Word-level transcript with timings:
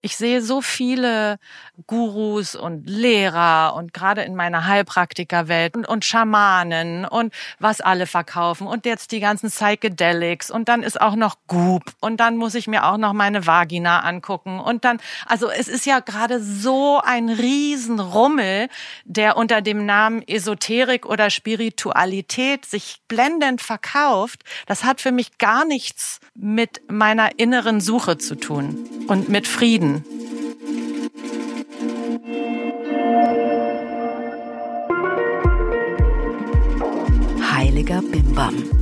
Ich 0.00 0.16
sehe 0.16 0.42
so 0.42 0.62
viele 0.62 1.38
Gurus 1.88 2.54
und 2.54 2.88
Lehrer 2.88 3.74
und 3.74 3.92
gerade 3.92 4.22
in 4.22 4.36
meiner 4.36 4.66
Heilpraktikerwelt 4.66 5.76
und, 5.76 5.88
und 5.88 6.04
Schamanen 6.04 7.04
und 7.04 7.34
was 7.58 7.80
alle 7.80 8.06
verkaufen 8.06 8.66
und 8.66 8.86
jetzt 8.86 9.10
die 9.10 9.18
ganzen 9.18 9.50
Psychedelics 9.50 10.50
und 10.52 10.68
dann 10.68 10.84
ist 10.84 11.00
auch 11.00 11.16
noch 11.16 11.36
Goop 11.48 11.82
und 12.00 12.18
dann 12.20 12.36
muss 12.36 12.54
ich 12.54 12.68
mir 12.68 12.84
auch 12.86 12.96
noch 12.96 13.12
meine 13.12 13.46
Vagina 13.46 14.00
angucken 14.00 14.60
und 14.60 14.84
dann, 14.84 14.98
also 15.26 15.50
es 15.50 15.66
ist 15.66 15.84
ja 15.84 15.98
gerade 15.98 16.40
so 16.42 17.00
ein 17.02 17.28
Riesenrummel, 17.28 18.68
der 19.04 19.36
unter 19.36 19.62
dem 19.62 19.84
Namen 19.84 20.22
Esoterik 20.26 21.06
oder 21.06 21.30
Spiritualität 21.30 22.66
sich 22.66 23.00
blendend 23.08 23.60
verkauft. 23.60 24.44
Das 24.66 24.84
hat 24.84 25.00
für 25.00 25.12
mich 25.12 25.38
gar 25.38 25.64
nichts 25.64 26.20
mit 26.34 26.82
meiner 26.88 27.38
inneren 27.38 27.80
Suche 27.80 28.18
zu 28.18 28.34
tun 28.34 28.88
und 29.08 29.28
mit 29.28 29.48
Frieden. 29.48 29.87
Frieden. 29.88 30.02
Heiliger 37.40 38.02
Bimbam. 38.02 38.77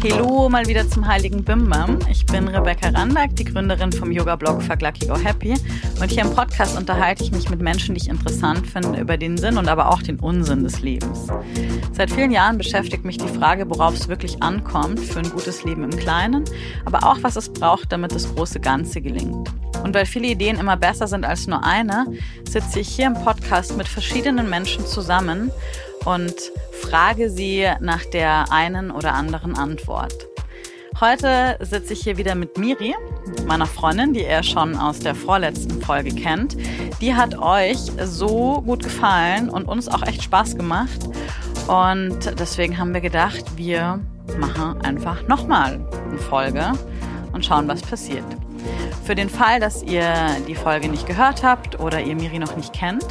Hallo 0.00 0.48
mal 0.48 0.64
wieder 0.66 0.88
zum 0.88 1.08
Heiligen 1.08 1.42
Bimbam. 1.42 1.98
Ich 2.08 2.24
bin 2.24 2.46
Rebecca 2.46 2.90
Randack, 2.90 3.34
die 3.34 3.42
Gründerin 3.42 3.90
vom 3.90 4.12
Yoga-Blog 4.12 4.62
Fuck 4.62 4.80
Lucky 4.80 5.08
Go 5.08 5.16
Happy. 5.18 5.54
Und 6.00 6.08
hier 6.08 6.22
im 6.22 6.32
Podcast 6.32 6.78
unterhalte 6.78 7.24
ich 7.24 7.32
mich 7.32 7.50
mit 7.50 7.60
Menschen, 7.60 7.96
die 7.96 8.02
ich 8.02 8.08
interessant 8.08 8.64
finde, 8.64 9.00
über 9.00 9.16
den 9.16 9.36
Sinn 9.36 9.58
und 9.58 9.66
aber 9.66 9.90
auch 9.90 10.00
den 10.00 10.20
Unsinn 10.20 10.62
des 10.62 10.82
Lebens. 10.82 11.26
Seit 11.90 12.12
vielen 12.12 12.30
Jahren 12.30 12.58
beschäftigt 12.58 13.04
mich 13.04 13.18
die 13.18 13.26
Frage, 13.26 13.68
worauf 13.68 13.92
es 13.94 14.06
wirklich 14.06 14.40
ankommt 14.40 15.00
für 15.00 15.18
ein 15.18 15.30
gutes 15.30 15.64
Leben 15.64 15.82
im 15.82 15.96
Kleinen, 15.96 16.44
aber 16.84 17.02
auch 17.02 17.18
was 17.22 17.34
es 17.34 17.52
braucht, 17.52 17.90
damit 17.90 18.14
das 18.14 18.32
große 18.32 18.60
Ganze 18.60 19.00
gelingt. 19.00 19.50
Und 19.82 19.94
weil 19.94 20.06
viele 20.06 20.28
Ideen 20.28 20.58
immer 20.58 20.76
besser 20.76 21.08
sind 21.08 21.24
als 21.24 21.48
nur 21.48 21.64
eine, 21.64 22.06
sitze 22.48 22.80
ich 22.80 22.88
hier 22.88 23.06
im 23.06 23.14
Podcast 23.14 23.76
mit 23.76 23.88
verschiedenen 23.88 24.48
Menschen 24.48 24.86
zusammen 24.86 25.50
und 26.08 26.34
frage 26.72 27.28
sie 27.28 27.68
nach 27.80 28.04
der 28.06 28.50
einen 28.50 28.90
oder 28.90 29.12
anderen 29.12 29.56
Antwort. 29.56 30.14
Heute 31.00 31.58
sitze 31.60 31.92
ich 31.92 32.00
hier 32.00 32.16
wieder 32.16 32.34
mit 32.34 32.56
Miri, 32.56 32.94
meiner 33.46 33.66
Freundin, 33.66 34.14
die 34.14 34.22
ihr 34.22 34.42
schon 34.42 34.74
aus 34.74 35.00
der 35.00 35.14
vorletzten 35.14 35.82
Folge 35.82 36.14
kennt. 36.14 36.56
Die 37.00 37.14
hat 37.14 37.38
euch 37.38 37.78
so 38.02 38.62
gut 38.62 38.82
gefallen 38.82 39.50
und 39.50 39.66
uns 39.68 39.86
auch 39.86 40.02
echt 40.02 40.22
Spaß 40.22 40.56
gemacht. 40.56 41.08
Und 41.68 42.18
deswegen 42.40 42.78
haben 42.78 42.94
wir 42.94 43.02
gedacht, 43.02 43.44
wir 43.56 44.00
machen 44.40 44.80
einfach 44.80 45.28
nochmal 45.28 45.78
eine 46.08 46.18
Folge 46.18 46.72
und 47.32 47.44
schauen, 47.44 47.68
was 47.68 47.82
passiert. 47.82 48.24
Für 49.04 49.14
den 49.14 49.28
Fall, 49.28 49.60
dass 49.60 49.82
ihr 49.82 50.12
die 50.48 50.54
Folge 50.54 50.88
nicht 50.88 51.06
gehört 51.06 51.42
habt 51.42 51.78
oder 51.78 52.00
ihr 52.00 52.16
Miri 52.16 52.38
noch 52.38 52.56
nicht 52.56 52.72
kennt, 52.72 53.06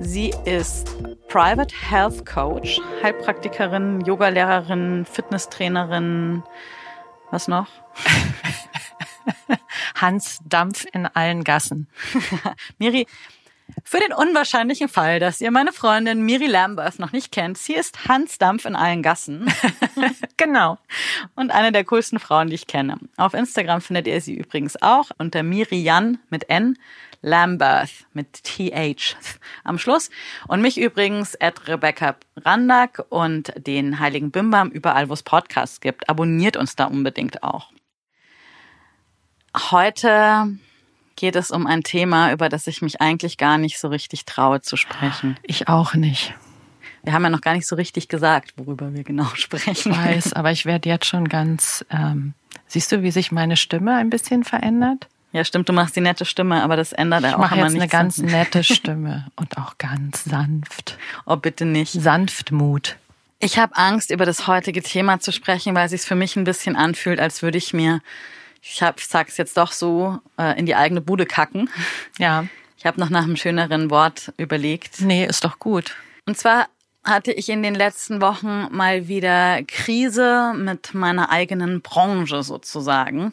sie 0.00 0.34
ist 0.44 0.96
Private 1.28 1.74
Health 1.88 2.26
Coach, 2.26 2.80
Heilpraktikerin, 3.02 4.00
Yogalehrerin, 4.00 5.04
Fitnesstrainerin. 5.04 6.42
Was 7.30 7.46
noch? 7.46 7.68
Hans 9.94 10.40
Dampf 10.44 10.86
in 10.92 11.06
allen 11.06 11.44
Gassen. 11.44 11.86
Miri, 12.78 13.06
für 13.84 14.00
den 14.00 14.12
unwahrscheinlichen 14.12 14.88
Fall, 14.88 15.20
dass 15.20 15.40
ihr 15.40 15.50
meine 15.50 15.72
Freundin 15.72 16.22
Miri 16.22 16.46
Lambert 16.46 16.98
noch 16.98 17.12
nicht 17.12 17.30
kennt, 17.30 17.58
sie 17.58 17.74
ist 17.74 18.08
Hans 18.08 18.38
Dampf 18.38 18.64
in 18.64 18.74
allen 18.74 19.02
Gassen. 19.02 19.52
genau. 20.36 20.78
Und 21.36 21.52
eine 21.52 21.70
der 21.70 21.84
coolsten 21.84 22.18
Frauen, 22.18 22.48
die 22.48 22.54
ich 22.54 22.66
kenne. 22.66 22.98
Auf 23.16 23.34
Instagram 23.34 23.80
findet 23.80 24.06
ihr 24.06 24.20
sie 24.20 24.34
übrigens 24.34 24.80
auch 24.82 25.10
unter 25.18 25.42
Miri 25.42 25.80
Jan 25.80 26.18
mit 26.30 26.50
N 26.50 26.76
Lambert 27.22 27.90
mit 28.12 28.44
TH 28.44 29.16
am 29.64 29.78
Schluss. 29.78 30.10
Und 30.48 30.62
mich 30.62 30.78
übrigens 30.78 31.40
at 31.40 31.68
Rebecca 31.68 32.16
Randack 32.36 33.04
und 33.08 33.52
den 33.56 34.00
Heiligen 34.00 34.30
Bimbam 34.30 34.70
überall, 34.70 35.08
wo 35.08 35.12
es 35.12 35.22
Podcasts 35.22 35.80
gibt. 35.80 36.08
Abonniert 36.08 36.56
uns 36.56 36.76
da 36.76 36.86
unbedingt 36.86 37.42
auch. 37.42 37.70
Heute 39.70 40.58
geht 41.16 41.36
es 41.36 41.50
um 41.50 41.66
ein 41.66 41.82
Thema, 41.82 42.32
über 42.32 42.48
das 42.48 42.66
ich 42.66 42.82
mich 42.82 43.00
eigentlich 43.00 43.36
gar 43.36 43.58
nicht 43.58 43.78
so 43.78 43.88
richtig 43.88 44.24
traue 44.24 44.62
zu 44.62 44.76
sprechen. 44.76 45.36
Ich 45.42 45.68
auch 45.68 45.94
nicht. 45.94 46.34
Wir 47.02 47.12
haben 47.12 47.22
ja 47.22 47.30
noch 47.30 47.40
gar 47.40 47.54
nicht 47.54 47.66
so 47.66 47.76
richtig 47.76 48.08
gesagt, 48.08 48.54
worüber 48.56 48.94
wir 48.94 49.04
genau 49.04 49.26
sprechen. 49.34 49.92
Ich 49.92 49.98
weiß, 49.98 50.32
aber 50.34 50.50
ich 50.50 50.66
werde 50.66 50.88
jetzt 50.88 51.06
schon 51.06 51.28
ganz. 51.28 51.84
Ähm, 51.90 52.34
siehst 52.66 52.92
du, 52.92 53.02
wie 53.02 53.10
sich 53.10 53.32
meine 53.32 53.56
Stimme 53.56 53.96
ein 53.96 54.10
bisschen 54.10 54.44
verändert? 54.44 55.08
Ja, 55.32 55.44
stimmt, 55.44 55.68
du 55.68 55.72
machst 55.72 55.94
die 55.94 56.00
nette 56.00 56.24
Stimme, 56.24 56.62
aber 56.62 56.76
das 56.76 56.92
ändert 56.92 57.22
ja 57.22 57.36
auch 57.36 57.52
immer 57.52 57.68
nichts. 57.70 57.74
Ich 57.74 57.78
mache 57.78 57.82
jetzt 57.82 57.82
eine 57.82 57.88
ganz 57.88 58.18
nette 58.18 58.64
Stimme 58.64 59.26
und 59.36 59.56
auch 59.58 59.78
ganz 59.78 60.24
sanft. 60.24 60.98
Oh, 61.26 61.36
bitte 61.36 61.64
nicht. 61.64 61.92
Sanftmut. 61.92 62.96
Ich 63.38 63.58
habe 63.58 63.76
Angst, 63.76 64.10
über 64.10 64.26
das 64.26 64.46
heutige 64.46 64.82
Thema 64.82 65.20
zu 65.20 65.32
sprechen, 65.32 65.74
weil 65.74 65.84
es 65.84 65.92
sich 65.92 66.02
für 66.02 66.14
mich 66.14 66.36
ein 66.36 66.44
bisschen 66.44 66.76
anfühlt, 66.76 67.20
als 67.20 67.42
würde 67.42 67.58
ich 67.58 67.72
mir, 67.72 68.00
ich 68.60 68.82
hab, 68.82 69.00
sag's 69.00 69.36
jetzt 69.36 69.56
doch 69.56 69.72
so, 69.72 70.18
äh, 70.38 70.58
in 70.58 70.66
die 70.66 70.74
eigene 70.74 71.00
Bude 71.00 71.26
kacken. 71.26 71.70
Ja. 72.18 72.46
Ich 72.76 72.86
habe 72.86 72.98
noch 72.98 73.10
nach 73.10 73.22
einem 73.22 73.36
schöneren 73.36 73.90
Wort 73.90 74.32
überlegt. 74.36 75.00
Nee, 75.00 75.24
ist 75.26 75.44
doch 75.44 75.58
gut. 75.58 75.94
Und 76.26 76.36
zwar 76.36 76.66
hatte 77.04 77.32
ich 77.32 77.48
in 77.48 77.62
den 77.62 77.74
letzten 77.74 78.20
Wochen 78.20 78.66
mal 78.70 79.06
wieder 79.06 79.62
Krise 79.64 80.52
mit 80.56 80.94
meiner 80.94 81.30
eigenen 81.30 81.80
Branche 81.82 82.42
sozusagen 82.42 83.32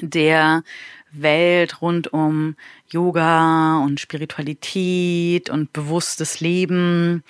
der 0.00 0.62
Welt 1.10 1.80
rund 1.80 2.12
um 2.12 2.56
Yoga 2.90 3.78
und 3.78 4.00
Spiritualität 4.00 5.50
und 5.50 5.72
bewusstes 5.72 6.40
Leben 6.40 7.22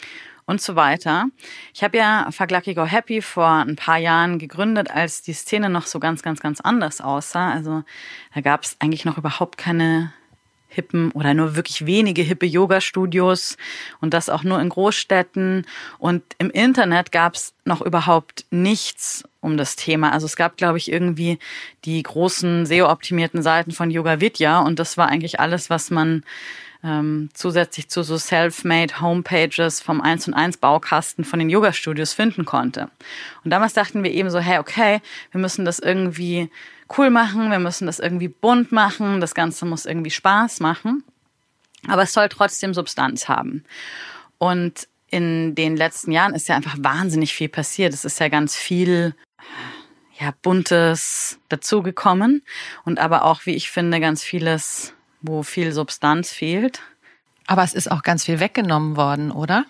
und 0.46 0.60
so 0.62 0.76
weiter. 0.76 1.26
Ich 1.74 1.84
habe 1.84 1.98
ja 1.98 2.28
Fuck 2.30 2.50
Lucky 2.50 2.74
Go 2.74 2.84
Happy 2.86 3.20
vor 3.20 3.48
ein 3.48 3.76
paar 3.76 3.98
Jahren 3.98 4.38
gegründet, 4.38 4.90
als 4.90 5.22
die 5.22 5.34
Szene 5.34 5.68
noch 5.68 5.86
so 5.86 6.00
ganz, 6.00 6.22
ganz, 6.22 6.40
ganz 6.40 6.60
anders 6.60 7.00
aussah. 7.00 7.52
Also 7.52 7.84
da 8.34 8.40
gab 8.40 8.64
es 8.64 8.76
eigentlich 8.80 9.04
noch 9.04 9.18
überhaupt 9.18 9.58
keine 9.58 10.12
hippen 10.68 11.10
oder 11.12 11.34
nur 11.34 11.56
wirklich 11.56 11.86
wenige 11.86 12.22
hippe 12.22 12.46
Yoga-Studios 12.46 13.56
und 14.00 14.14
das 14.14 14.28
auch 14.28 14.44
nur 14.44 14.60
in 14.60 14.68
Großstädten. 14.68 15.66
Und 15.98 16.22
im 16.38 16.50
Internet 16.50 17.10
gab 17.10 17.34
es 17.34 17.54
noch 17.64 17.80
überhaupt 17.80 18.44
nichts 18.50 19.24
um 19.40 19.56
das 19.56 19.76
Thema. 19.76 20.12
Also 20.12 20.26
es 20.26 20.36
gab, 20.36 20.56
glaube 20.56 20.78
ich, 20.78 20.92
irgendwie 20.92 21.38
die 21.84 22.02
großen 22.02 22.66
SEO-optimierten 22.66 23.42
Seiten 23.42 23.72
von 23.72 23.90
Yoga 23.90 24.20
Vidya 24.20 24.60
und 24.60 24.78
das 24.78 24.96
war 24.96 25.08
eigentlich 25.08 25.40
alles, 25.40 25.70
was 25.70 25.90
man 25.90 26.22
ähm, 26.84 27.28
zusätzlich 27.32 27.88
zu 27.88 28.02
so 28.02 28.18
self-made 28.18 29.00
Homepages 29.00 29.80
vom 29.80 30.00
1 30.00 30.28
und 30.28 30.34
1 30.34 30.58
Baukasten 30.58 31.24
von 31.24 31.38
den 31.38 31.50
Yoga-Studios 31.50 32.12
finden 32.12 32.44
konnte. 32.44 32.88
Und 33.44 33.50
damals 33.50 33.72
dachten 33.72 34.04
wir 34.04 34.12
eben 34.12 34.30
so, 34.30 34.38
hey, 34.38 34.58
okay, 34.58 35.00
wir 35.32 35.40
müssen 35.40 35.64
das 35.64 35.78
irgendwie 35.78 36.50
cool 36.96 37.10
machen, 37.10 37.50
wir 37.50 37.58
müssen 37.58 37.86
das 37.86 37.98
irgendwie 37.98 38.28
bunt 38.28 38.72
machen, 38.72 39.20
das 39.20 39.34
Ganze 39.34 39.66
muss 39.66 39.86
irgendwie 39.86 40.10
Spaß 40.10 40.60
machen, 40.60 41.04
aber 41.86 42.02
es 42.02 42.12
soll 42.12 42.28
trotzdem 42.28 42.74
Substanz 42.74 43.28
haben. 43.28 43.64
Und 44.38 44.88
in 45.10 45.54
den 45.54 45.76
letzten 45.76 46.12
Jahren 46.12 46.34
ist 46.34 46.48
ja 46.48 46.56
einfach 46.56 46.76
wahnsinnig 46.78 47.34
viel 47.34 47.48
passiert. 47.48 47.94
Es 47.94 48.04
ist 48.04 48.20
ja 48.20 48.28
ganz 48.28 48.54
viel 48.54 49.14
ja, 50.18 50.34
buntes 50.42 51.38
dazugekommen 51.48 52.42
und 52.84 52.98
aber 52.98 53.24
auch, 53.24 53.46
wie 53.46 53.54
ich 53.54 53.70
finde, 53.70 54.00
ganz 54.00 54.22
vieles, 54.22 54.94
wo 55.22 55.42
viel 55.42 55.72
Substanz 55.72 56.32
fehlt. 56.32 56.82
Aber 57.46 57.62
es 57.62 57.72
ist 57.72 57.90
auch 57.90 58.02
ganz 58.02 58.24
viel 58.24 58.40
weggenommen 58.40 58.96
worden, 58.96 59.30
oder? 59.30 59.64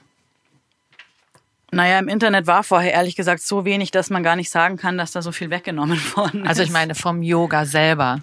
Naja, 1.71 1.99
im 1.99 2.09
Internet 2.09 2.47
war 2.47 2.63
vorher 2.65 2.93
ehrlich 2.93 3.15
gesagt 3.17 3.43
so 3.43 3.65
wenig, 3.65 3.91
dass 3.91 4.09
man 4.11 4.23
gar 4.23 4.37
nicht 4.37 4.51
sagen 4.51 4.77
kann, 4.77 4.97
dass 4.97 5.13
da 5.13 5.23
so 5.23 5.33
viel 5.33 5.51
weggenommen 5.51 6.01
worden 6.17 6.43
ist. 6.43 6.49
Also 6.49 6.63
ich 6.63 6.71
meine 6.71 6.95
vom 6.95 7.23
Yoga 7.23 7.67
selber. 7.67 8.21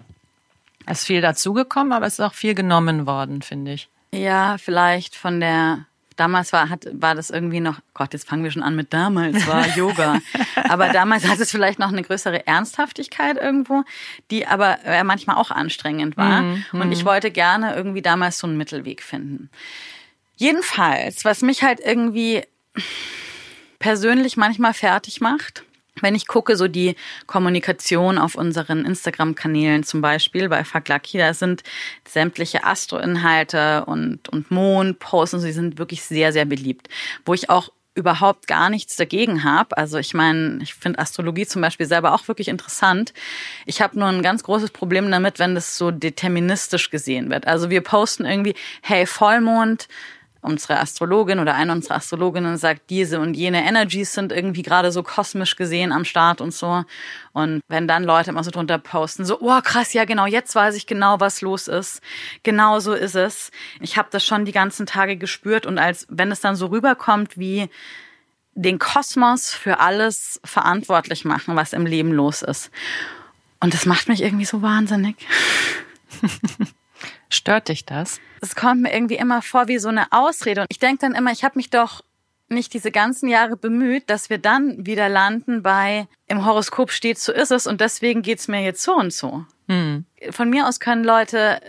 Es 0.88 1.00
ist 1.00 1.06
viel 1.06 1.22
dazugekommen, 1.22 1.94
aber 1.94 2.06
es 2.06 2.14
ist 2.14 2.20
auch 2.20 2.34
viel 2.34 2.54
genommen 2.56 3.06
worden, 3.08 3.42
finde 3.42 3.74
ich. 3.74 3.90
Ja, 4.14 4.58
vielleicht 4.58 5.16
von 5.16 5.40
der 5.40 5.86
Damals 6.16 6.54
war, 6.54 6.70
hat, 6.70 6.88
war 6.94 7.14
das 7.14 7.30
irgendwie 7.30 7.60
noch, 7.60 7.80
Gott, 7.94 8.14
jetzt 8.14 8.26
fangen 8.28 8.44
wir 8.46 8.52
schon 8.52 8.64
an 8.64 8.74
mit 8.78 8.94
damals 8.94 9.46
war 9.48 9.68
Yoga. 9.76 10.20
aber 10.70 10.88
damals 10.90 11.28
hat 11.28 11.40
es 11.42 11.52
vielleicht 11.52 11.78
noch 11.78 11.90
eine 11.90 12.04
größere 12.04 12.48
Ernsthaftigkeit 12.48 13.36
irgendwo, 13.38 13.84
die 14.32 14.48
aber 14.48 14.78
äh, 14.86 15.04
manchmal 15.04 15.36
auch 15.36 15.52
anstrengend 15.52 16.16
war. 16.16 16.42
Mm, 16.42 16.64
Und 16.72 16.94
ich 16.94 17.04
wollte 17.04 17.32
gerne 17.32 17.76
irgendwie 17.76 18.02
damals 18.02 18.38
so 18.38 18.48
einen 18.48 18.56
Mittelweg 18.56 19.04
finden. 19.04 19.50
Jedenfalls, 20.38 21.26
was 21.26 21.42
mich 21.42 21.64
halt 21.64 21.82
irgendwie 21.82 22.44
persönlich 23.86 24.36
manchmal 24.36 24.74
fertig 24.74 25.22
macht. 25.22 25.64
Wenn 26.02 26.16
ich 26.16 26.26
gucke, 26.26 26.58
so 26.58 26.68
die 26.68 26.96
Kommunikation 27.28 28.18
auf 28.18 28.34
unseren 28.34 28.84
Instagram-Kanälen 28.84 29.84
zum 29.84 30.02
Beispiel 30.02 30.50
bei 30.50 30.64
Lucky, 30.88 31.20
da 31.20 31.36
sind 31.36 31.62
sämtliche 32.04 32.64
Astro-Inhalte 32.64 33.86
und, 33.86 34.28
und 34.30 34.50
Mond-Posts 34.50 35.36
und 35.36 35.40
sie 35.42 35.52
sind 35.52 35.78
wirklich 35.78 36.02
sehr, 36.02 36.34
sehr 36.34 36.46
beliebt. 36.46 36.90
Wo 37.28 37.36
ich 37.36 37.52
auch 37.52 37.70
überhaupt 37.94 38.48
gar 38.48 38.72
nichts 38.72 38.96
dagegen 38.96 39.44
habe. 39.44 39.78
Also 39.78 40.00
ich 40.00 40.16
meine, 40.16 40.64
ich 40.64 40.74
finde 40.74 40.98
Astrologie 40.98 41.46
zum 41.46 41.62
Beispiel 41.62 41.86
selber 41.86 42.16
auch 42.16 42.28
wirklich 42.28 42.48
interessant. 42.48 43.14
Ich 43.68 43.84
habe 43.84 44.00
nur 44.00 44.08
ein 44.08 44.24
ganz 44.24 44.42
großes 44.42 44.72
Problem 44.72 45.12
damit, 45.12 45.38
wenn 45.38 45.54
das 45.54 45.78
so 45.78 45.92
deterministisch 45.92 46.90
gesehen 46.90 47.30
wird. 47.30 47.46
Also 47.46 47.70
wir 47.70 47.82
posten 47.82 48.26
irgendwie, 48.26 48.56
hey, 48.82 49.06
Vollmond, 49.06 49.88
unsere 50.46 50.80
Astrologin 50.80 51.40
oder 51.40 51.56
eine 51.56 51.72
unserer 51.72 51.96
Astrologinnen 51.96 52.58
sagt, 52.58 52.90
diese 52.90 53.20
und 53.20 53.34
jene 53.34 53.66
Energies 53.66 54.14
sind 54.14 54.32
irgendwie 54.32 54.62
gerade 54.62 54.92
so 54.92 55.04
kosmisch 55.04 55.56
gesehen 55.56 55.92
am 55.92 56.06
Start 56.06 56.42
und 56.42 56.54
so. 56.54 56.86
Und 57.34 57.62
wenn 57.68 57.88
dann 57.88 58.04
Leute 58.04 58.30
immer 58.30 58.44
so 58.44 58.52
drunter 58.52 58.78
posten, 58.78 59.26
so, 59.26 59.40
oh 59.42 59.62
krass, 59.62 59.94
ja 59.94 60.06
genau, 60.06 60.26
jetzt 60.26 60.56
weiß 60.56 60.76
ich 60.76 60.88
genau, 60.88 61.20
was 61.20 61.42
los 61.42 61.68
ist. 61.68 62.02
Genau 62.44 62.80
so 62.80 62.94
ist 62.94 63.16
es. 63.16 63.52
Ich 63.82 63.98
habe 63.98 64.10
das 64.12 64.26
schon 64.26 64.46
die 64.46 64.52
ganzen 64.52 64.86
Tage 64.86 65.18
gespürt 65.18 65.66
und 65.66 65.78
als 65.78 66.06
wenn 66.10 66.32
es 66.32 66.42
dann 66.42 66.56
so 66.56 66.68
rüberkommt 66.68 67.38
wie 67.38 67.70
den 68.54 68.80
Kosmos 68.80 69.54
für 69.54 69.80
alles 69.80 70.40
verantwortlich 70.46 71.26
machen, 71.26 71.56
was 71.56 71.74
im 71.74 71.86
Leben 71.86 72.12
los 72.12 72.42
ist. 72.42 72.72
Und 73.60 73.74
das 73.74 73.86
macht 73.86 74.08
mich 74.08 74.22
irgendwie 74.22 74.46
so 74.46 74.62
wahnsinnig. 74.62 75.16
Stört 77.30 77.70
dich 77.70 77.86
das? 77.86 78.20
Es 78.42 78.56
kommt 78.56 78.82
mir 78.82 78.94
irgendwie 78.94 79.16
immer 79.16 79.42
vor 79.42 79.68
wie 79.68 79.80
so 79.80 79.90
eine 79.90 80.12
Ausrede. 80.12 80.62
Und 80.62 80.68
ich 80.70 80.80
denke 80.80 81.00
dann 81.02 81.16
immer, 81.16 81.32
ich 81.32 81.44
habe 81.44 81.58
mich 81.58 81.70
doch 81.70 82.02
nicht 82.48 82.74
diese 82.74 82.92
ganzen 82.92 83.28
Jahre 83.28 83.58
bemüht, 83.58 84.10
dass 84.10 84.30
wir 84.30 84.38
dann 84.38 84.86
wieder 84.86 85.10
landen 85.10 85.64
bei 85.64 86.08
im 86.28 86.46
Horoskop 86.46 86.92
steht, 86.92 87.18
so 87.18 87.32
ist 87.32 87.52
es 87.52 87.66
und 87.66 87.82
deswegen 87.82 88.22
geht's 88.22 88.48
mir 88.48 88.62
jetzt 88.62 88.84
so 88.84 88.96
und 88.96 89.12
so. 89.12 89.46
Hm. 89.68 90.06
Von 90.30 90.50
mir 90.50 90.68
aus 90.68 90.80
können 90.80 91.04
Leute 91.04 91.60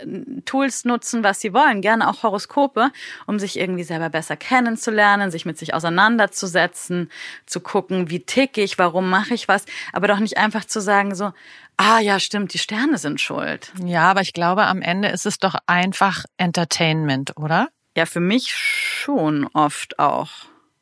Tools 0.45 0.85
nutzen, 0.85 1.23
was 1.23 1.41
sie 1.41 1.53
wollen, 1.53 1.81
gerne 1.81 2.09
auch 2.09 2.23
Horoskope, 2.23 2.91
um 3.25 3.39
sich 3.39 3.57
irgendwie 3.57 3.83
selber 3.83 4.09
besser 4.09 4.35
kennenzulernen, 4.35 5.31
sich 5.31 5.45
mit 5.45 5.57
sich 5.57 5.73
auseinanderzusetzen, 5.73 7.11
zu 7.47 7.59
gucken, 7.59 8.09
wie 8.09 8.19
tick 8.19 8.57
ich, 8.57 8.77
warum 8.77 9.09
mache 9.09 9.33
ich 9.33 9.47
was, 9.47 9.65
aber 9.93 10.07
doch 10.07 10.19
nicht 10.19 10.37
einfach 10.37 10.65
zu 10.65 10.79
sagen 10.79 11.15
so, 11.15 11.31
ah 11.77 11.99
ja, 11.99 12.19
stimmt, 12.19 12.53
die 12.53 12.59
Sterne 12.59 12.99
sind 12.99 13.19
schuld. 13.19 13.71
Ja, 13.83 14.11
aber 14.11 14.21
ich 14.21 14.33
glaube, 14.33 14.65
am 14.65 14.81
Ende 14.81 15.09
ist 15.09 15.25
es 15.25 15.39
doch 15.39 15.55
einfach 15.65 16.25
Entertainment, 16.37 17.35
oder? 17.37 17.69
Ja, 17.95 18.05
für 18.05 18.19
mich 18.19 18.55
schon 18.55 19.47
oft 19.53 19.97
auch. 19.97 20.29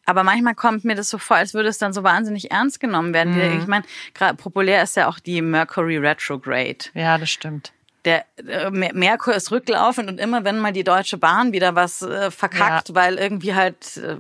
Aber 0.05 0.23
manchmal 0.23 0.55
kommt 0.55 0.85
mir 0.85 0.95
das 0.95 1.09
so 1.09 1.17
vor, 1.17 1.37
als 1.37 1.53
würde 1.53 1.69
es 1.69 1.77
dann 1.77 1.93
so 1.93 2.03
wahnsinnig 2.03 2.51
ernst 2.51 2.79
genommen 2.79 3.13
werden. 3.13 3.33
Mhm. 3.35 3.59
Ich 3.59 3.67
meine, 3.67 3.85
gerade 4.13 4.35
populär 4.35 4.83
ist 4.83 4.95
ja 4.95 5.07
auch 5.07 5.19
die 5.19 5.41
Mercury 5.41 5.97
Retrograde. 5.97 6.85
Ja, 6.93 7.17
das 7.17 7.29
stimmt. 7.29 7.73
Der 8.05 8.23
äh, 8.37 8.69
Merkur 8.69 9.33
ist 9.33 9.51
rücklaufend 9.51 10.09
und 10.09 10.19
immer 10.19 10.43
wenn 10.43 10.59
mal 10.59 10.71
die 10.71 10.83
Deutsche 10.83 11.17
Bahn 11.17 11.53
wieder 11.53 11.73
was 11.73 12.03
äh, 12.03 12.29
verkackt, 12.29 12.89
ja. 12.89 12.95
weil 12.95 13.15
irgendwie 13.15 13.55
halt 13.55 13.97
äh, 13.97 14.17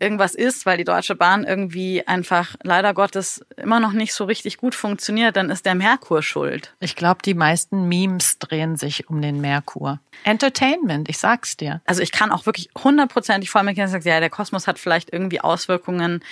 irgendwas 0.00 0.34
ist, 0.34 0.66
weil 0.66 0.78
die 0.78 0.84
Deutsche 0.84 1.14
Bahn 1.14 1.44
irgendwie 1.44 2.06
einfach 2.06 2.56
leider 2.62 2.94
Gottes 2.94 3.44
immer 3.56 3.80
noch 3.80 3.92
nicht 3.92 4.14
so 4.14 4.24
richtig 4.24 4.56
gut 4.56 4.74
funktioniert, 4.74 5.36
dann 5.36 5.50
ist 5.50 5.66
der 5.66 5.74
Merkur 5.74 6.22
schuld. 6.22 6.74
Ich 6.80 6.96
glaube, 6.96 7.20
die 7.24 7.34
meisten 7.34 7.88
Memes 7.88 8.38
drehen 8.38 8.76
sich 8.76 9.08
um 9.08 9.20
den 9.20 9.40
Merkur. 9.40 10.00
Entertainment, 10.24 11.08
ich 11.08 11.18
sag's 11.18 11.56
dir. 11.56 11.80
Also 11.86 12.02
ich 12.02 12.12
kann 12.12 12.32
auch 12.32 12.46
wirklich 12.46 12.70
hundertprozentig 12.76 13.50
voll 13.50 13.62
mit 13.62 13.76
sagen, 13.76 14.08
ja, 14.08 14.20
der 14.20 14.30
Kosmos 14.30 14.66
hat 14.66 14.78
vielleicht 14.78 15.12
irgendwie 15.12 15.40
Auswirkungen 15.40 16.22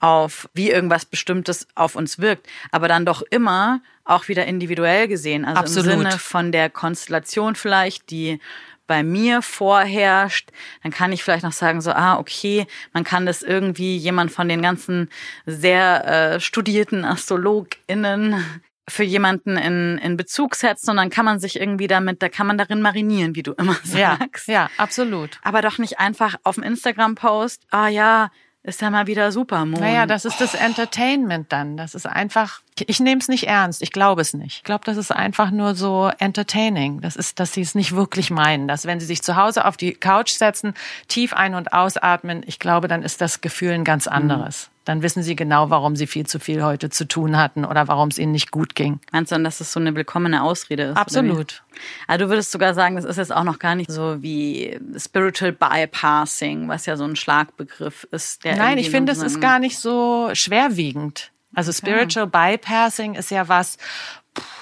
auf, 0.00 0.48
wie 0.54 0.70
irgendwas 0.70 1.04
Bestimmtes 1.04 1.66
auf 1.74 1.96
uns 1.96 2.18
wirkt, 2.18 2.46
aber 2.70 2.88
dann 2.88 3.04
doch 3.04 3.22
immer 3.22 3.80
auch 4.04 4.28
wieder 4.28 4.46
individuell 4.46 5.08
gesehen. 5.08 5.44
Also 5.44 5.60
Absolut. 5.60 5.92
im 5.92 5.98
Sinne 5.98 6.18
von 6.18 6.52
der 6.52 6.70
Konstellation 6.70 7.56
vielleicht, 7.56 8.10
die 8.10 8.40
bei 8.86 9.02
mir 9.02 9.42
vorherrscht, 9.42 10.50
dann 10.82 10.92
kann 10.92 11.12
ich 11.12 11.22
vielleicht 11.22 11.44
noch 11.44 11.52
sagen, 11.52 11.80
so, 11.80 11.92
ah, 11.92 12.18
okay, 12.18 12.66
man 12.92 13.04
kann 13.04 13.26
das 13.26 13.42
irgendwie 13.42 13.96
jemand 13.96 14.30
von 14.32 14.48
den 14.48 14.62
ganzen 14.62 15.10
sehr 15.44 16.34
äh, 16.34 16.40
studierten 16.40 17.04
AstrologInnen 17.04 18.62
für 18.88 19.02
jemanden 19.02 19.56
in, 19.56 19.98
in 19.98 20.16
Bezug 20.16 20.54
setzen 20.54 20.90
und 20.90 20.96
dann 20.96 21.10
kann 21.10 21.24
man 21.24 21.40
sich 21.40 21.58
irgendwie 21.58 21.88
damit, 21.88 22.22
da 22.22 22.28
kann 22.28 22.46
man 22.46 22.56
darin 22.56 22.80
marinieren, 22.80 23.34
wie 23.34 23.42
du 23.42 23.52
immer 23.52 23.76
sagst. 23.84 24.46
Ja, 24.48 24.54
ja 24.54 24.70
absolut. 24.76 25.38
Aber 25.42 25.60
doch 25.60 25.78
nicht 25.78 25.98
einfach 25.98 26.36
auf 26.44 26.54
dem 26.54 26.64
Instagram-Post, 26.64 27.66
ah 27.70 27.88
ja, 27.88 28.30
ist 28.62 28.80
ja 28.80 28.90
mal 28.90 29.06
wieder 29.06 29.30
Supermond. 29.32 29.80
Naja, 29.80 30.06
das 30.06 30.24
ist 30.24 30.40
das 30.40 30.54
Entertainment 30.54 31.52
dann. 31.52 31.76
Das 31.76 31.94
ist 31.94 32.06
einfach, 32.06 32.62
ich 32.86 33.00
nehme 33.00 33.20
es 33.20 33.28
nicht 33.28 33.46
ernst, 33.46 33.82
ich 33.82 33.92
glaube 33.92 34.20
es 34.20 34.34
nicht. 34.34 34.58
Ich 34.58 34.62
glaube, 34.62 34.84
das 34.84 34.96
ist 34.96 35.10
einfach 35.10 35.50
nur 35.50 35.74
so 35.74 36.10
entertaining. 36.18 37.00
Das 37.00 37.16
ist, 37.16 37.40
dass 37.40 37.52
sie 37.52 37.62
es 37.62 37.74
nicht 37.74 37.94
wirklich 37.94 38.30
meinen. 38.30 38.68
Dass 38.68 38.86
wenn 38.86 39.00
sie 39.00 39.06
sich 39.06 39.22
zu 39.22 39.36
Hause 39.36 39.64
auf 39.64 39.76
die 39.76 39.92
Couch 39.92 40.32
setzen, 40.32 40.74
tief 41.08 41.32
ein- 41.32 41.54
und 41.54 41.72
ausatmen, 41.72 42.42
ich 42.46 42.58
glaube, 42.58 42.88
dann 42.88 43.02
ist 43.02 43.20
das 43.20 43.40
Gefühl 43.40 43.72
ein 43.72 43.84
ganz 43.84 44.06
anderes. 44.06 44.68
Mhm 44.70 44.76
dann 44.86 45.02
wissen 45.02 45.22
sie 45.22 45.36
genau, 45.36 45.68
warum 45.68 45.96
sie 45.96 46.06
viel 46.06 46.26
zu 46.26 46.38
viel 46.38 46.62
heute 46.62 46.90
zu 46.90 47.06
tun 47.06 47.36
hatten 47.36 47.64
oder 47.64 47.88
warum 47.88 48.08
es 48.08 48.18
ihnen 48.18 48.32
nicht 48.32 48.52
gut 48.52 48.74
ging. 48.74 49.00
Meinst 49.12 49.32
du 49.32 49.34
dann, 49.34 49.44
dass 49.44 49.60
es 49.60 49.72
so 49.72 49.80
eine 49.80 49.94
willkommene 49.94 50.42
Ausrede 50.42 50.84
ist? 50.84 50.96
Absolut. 50.96 51.64
Also 52.06 52.24
du 52.24 52.30
würdest 52.30 52.52
sogar 52.52 52.72
sagen, 52.72 52.94
das 52.96 53.04
ist 53.04 53.16
jetzt 53.16 53.34
auch 53.34 53.42
noch 53.44 53.58
gar 53.58 53.74
nicht 53.74 53.90
so 53.90 54.22
wie 54.22 54.78
Spiritual 54.96 55.52
Bypassing, 55.52 56.68
was 56.68 56.86
ja 56.86 56.96
so 56.96 57.04
ein 57.04 57.16
Schlagbegriff 57.16 58.06
ist. 58.12 58.44
Nein, 58.44 58.78
ich 58.78 58.90
finde, 58.90 59.12
es 59.12 59.22
ist 59.22 59.40
gar 59.40 59.58
nicht 59.58 59.78
so 59.78 60.30
schwerwiegend. 60.32 61.32
Also 61.56 61.72
Spiritual 61.72 62.26
Bypassing 62.26 63.14
ist 63.14 63.30
ja 63.30 63.48
was, 63.48 63.78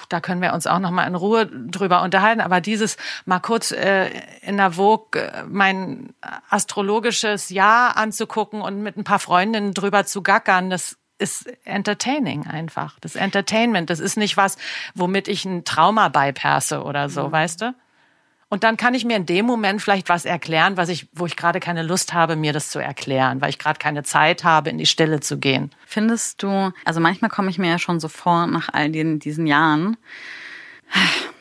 da 0.07 0.21
können 0.21 0.41
wir 0.41 0.53
uns 0.53 0.65
auch 0.65 0.79
noch 0.79 0.91
mal 0.91 1.05
in 1.05 1.15
Ruhe 1.15 1.45
drüber 1.45 2.01
unterhalten. 2.03 2.39
Aber 2.39 2.61
dieses 2.61 2.95
mal 3.25 3.39
kurz 3.39 3.71
äh, 3.71 4.09
in 4.41 4.55
der 4.55 4.71
Vogue 4.71 5.21
äh, 5.21 5.43
mein 5.43 6.13
astrologisches 6.49 7.49
Jahr 7.49 7.97
anzugucken 7.97 8.61
und 8.61 8.81
mit 8.81 8.95
ein 8.95 9.03
paar 9.03 9.19
Freundinnen 9.19 9.73
drüber 9.73 10.05
zu 10.05 10.23
gackern, 10.23 10.69
das 10.69 10.97
ist 11.17 11.47
entertaining 11.65 12.47
einfach. 12.47 12.97
Das 13.01 13.15
Entertainment, 13.15 13.89
das 13.89 13.99
ist 13.99 14.15
nicht 14.15 14.37
was, 14.37 14.57
womit 14.93 15.27
ich 15.27 15.43
ein 15.43 15.65
Trauma 15.65 16.07
bypasse 16.07 16.81
oder 16.81 17.09
so, 17.09 17.27
mhm. 17.27 17.31
weißt 17.33 17.61
du? 17.61 17.75
Und 18.55 18.63
dann 18.63 18.77
kann 18.77 18.93
ich 18.93 19.03
mir 19.03 19.17
in 19.17 19.25
dem 19.25 19.45
Moment 19.45 19.81
vielleicht 19.81 20.07
was 20.07 20.23
erklären, 20.23 20.77
was 20.77 20.87
ich, 20.87 21.07
wo 21.11 21.25
ich 21.25 21.35
gerade 21.35 21.59
keine 21.59 21.83
Lust 21.83 22.13
habe, 22.13 22.37
mir 22.37 22.53
das 22.53 22.69
zu 22.69 22.79
erklären, 22.79 23.41
weil 23.41 23.49
ich 23.49 23.59
gerade 23.59 23.79
keine 23.79 24.03
Zeit 24.03 24.45
habe, 24.45 24.69
in 24.69 24.77
die 24.77 24.85
Stille 24.85 25.19
zu 25.19 25.39
gehen. 25.39 25.71
Findest 25.85 26.41
du, 26.41 26.71
also 26.85 27.01
manchmal 27.01 27.29
komme 27.29 27.49
ich 27.49 27.57
mir 27.57 27.67
ja 27.67 27.79
schon 27.79 27.99
so 27.99 28.07
vor 28.07 28.47
nach 28.47 28.69
all 28.71 28.89
den, 28.89 29.19
diesen 29.19 29.45
Jahren, 29.45 29.97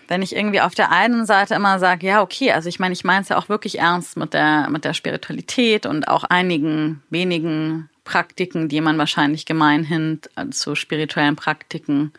wenn 0.09 0.23
ich 0.23 0.35
irgendwie 0.35 0.61
auf 0.61 0.75
der 0.75 0.91
einen 0.91 1.25
Seite 1.25 1.55
immer 1.55 1.79
sage, 1.79 2.05
ja, 2.05 2.21
okay, 2.21 2.51
also 2.51 2.69
ich 2.69 2.81
meine, 2.81 2.95
ich 2.95 3.05
meine 3.05 3.23
es 3.23 3.29
ja 3.29 3.39
auch 3.39 3.49
wirklich 3.49 3.79
ernst 3.79 4.17
mit 4.17 4.35
der, 4.35 4.69
mit 4.69 4.85
der 4.85 4.93
Spiritualität 4.93 5.87
und 5.87 6.09
auch 6.09 6.25
einigen 6.25 7.01
wenigen 7.11 7.89
Praktiken, 8.03 8.69
die 8.69 8.81
man 8.81 8.99
wahrscheinlich 8.99 9.47
gemeinhin 9.47 10.21
zu 10.51 10.75
spirituellen 10.75 11.37
Praktiken 11.37 12.13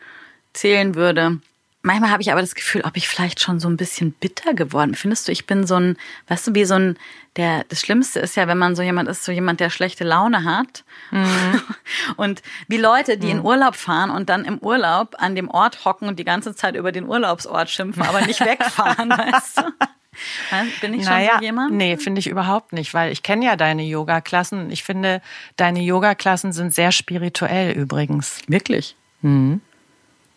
zählen 0.54 0.94
würde. 0.94 1.38
Manchmal 1.86 2.10
habe 2.10 2.20
ich 2.20 2.32
aber 2.32 2.40
das 2.40 2.56
Gefühl, 2.56 2.82
ob 2.84 2.96
ich 2.96 3.06
vielleicht 3.06 3.38
schon 3.38 3.60
so 3.60 3.68
ein 3.68 3.76
bisschen 3.76 4.10
bitter 4.10 4.54
geworden 4.54 4.90
bin. 4.90 4.96
Findest 4.96 5.28
du, 5.28 5.32
ich 5.32 5.46
bin 5.46 5.68
so 5.68 5.76
ein, 5.76 5.96
weißt 6.26 6.48
du, 6.48 6.54
wie 6.56 6.64
so 6.64 6.74
ein, 6.74 6.98
der, 7.36 7.62
das 7.68 7.80
Schlimmste 7.80 8.18
ist 8.18 8.34
ja, 8.34 8.48
wenn 8.48 8.58
man 8.58 8.74
so 8.74 8.82
jemand 8.82 9.08
ist, 9.08 9.24
so 9.24 9.30
jemand, 9.30 9.60
der 9.60 9.70
schlechte 9.70 10.02
Laune 10.02 10.42
hat. 10.42 10.82
Mhm. 11.12 11.62
Und 12.16 12.42
wie 12.66 12.76
Leute, 12.76 13.18
die 13.18 13.26
mhm. 13.28 13.38
in 13.38 13.44
Urlaub 13.44 13.76
fahren 13.76 14.10
und 14.10 14.28
dann 14.28 14.44
im 14.44 14.58
Urlaub 14.58 15.14
an 15.18 15.36
dem 15.36 15.48
Ort 15.48 15.84
hocken 15.84 16.08
und 16.08 16.18
die 16.18 16.24
ganze 16.24 16.56
Zeit 16.56 16.74
über 16.74 16.90
den 16.90 17.06
Urlaubsort 17.06 17.70
schimpfen, 17.70 18.02
aber 18.02 18.22
nicht 18.22 18.40
wegfahren, 18.44 19.10
weißt 19.10 19.58
du? 19.58 19.62
Bin 20.80 20.94
ich 20.94 21.04
schon 21.04 21.12
naja, 21.12 21.36
so 21.38 21.44
jemand? 21.44 21.72
Nee, 21.72 21.98
finde 21.98 22.18
ich 22.18 22.26
überhaupt 22.26 22.72
nicht, 22.72 22.94
weil 22.94 23.12
ich 23.12 23.22
kenne 23.22 23.44
ja 23.44 23.54
deine 23.54 23.84
Yoga-Klassen. 23.84 24.72
Ich 24.72 24.82
finde, 24.82 25.22
deine 25.56 25.82
Yoga-Klassen 25.82 26.52
sind 26.52 26.74
sehr 26.74 26.90
spirituell 26.90 27.72
übrigens. 27.72 28.40
Wirklich? 28.48 28.96
Mhm. 29.22 29.60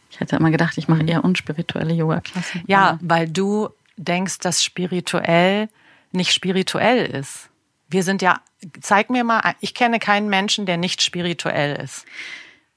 Ich 0.09 0.19
hätte 0.19 0.35
immer 0.35 0.51
gedacht, 0.51 0.77
ich 0.77 0.87
mache 0.87 1.05
eher 1.05 1.23
unspirituelle 1.23 1.93
Yoga-Klassen. 1.93 2.63
Ja, 2.67 2.97
weil 3.01 3.27
du 3.29 3.69
denkst, 3.97 4.39
dass 4.39 4.63
spirituell 4.63 5.69
nicht 6.11 6.31
spirituell 6.33 7.05
ist. 7.05 7.49
Wir 7.89 8.03
sind 8.03 8.21
ja, 8.21 8.41
zeig 8.81 9.09
mir 9.09 9.23
mal, 9.23 9.55
ich 9.59 9.73
kenne 9.73 9.99
keinen 9.99 10.29
Menschen, 10.29 10.65
der 10.65 10.77
nicht 10.77 11.01
spirituell 11.01 11.79
ist. 11.81 12.05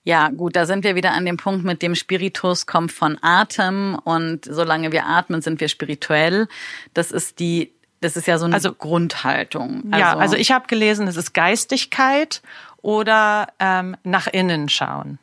Ja, 0.04 0.30
gut, 0.30 0.56
da 0.56 0.66
sind 0.66 0.84
wir 0.84 0.96
wieder 0.96 1.12
an 1.12 1.24
dem 1.24 1.36
Punkt, 1.36 1.64
mit 1.64 1.80
dem 1.80 1.94
Spiritus 1.94 2.66
kommt 2.66 2.90
von 2.90 3.18
Atem 3.22 3.96
und 4.02 4.44
solange 4.44 4.90
wir 4.90 5.06
atmen, 5.06 5.42
sind 5.42 5.60
wir 5.60 5.68
spirituell. 5.68 6.48
Das 6.92 7.12
ist 7.12 7.38
die, 7.38 7.72
das 8.00 8.16
ist 8.16 8.26
ja 8.26 8.38
so 8.38 8.46
eine 8.46 8.54
also, 8.54 8.72
Grundhaltung. 8.72 9.84
Also, 9.92 9.98
ja, 9.98 10.16
also 10.16 10.36
ich 10.36 10.50
habe 10.50 10.66
gelesen, 10.66 11.06
es 11.06 11.16
ist 11.16 11.34
Geistigkeit 11.34 12.42
oder 12.78 13.48
ähm, 13.60 13.96
nach 14.02 14.26
innen 14.26 14.68
schauen. 14.68 15.18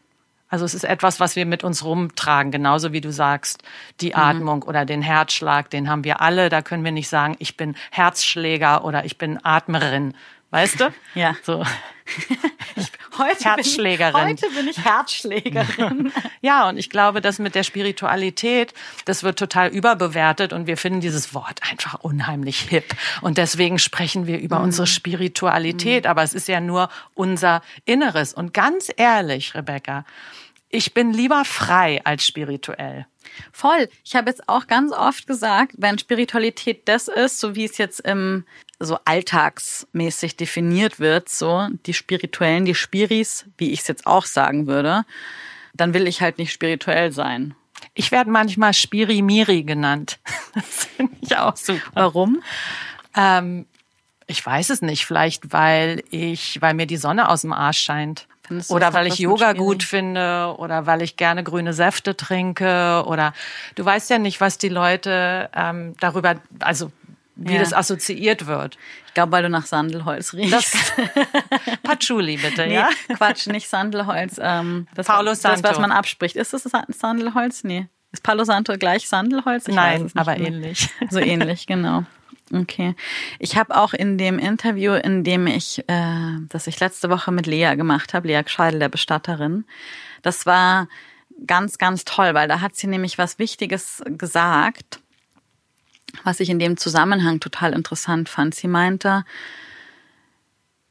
Also 0.49 0.65
es 0.65 0.73
ist 0.73 0.83
etwas, 0.83 1.19
was 1.19 1.35
wir 1.35 1.45
mit 1.45 1.63
uns 1.63 1.85
rumtragen, 1.85 2.51
genauso 2.51 2.91
wie 2.91 3.01
du 3.01 3.11
sagst, 3.11 3.63
die 4.01 4.09
mhm. 4.09 4.15
Atmung 4.15 4.63
oder 4.63 4.85
den 4.85 5.01
Herzschlag, 5.01 5.69
den 5.69 5.89
haben 5.89 6.03
wir 6.03 6.21
alle. 6.21 6.49
Da 6.49 6.61
können 6.61 6.83
wir 6.83 6.91
nicht 6.91 7.09
sagen, 7.09 7.35
ich 7.39 7.55
bin 7.55 7.75
Herzschläger 7.91 8.83
oder 8.83 9.05
ich 9.05 9.17
bin 9.17 9.39
Atmerin. 9.43 10.15
Weißt 10.51 10.79
du? 10.79 10.93
Ja. 11.15 11.35
So. 11.43 11.63
Heute 13.17 13.43
Herzschlägerin. 13.43 14.13
Bin 14.13 14.35
ich, 14.35 14.41
heute 14.41 14.55
bin 14.55 14.67
ich 14.67 14.83
Herzschlägerin. 14.83 16.11
Ja, 16.41 16.69
und 16.69 16.77
ich 16.77 16.89
glaube, 16.89 17.19
das 17.19 17.37
mit 17.37 17.53
der 17.53 17.63
Spiritualität, 17.63 18.73
das 19.03 19.23
wird 19.23 19.37
total 19.37 19.67
überbewertet 19.69 20.53
und 20.53 20.67
wir 20.67 20.77
finden 20.77 21.01
dieses 21.01 21.33
Wort 21.33 21.59
einfach 21.69 21.95
unheimlich 21.95 22.61
hip. 22.61 22.95
Und 23.21 23.37
deswegen 23.37 23.77
sprechen 23.77 24.25
wir 24.25 24.39
über 24.39 24.61
unsere 24.61 24.87
Spiritualität, 24.87 26.07
aber 26.07 26.23
es 26.23 26.33
ist 26.33 26.47
ja 26.47 26.61
nur 26.61 26.89
unser 27.13 27.61
Inneres. 27.83 28.33
Und 28.33 28.53
ganz 28.53 28.89
ehrlich, 28.95 29.53
Rebecca, 29.53 30.05
ich 30.69 30.93
bin 30.93 31.11
lieber 31.11 31.43
frei 31.43 31.99
als 32.05 32.25
spirituell. 32.25 33.05
Voll. 33.51 33.89
Ich 34.05 34.15
habe 34.15 34.29
jetzt 34.29 34.47
auch 34.47 34.67
ganz 34.67 34.93
oft 34.93 35.27
gesagt, 35.27 35.73
wenn 35.77 35.97
Spiritualität 35.97 36.87
das 36.87 37.09
ist, 37.09 37.39
so 37.39 37.55
wie 37.55 37.65
es 37.65 37.77
jetzt 37.77 37.99
im 37.99 38.45
so 38.79 38.97
alltagsmäßig 39.05 40.37
definiert 40.37 40.99
wird, 40.99 41.29
so 41.29 41.67
die 41.85 41.93
Spirituellen, 41.93 42.65
die 42.65 42.75
Spiris, 42.75 43.45
wie 43.57 43.71
ich 43.71 43.81
es 43.81 43.87
jetzt 43.87 44.07
auch 44.07 44.25
sagen 44.25 44.67
würde, 44.67 45.03
dann 45.73 45.93
will 45.93 46.07
ich 46.07 46.21
halt 46.21 46.37
nicht 46.37 46.53
spirituell 46.53 47.11
sein. 47.11 47.55
Ich 47.93 48.11
werde 48.11 48.29
manchmal 48.29 48.73
Spirimiri 48.73 49.63
genannt. 49.63 50.19
Das 50.55 50.85
finde 50.85 51.13
ich 51.21 51.37
auch 51.37 51.55
super. 51.55 51.91
Warum? 51.93 52.41
Ähm, 53.15 53.65
ich 54.25 54.43
weiß 54.43 54.71
es 54.71 54.81
nicht. 54.81 55.05
Vielleicht, 55.05 55.53
weil 55.53 56.03
ich, 56.09 56.61
weil 56.61 56.73
mir 56.73 56.87
die 56.87 56.97
Sonne 56.97 57.29
aus 57.29 57.41
dem 57.41 57.53
Arsch 57.53 57.79
scheint. 57.79 58.27
Findest 58.47 58.71
Oder 58.71 58.93
weil 58.93 59.05
ich 59.05 59.19
Yoga 59.19 59.53
gut 59.53 59.83
finde 59.83 60.55
oder 60.57 60.87
weil 60.87 61.03
ich 61.03 61.17
gerne 61.17 61.43
grüne 61.43 61.71
Säfte 61.71 62.17
trinke 62.17 63.03
oder 63.05 63.33
du 63.75 63.85
weißt 63.85 64.09
ja 64.09 64.17
nicht, 64.17 64.41
was 64.41 64.57
die 64.57 64.69
Leute 64.69 65.51
ähm, 65.53 65.93
darüber, 65.99 66.35
also 66.59 66.91
wie 67.41 67.53
Ja. 67.53 67.59
das 67.59 67.73
assoziiert 67.73 68.45
wird. 68.47 68.77
Ich 69.07 69.13
glaube, 69.13 69.31
weil 69.31 69.43
du 69.43 69.49
nach 69.49 69.65
Sandelholz 69.65 70.33
riechst. 70.33 70.53
Das 70.53 70.71
Patchouli 71.83 72.37
bitte, 72.37 72.67
nee, 72.67 72.75
ja? 72.75 72.89
Quatsch, 73.15 73.47
nicht 73.47 73.67
Sandelholz. 73.69 74.39
Ähm, 74.41 74.87
das, 74.95 75.07
das, 75.07 75.41
Santo. 75.41 75.63
was 75.63 75.79
man 75.79 75.91
abspricht. 75.91 76.35
Ist 76.35 76.53
das 76.53 76.63
Sa- 76.63 76.85
Sandelholz? 76.87 77.63
Nee. 77.63 77.87
Ist 78.11 78.23
Palo 78.23 78.43
Santo 78.43 78.77
gleich 78.77 79.07
Sandelholz? 79.07 79.67
Ich 79.67 79.75
Nein, 79.75 80.11
aber 80.15 80.35
mehr. 80.37 80.47
ähnlich. 80.47 80.89
So 81.09 81.19
ähnlich, 81.19 81.67
genau. 81.67 82.03
Okay. 82.51 82.95
Ich 83.37 83.55
habe 83.57 83.75
auch 83.77 83.93
in 83.93 84.17
dem 84.17 84.39
Interview, 84.39 84.93
in 84.93 85.23
dem 85.23 85.45
ich, 85.47 85.83
äh, 85.87 86.37
das 86.49 86.65
ich 86.67 86.79
letzte 86.79 87.09
Woche 87.09 87.31
mit 87.31 87.45
Lea 87.45 87.75
gemacht 87.75 88.13
habe, 88.13 88.27
Lea 88.27 88.41
Gscheidel, 88.43 88.79
der 88.79 88.89
Bestatterin, 88.89 89.65
das 90.23 90.45
war 90.47 90.87
ganz, 91.45 91.77
ganz 91.77 92.05
toll, 92.05 92.33
weil 92.33 92.47
da 92.47 92.59
hat 92.61 92.75
sie 92.75 92.87
nämlich 92.87 93.17
was 93.19 93.37
Wichtiges 93.39 94.01
gesagt, 94.05 94.99
was 96.23 96.39
ich 96.39 96.49
in 96.49 96.59
dem 96.59 96.77
Zusammenhang 96.77 97.39
total 97.39 97.73
interessant 97.73 98.29
fand. 98.29 98.55
Sie 98.55 98.67
meinte, 98.67 99.23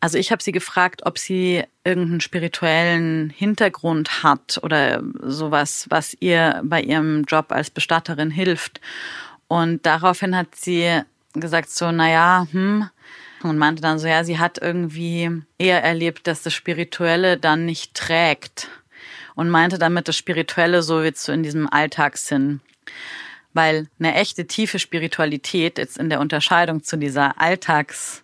also 0.00 0.18
ich 0.18 0.30
habe 0.30 0.42
sie 0.42 0.52
gefragt, 0.52 1.02
ob 1.04 1.18
sie 1.18 1.64
irgendeinen 1.84 2.20
spirituellen 2.20 3.30
Hintergrund 3.30 4.22
hat 4.22 4.60
oder 4.62 5.02
sowas, 5.22 5.86
was 5.88 6.16
ihr 6.20 6.60
bei 6.64 6.80
ihrem 6.80 7.24
Job 7.24 7.50
als 7.50 7.70
Bestatterin 7.70 8.30
hilft. 8.30 8.80
Und 9.48 9.86
daraufhin 9.86 10.36
hat 10.36 10.54
sie 10.54 11.00
gesagt 11.32 11.70
so, 11.70 11.90
na 11.90 12.10
ja, 12.10 12.46
hm, 12.50 12.88
und 13.42 13.58
meinte 13.58 13.82
dann 13.82 13.98
so, 13.98 14.06
ja, 14.06 14.24
sie 14.24 14.38
hat 14.38 14.58
irgendwie 14.58 15.42
eher 15.58 15.82
erlebt, 15.82 16.26
dass 16.26 16.42
das 16.42 16.52
Spirituelle 16.52 17.36
dann 17.36 17.64
nicht 17.64 17.94
trägt. 17.94 18.68
Und 19.34 19.50
meinte 19.50 19.78
damit 19.78 20.08
das 20.08 20.16
Spirituelle 20.16 20.82
so 20.82 21.02
jetzt 21.02 21.22
so 21.22 21.30
in 21.30 21.44
diesem 21.44 21.72
Alltagssinn. 21.72 22.60
Weil 23.58 23.88
eine 23.98 24.14
echte 24.14 24.46
tiefe 24.46 24.78
Spiritualität 24.78 25.78
jetzt 25.78 25.98
in 25.98 26.10
der 26.10 26.20
Unterscheidung 26.20 26.84
zu 26.84 26.96
dieser 26.96 27.40
Alltags 27.40 28.22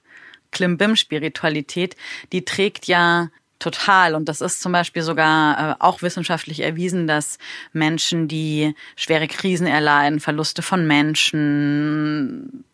Klimbim-Spiritualität, 0.53 1.97
die 2.33 2.45
trägt 2.45 2.87
ja 2.87 3.31
total. 3.59 4.14
Und 4.14 4.29
das 4.29 4.41
ist 4.41 4.62
zum 4.62 4.71
Beispiel 4.71 5.03
sogar 5.03 5.73
äh, 5.73 5.75
auch 5.81 6.03
wissenschaftlich 6.03 6.61
erwiesen, 6.61 7.09
dass 7.09 7.38
Menschen, 7.73 8.29
die 8.29 8.76
schwere 8.95 9.26
Krisen 9.26 9.67
erleiden, 9.67 10.21
Verluste 10.21 10.62
von 10.62 10.87
Menschen, 10.87 12.64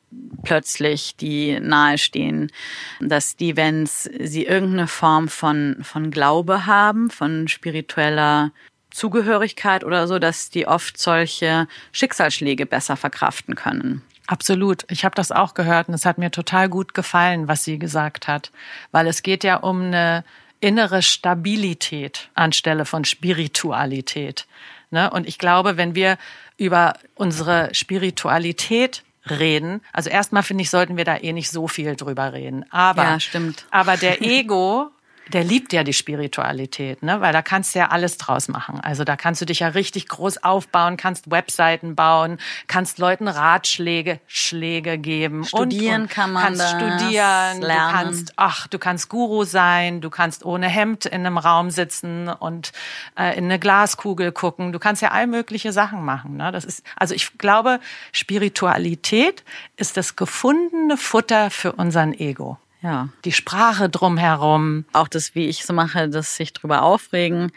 plötzlich, 0.43 1.17
die 1.17 1.59
nahestehen, 1.61 2.53
dass 3.01 3.37
die, 3.37 3.57
wenn 3.57 3.87
sie 3.87 4.45
irgendeine 4.45 4.87
Form 4.87 5.29
von, 5.29 5.79
von 5.81 6.11
Glaube 6.11 6.67
haben, 6.67 7.09
von 7.09 7.49
spiritueller 7.49 8.53
Zugehörigkeit 8.91 9.85
oder 9.85 10.07
so, 10.09 10.19
dass 10.19 10.51
die 10.51 10.67
oft 10.67 10.99
solche 10.99 11.67
Schicksalsschläge 11.93 12.67
besser 12.67 12.97
verkraften 12.97 13.55
können. 13.55 14.03
Absolut. 14.27 14.85
Ich 14.89 15.05
habe 15.05 15.15
das 15.15 15.33
auch 15.33 15.55
gehört 15.55 15.89
und 15.89 15.95
es 15.95 16.07
hat 16.07 16.19
mir 16.19 16.31
total 16.31 16.69
gut 16.69 16.95
gefallen, 16.95 17.49
was 17.49 17.65
sie 17.65 17.79
gesagt 17.79 18.29
hat, 18.29 18.53
weil 18.93 19.07
es 19.09 19.23
geht 19.23 19.43
ja 19.43 19.57
um 19.57 19.87
eine 19.87 20.25
innere 20.61 21.03
Stabilität 21.03 22.29
anstelle 22.35 22.85
von 22.85 23.05
Spiritualität. 23.05 24.47
Ne? 24.91 25.11
Und 25.11 25.27
ich 25.27 25.39
glaube, 25.39 25.77
wenn 25.77 25.95
wir 25.95 26.17
über 26.57 26.95
unsere 27.15 27.75
Spiritualität 27.75 29.03
reden, 29.29 29.81
also 29.93 30.11
erstmal 30.11 30.43
finde 30.43 30.63
ich, 30.63 30.71
sollten 30.71 30.97
wir 30.97 31.05
da 31.05 31.17
eh 31.17 31.33
nicht 31.33 31.51
so 31.51 31.67
viel 31.69 31.97
drüber 31.97 32.33
reden. 32.33 32.65
Aber, 32.71 33.03
Ja, 33.03 33.21
stimmt. 33.21 33.65
aber 33.71 33.97
der 33.97 34.23
Ego 34.23 34.91
der 35.33 35.45
liebt 35.45 35.73
ja 35.73 35.85
die 35.85 35.93
Spiritualität, 35.93 37.03
ne? 37.03 37.21
Weil 37.21 37.33
da 37.33 37.43
kannst 37.43 37.75
du 37.75 37.79
ja 37.79 37.89
alles 37.89 38.19
draus 38.19 38.49
machen. 38.49 38.81
Also 38.81 39.05
da 39.05 39.17
kannst 39.17 39.41
du 39.41 39.47
dich 39.47 39.61
ja 39.61 39.69
richtig 39.69 40.09
groß 40.09 40.43
aufbauen, 40.43 40.97
kannst 40.97 41.31
Webseiten 41.31 41.95
bauen, 41.95 42.39
kannst 42.67 42.99
Leuten 42.99 43.29
Ratschläge 43.29 44.21
Schläge 44.27 44.99
geben. 44.99 45.45
Studieren 45.45 45.95
und, 45.95 46.03
und 46.03 46.11
kann 46.11 46.33
man 46.33 46.43
kannst 46.43 46.61
das, 46.61 46.71
studieren, 46.71 47.63
lernen. 47.63 47.63
du 47.63 47.93
kannst, 47.93 48.33
ach, 48.37 48.67
du 48.67 48.79
kannst 48.79 49.09
Guru 49.09 49.45
sein, 49.45 50.01
du 50.01 50.11
kannst 50.11 50.45
ohne 50.45 50.69
Hemd 50.69 51.07
in 51.07 51.27
einem 51.27 51.39
Raum 51.39 51.71
sitzen 51.71 52.29
und 52.29 52.73
äh, 53.19 53.37
in 53.37 53.45
eine 53.45 53.59
Glaskugel 53.59 54.33
gucken. 54.33 54.73
Du 54.73 54.79
kannst 54.79 55.03
ja 55.03 55.11
all 55.11 55.27
mögliche 55.27 55.73
Sachen 55.73 56.05
machen. 56.05 56.37
Ne? 56.37 56.53
Das 56.53 56.65
ist, 56.65 56.85
also 56.97 57.15
ich 57.15 57.39
glaube, 57.39 57.81
Spiritualität 58.13 59.45
ist 59.77 59.97
das 59.97 60.17
gefundene 60.17 60.97
Futter 60.97 61.51
für 61.51 61.73
unseren 61.73 62.13
Ego. 62.13 62.59
Ja. 62.83 63.09
Die 63.25 63.33
Sprache 63.33 63.89
drumherum. 63.89 64.85
Auch 64.93 65.09
das, 65.09 65.35
wie 65.35 65.49
ich 65.49 65.65
so 65.65 65.73
mache, 65.73 66.09
das 66.09 66.37
sich 66.37 66.53
drüber 66.53 66.83
aufregen, 66.83 67.53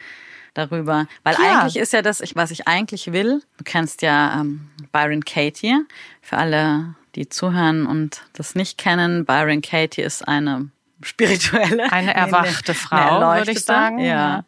darüber. 0.53 1.07
Weil 1.23 1.35
Ja. 1.41 1.61
eigentlich 1.61 1.77
ist 1.77 1.93
ja 1.93 2.01
das, 2.01 2.21
was 2.35 2.51
ich 2.51 2.67
eigentlich 2.67 3.11
will, 3.13 3.41
du 3.57 3.63
kennst 3.63 4.01
ja 4.01 4.39
ähm, 4.41 4.69
Byron 4.91 5.23
Katie, 5.23 5.77
für 6.21 6.37
alle, 6.37 6.95
die 7.15 7.29
zuhören 7.29 7.85
und 7.85 8.23
das 8.33 8.55
nicht 8.55 8.77
kennen, 8.77 9.25
Byron 9.25 9.61
Katie 9.61 10.01
ist 10.01 10.27
eine 10.27 10.69
spirituelle. 11.01 11.91
Eine 11.91 12.13
erwachte 12.13 12.71
eine 12.73 12.79
Frau, 12.79 13.19
würde 13.37 13.51
ich 13.51 13.63
sagen, 13.63 13.99
Ja. 13.99 14.05
ja. 14.05 14.43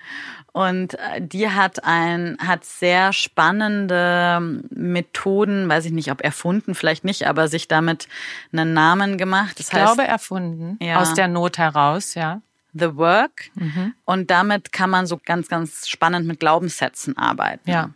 Und 0.56 0.94
äh, 0.94 1.20
die 1.20 1.50
hat 1.50 1.84
ein, 1.84 2.38
hat 2.40 2.64
sehr 2.64 3.12
spannende 3.12 4.62
Methoden, 4.70 5.68
weiß 5.68 5.84
ich 5.84 5.92
nicht, 5.92 6.12
ob 6.12 6.24
erfunden, 6.24 6.76
vielleicht 6.76 7.04
nicht, 7.04 7.28
aber 7.28 7.50
sich 7.50 7.68
damit 7.68 8.08
einen 8.54 8.72
Namen 8.72 9.18
gemacht. 9.18 9.60
Das 9.60 9.66
Ich 9.66 9.72
glaube, 9.72 10.06
erfunden. 10.06 10.78
Ja. 10.82 11.02
Aus 11.02 11.14
der 11.14 11.28
Not 11.28 11.58
heraus, 11.58 12.14
ja. 12.14 12.40
The 12.72 12.96
Work. 12.96 13.50
Mhm. 13.56 13.96
Und 14.06 14.32
damit 14.32 14.72
kann 14.72 14.90
man 14.90 15.08
so 15.08 15.20
ganz, 15.26 15.50
ganz 15.50 15.90
spannend 15.90 16.26
mit 16.26 16.40
Glaubenssätzen 16.40 17.18
arbeiten. 17.18 17.70
Ja. 17.70 17.90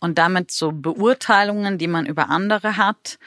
Und 0.00 0.16
damit 0.16 0.50
so 0.50 0.72
Beurteilungen, 0.72 1.76
die 1.76 1.88
man 1.88 2.06
über 2.06 2.30
andere 2.30 2.78
hat, 2.78 3.18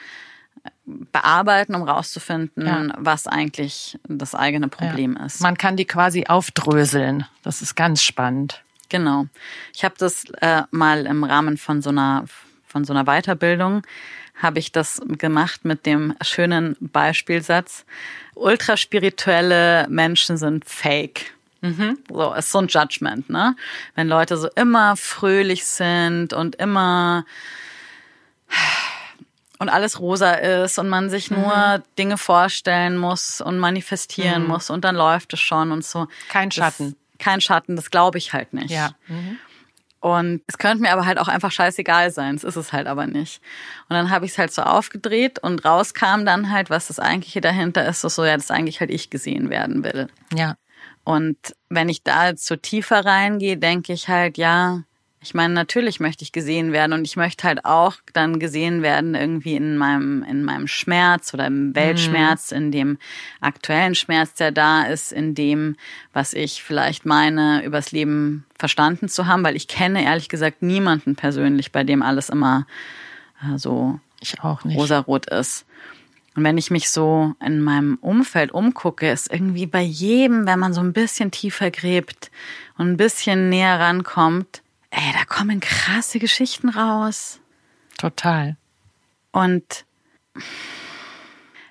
bearbeiten, 0.84 1.74
um 1.74 1.82
rauszufinden, 1.82 2.66
Ja. 2.66 2.88
was 2.98 3.26
eigentlich 3.26 3.98
das 4.08 4.34
eigene 4.34 4.68
Problem 4.68 5.16
ja. 5.18 5.26
ist. 5.26 5.40
Man 5.40 5.56
kann 5.56 5.76
die 5.76 5.84
quasi 5.84 6.26
aufdröseln. 6.26 7.26
Das 7.42 7.62
ist 7.62 7.74
ganz 7.74 8.02
spannend. 8.02 8.62
Genau. 8.88 9.26
Ich 9.74 9.84
habe 9.84 9.94
das 9.98 10.24
äh, 10.40 10.62
mal 10.70 11.06
im 11.06 11.24
Rahmen 11.24 11.56
von 11.56 11.80
so 11.82 11.90
einer 11.90 12.24
von 12.66 12.84
so 12.84 12.92
einer 12.92 13.04
Weiterbildung 13.04 13.82
habe 14.36 14.58
ich 14.58 14.72
das 14.72 15.02
gemacht 15.06 15.64
mit 15.64 15.86
dem 15.86 16.14
schönen 16.22 16.76
Beispielsatz: 16.80 17.84
Ultraspirituelle 18.34 19.86
Menschen 19.88 20.36
sind 20.36 20.64
Fake. 20.64 21.34
So 22.08 22.32
ist 22.32 22.50
so 22.52 22.58
ein 22.58 22.68
Judgment, 22.68 23.28
ne? 23.28 23.54
Wenn 23.94 24.08
Leute 24.08 24.38
so 24.38 24.48
immer 24.56 24.96
fröhlich 24.96 25.66
sind 25.66 26.32
und 26.32 26.56
immer 26.56 27.26
und 29.60 29.68
alles 29.68 30.00
rosa 30.00 30.32
ist 30.32 30.78
und 30.80 30.88
man 30.88 31.08
sich 31.10 31.30
nur 31.30 31.82
Dinge 31.98 32.18
vorstellen 32.18 32.96
muss 32.96 33.40
und 33.40 33.58
manifestieren 33.60 34.44
muss 34.48 34.70
und 34.70 34.84
dann 34.84 34.96
läuft 34.96 35.32
es 35.34 35.40
schon 35.40 35.70
und 35.70 35.84
so. 35.84 36.08
Kein 36.28 36.48
Das- 36.48 36.56
Schatten. 36.56 36.96
Kein 37.18 37.40
Schatten, 37.42 37.76
das 37.76 37.90
glaube 37.90 38.16
ich 38.18 38.32
halt 38.32 38.54
nicht. 38.54 38.70
Ja. 38.70 38.90
Und 40.00 40.40
es 40.46 40.56
könnte 40.56 40.80
mir 40.82 40.92
aber 40.92 41.04
halt 41.04 41.18
auch 41.18 41.28
einfach 41.28 41.52
scheißegal 41.52 42.10
sein. 42.10 42.34
Es 42.34 42.42
ist 42.44 42.56
es 42.56 42.72
halt 42.72 42.86
aber 42.86 43.06
nicht. 43.06 43.42
Und 43.90 43.96
dann 43.96 44.08
habe 44.10 44.24
ich 44.24 44.32
es 44.32 44.38
halt 44.38 44.50
so 44.52 44.62
aufgedreht 44.62 45.38
und 45.40 45.62
rauskam 45.66 46.24
dann 46.24 46.50
halt, 46.50 46.70
was 46.70 46.86
das 46.86 46.98
eigentliche 46.98 47.42
dahinter 47.42 47.86
ist, 47.86 48.02
ist 48.04 48.14
so, 48.14 48.24
ja, 48.24 48.34
dass 48.38 48.50
eigentlich 48.50 48.80
halt 48.80 48.90
ich 48.90 49.10
gesehen 49.10 49.50
werden 49.50 49.84
will. 49.84 50.08
Ja. 50.34 50.56
Und 51.04 51.36
wenn 51.68 51.90
ich 51.90 52.02
da 52.02 52.28
jetzt 52.28 52.46
so 52.46 52.56
tiefer 52.56 53.04
reingehe, 53.04 53.58
denke 53.58 53.92
ich 53.92 54.08
halt, 54.08 54.38
ja, 54.38 54.84
Ich 55.22 55.34
meine, 55.34 55.52
natürlich 55.52 56.00
möchte 56.00 56.24
ich 56.24 56.32
gesehen 56.32 56.72
werden 56.72 56.94
und 56.94 57.04
ich 57.04 57.16
möchte 57.16 57.46
halt 57.46 57.66
auch 57.66 57.96
dann 58.14 58.38
gesehen 58.38 58.80
werden 58.80 59.14
irgendwie 59.14 59.54
in 59.54 59.76
meinem, 59.76 60.22
in 60.22 60.44
meinem 60.44 60.66
Schmerz 60.66 61.34
oder 61.34 61.46
im 61.46 61.74
Weltschmerz, 61.74 62.52
mhm. 62.52 62.56
in 62.56 62.72
dem 62.72 62.98
aktuellen 63.42 63.94
Schmerz, 63.94 64.32
der 64.32 64.50
da 64.50 64.84
ist, 64.84 65.12
in 65.12 65.34
dem, 65.34 65.76
was 66.14 66.32
ich 66.32 66.62
vielleicht 66.62 67.04
meine, 67.04 67.62
übers 67.64 67.92
Leben 67.92 68.46
verstanden 68.58 69.10
zu 69.10 69.26
haben, 69.26 69.44
weil 69.44 69.56
ich 69.56 69.68
kenne 69.68 70.04
ehrlich 70.04 70.30
gesagt 70.30 70.62
niemanden 70.62 71.16
persönlich, 71.16 71.70
bei 71.70 71.84
dem 71.84 72.02
alles 72.02 72.30
immer 72.30 72.66
äh, 73.42 73.58
so 73.58 74.00
ich 74.20 74.40
auch 74.42 74.64
nicht. 74.64 74.78
rosarot 74.78 75.26
ist. 75.26 75.66
Und 76.34 76.44
wenn 76.44 76.56
ich 76.56 76.70
mich 76.70 76.88
so 76.88 77.34
in 77.44 77.60
meinem 77.60 77.98
Umfeld 78.00 78.52
umgucke, 78.52 79.10
ist 79.10 79.30
irgendwie 79.30 79.66
bei 79.66 79.82
jedem, 79.82 80.46
wenn 80.46 80.58
man 80.58 80.72
so 80.72 80.80
ein 80.80 80.94
bisschen 80.94 81.30
tiefer 81.30 81.70
gräbt 81.70 82.30
und 82.78 82.88
ein 82.88 82.96
bisschen 82.96 83.50
näher 83.50 83.78
rankommt, 83.78 84.62
ey, 84.90 85.12
da 85.12 85.24
kommen 85.24 85.60
krasse 85.60 86.18
Geschichten 86.18 86.68
raus. 86.68 87.40
Total. 87.98 88.56
Und 89.32 89.84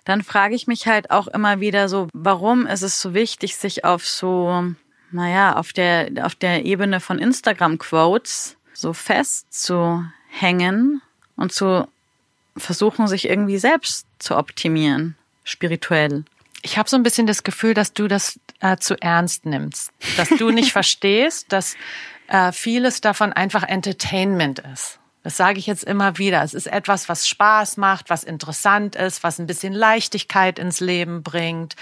dann 0.05 0.23
frage 0.23 0.55
ich 0.55 0.67
mich 0.67 0.87
halt 0.87 1.11
auch 1.11 1.27
immer 1.27 1.59
wieder 1.59 1.89
so, 1.89 2.07
warum 2.13 2.65
ist 2.65 2.81
es 2.81 3.01
so 3.01 3.13
wichtig, 3.13 3.57
sich 3.57 3.85
auf 3.85 4.07
so, 4.07 4.73
naja, 5.11 5.55
auf 5.55 5.73
der, 5.73 6.09
auf 6.23 6.35
der 6.35 6.65
Ebene 6.65 6.99
von 6.99 7.19
Instagram-Quotes 7.19 8.57
so 8.73 8.93
festzухängen 8.93 11.01
und 11.35 11.51
zu 11.51 11.87
versuchen, 12.57 13.07
sich 13.07 13.29
irgendwie 13.29 13.57
selbst 13.57 14.07
zu 14.19 14.37
optimieren, 14.37 15.15
spirituell. 15.43 16.23
Ich 16.61 16.77
habe 16.77 16.89
so 16.89 16.97
ein 16.97 17.03
bisschen 17.03 17.27
das 17.27 17.43
Gefühl, 17.43 17.73
dass 17.73 17.93
du 17.93 18.07
das 18.07 18.39
äh, 18.59 18.77
zu 18.77 19.01
ernst 19.01 19.45
nimmst, 19.45 19.91
dass 20.17 20.29
du 20.29 20.49
nicht 20.49 20.71
verstehst, 20.71 21.51
dass 21.51 21.75
äh, 22.29 22.51
vieles 22.51 23.01
davon 23.01 23.33
einfach 23.33 23.63
Entertainment 23.63 24.59
ist. 24.59 24.99
Das 25.29 25.37
sage 25.37 25.59
ich 25.59 25.67
jetzt 25.67 25.83
immer 25.83 26.17
wieder. 26.17 26.41
Es 26.41 26.55
ist 26.55 26.65
etwas, 26.65 27.07
was 27.07 27.27
Spaß 27.27 27.77
macht, 27.77 28.09
was 28.09 28.23
interessant 28.23 28.95
ist, 28.95 29.21
was 29.23 29.37
ein 29.37 29.45
bisschen 29.45 29.73
Leichtigkeit 29.73 30.57
ins 30.57 30.79
Leben 30.79 31.21
bringt. 31.21 31.75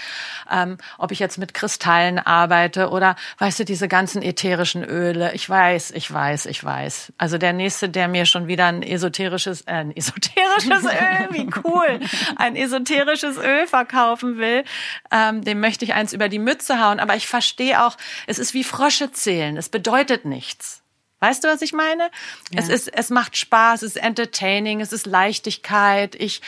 Ähm, 0.52 0.76
ob 0.98 1.12
ich 1.12 1.18
jetzt 1.18 1.38
mit 1.38 1.54
Kristallen 1.54 2.18
arbeite 2.18 2.90
oder, 2.90 3.16
weißt 3.38 3.60
du, 3.60 3.64
diese 3.64 3.88
ganzen 3.88 4.20
ätherischen 4.20 4.84
Öle. 4.84 5.32
Ich 5.32 5.48
weiß, 5.48 5.92
ich 5.92 6.12
weiß, 6.12 6.44
ich 6.44 6.62
weiß. 6.62 7.14
Also 7.16 7.38
der 7.38 7.54
nächste, 7.54 7.88
der 7.88 8.06
mir 8.06 8.26
schon 8.26 8.48
wieder 8.48 8.66
ein 8.66 8.82
esoterisches, 8.82 9.62
äh, 9.62 9.76
ein 9.76 9.96
esoterisches 9.96 10.84
Öl, 10.84 11.28
wie 11.30 11.48
cool, 11.64 12.00
ein 12.36 12.54
esoterisches 12.54 13.38
Öl 13.38 13.66
verkaufen 13.66 14.36
will, 14.36 14.62
ähm, 15.10 15.42
dem 15.42 15.60
möchte 15.60 15.86
ich 15.86 15.94
eins 15.94 16.12
über 16.12 16.28
die 16.28 16.38
Mütze 16.38 16.84
hauen. 16.84 17.00
Aber 17.00 17.16
ich 17.16 17.26
verstehe 17.26 17.82
auch, 17.82 17.96
es 18.26 18.38
ist 18.38 18.52
wie 18.52 18.62
Frosche 18.62 19.10
zählen. 19.10 19.56
Es 19.56 19.70
bedeutet 19.70 20.26
nichts. 20.26 20.82
Weißt 21.20 21.42
du, 21.42 21.48
was 21.48 21.62
ich 21.62 21.72
meine? 21.72 22.04
Ja. 22.50 22.60
Es 22.60 22.68
ist, 22.68 22.92
es 22.94 23.10
macht 23.10 23.36
Spaß, 23.36 23.82
es 23.82 23.96
ist 23.96 24.02
entertaining, 24.02 24.80
es 24.80 24.92
ist 24.92 25.06
Leichtigkeit. 25.06 26.14
Ich, 26.14 26.42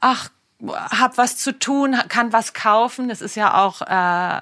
ach, 0.00 0.30
hab 0.62 1.18
was 1.18 1.36
zu 1.36 1.58
tun, 1.58 1.96
kann 2.08 2.32
was 2.32 2.54
kaufen. 2.54 3.08
Das 3.08 3.20
ist 3.20 3.36
ja 3.36 3.62
auch 3.62 3.82
äh, 3.82 4.40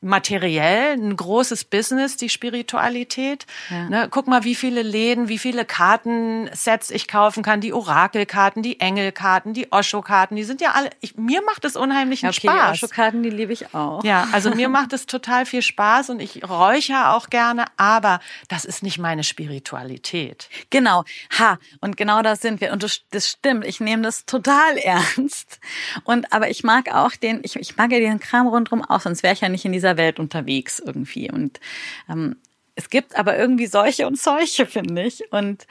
materiell 0.00 0.92
ein 0.92 1.16
großes 1.16 1.64
Business, 1.64 2.16
die 2.16 2.28
Spiritualität. 2.28 3.46
Ja. 3.70 3.88
Ne, 3.88 4.08
guck 4.10 4.26
mal, 4.26 4.44
wie 4.44 4.54
viele 4.54 4.82
Läden, 4.82 5.28
wie 5.28 5.38
viele 5.38 5.64
Kartensets 5.64 6.90
ich 6.90 7.08
kaufen 7.08 7.42
kann, 7.42 7.60
die 7.60 7.72
Orakelkarten, 7.72 8.62
die 8.62 8.78
Engelkarten, 8.78 9.54
die 9.54 9.72
Osho-Karten, 9.72 10.36
die 10.36 10.44
sind 10.44 10.60
ja 10.60 10.72
alle, 10.72 10.90
ich, 11.00 11.16
mir 11.16 11.42
macht 11.42 11.64
es 11.64 11.76
unheimlichen 11.76 12.28
okay, 12.28 12.48
Spaß. 12.48 12.78
Die 12.78 12.84
Osho-Karten, 12.84 13.22
die 13.22 13.30
liebe 13.30 13.52
ich 13.52 13.74
auch. 13.74 14.04
Ja, 14.04 14.28
also 14.32 14.50
mir 14.50 14.68
macht 14.68 14.92
es 14.92 15.06
total 15.06 15.46
viel 15.46 15.62
Spaß 15.62 16.10
und 16.10 16.20
ich 16.20 16.48
räuchere 16.48 17.10
auch 17.10 17.28
gerne, 17.28 17.64
aber 17.76 18.20
das 18.48 18.64
ist 18.64 18.82
nicht 18.82 18.98
meine 18.98 19.24
Spiritualität. 19.24 20.48
Genau, 20.70 21.04
ha, 21.38 21.58
und 21.80 21.96
genau 21.96 22.22
das 22.22 22.40
sind 22.40 22.60
wir 22.60 22.72
und 22.72 22.82
das, 22.82 23.00
das 23.10 23.30
stimmt, 23.30 23.64
ich 23.64 23.80
nehme 23.80 24.02
das 24.02 24.26
total 24.26 24.76
ernst 24.82 25.58
und 26.04 26.32
aber 26.32 26.50
ich 26.50 26.64
mag 26.64 26.94
auch 26.94 27.12
den, 27.12 27.40
ich, 27.42 27.56
ich 27.56 27.76
mag 27.76 27.90
ja 27.92 27.98
den 27.98 28.20
Kram 28.20 28.46
rundherum 28.46 28.82
auch, 28.82 29.00
sonst 29.00 29.22
wäre 29.22 29.32
ich 29.32 29.40
ja 29.40 29.48
nicht 29.48 29.64
in 29.64 29.72
dieser 29.72 29.85
Welt 29.96 30.18
unterwegs 30.18 30.78
irgendwie. 30.78 31.30
Und 31.30 31.60
ähm, 32.08 32.36
es 32.74 32.90
gibt 32.90 33.16
aber 33.16 33.36
irgendwie 33.36 33.66
solche 33.66 34.06
und 34.06 34.18
solche, 34.18 34.66
finde 34.66 35.02
ich. 35.02 35.32
Und 35.32 35.66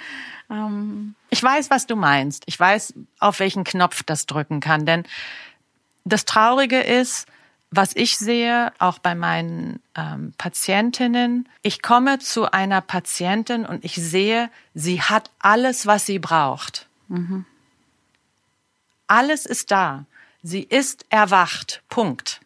ähm, 0.49 1.15
ich 1.29 1.41
weiß, 1.41 1.69
was 1.69 1.85
du 1.85 1.95
meinst. 1.95 2.43
Ich 2.47 2.59
weiß, 2.59 2.93
auf 3.19 3.39
welchen 3.39 3.63
Knopf 3.63 4.03
das 4.03 4.25
drücken 4.25 4.59
kann. 4.59 4.85
Denn 4.85 5.03
das 6.03 6.25
Traurige 6.25 6.79
ist, 6.79 7.27
was 7.71 7.95
ich 7.95 8.17
sehe, 8.17 8.71
auch 8.79 8.99
bei 8.99 9.15
meinen 9.15 9.81
ähm, 9.95 10.33
Patientinnen, 10.37 11.49
ich 11.61 11.81
komme 11.81 12.19
zu 12.19 12.51
einer 12.51 12.81
Patientin 12.81 13.65
und 13.65 13.83
ich 13.83 13.95
sehe, 13.95 14.49
sie 14.73 15.01
hat 15.01 15.29
alles, 15.39 15.85
was 15.85 16.05
sie 16.05 16.19
braucht. 16.19 16.87
Mhm. 17.07 17.45
Alles 19.07 19.45
ist 19.45 19.71
da. 19.71 20.05
Sie 20.41 20.61
ist 20.61 21.05
erwacht. 21.09 21.81
Punkt. 21.89 22.39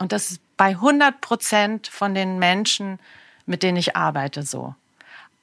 Und 0.00 0.12
das 0.12 0.30
ist 0.30 0.40
bei 0.56 0.70
100 0.70 1.20
Prozent 1.20 1.86
von 1.86 2.14
den 2.14 2.38
Menschen, 2.38 2.98
mit 3.44 3.62
denen 3.62 3.76
ich 3.76 3.96
arbeite, 3.96 4.42
so. 4.42 4.74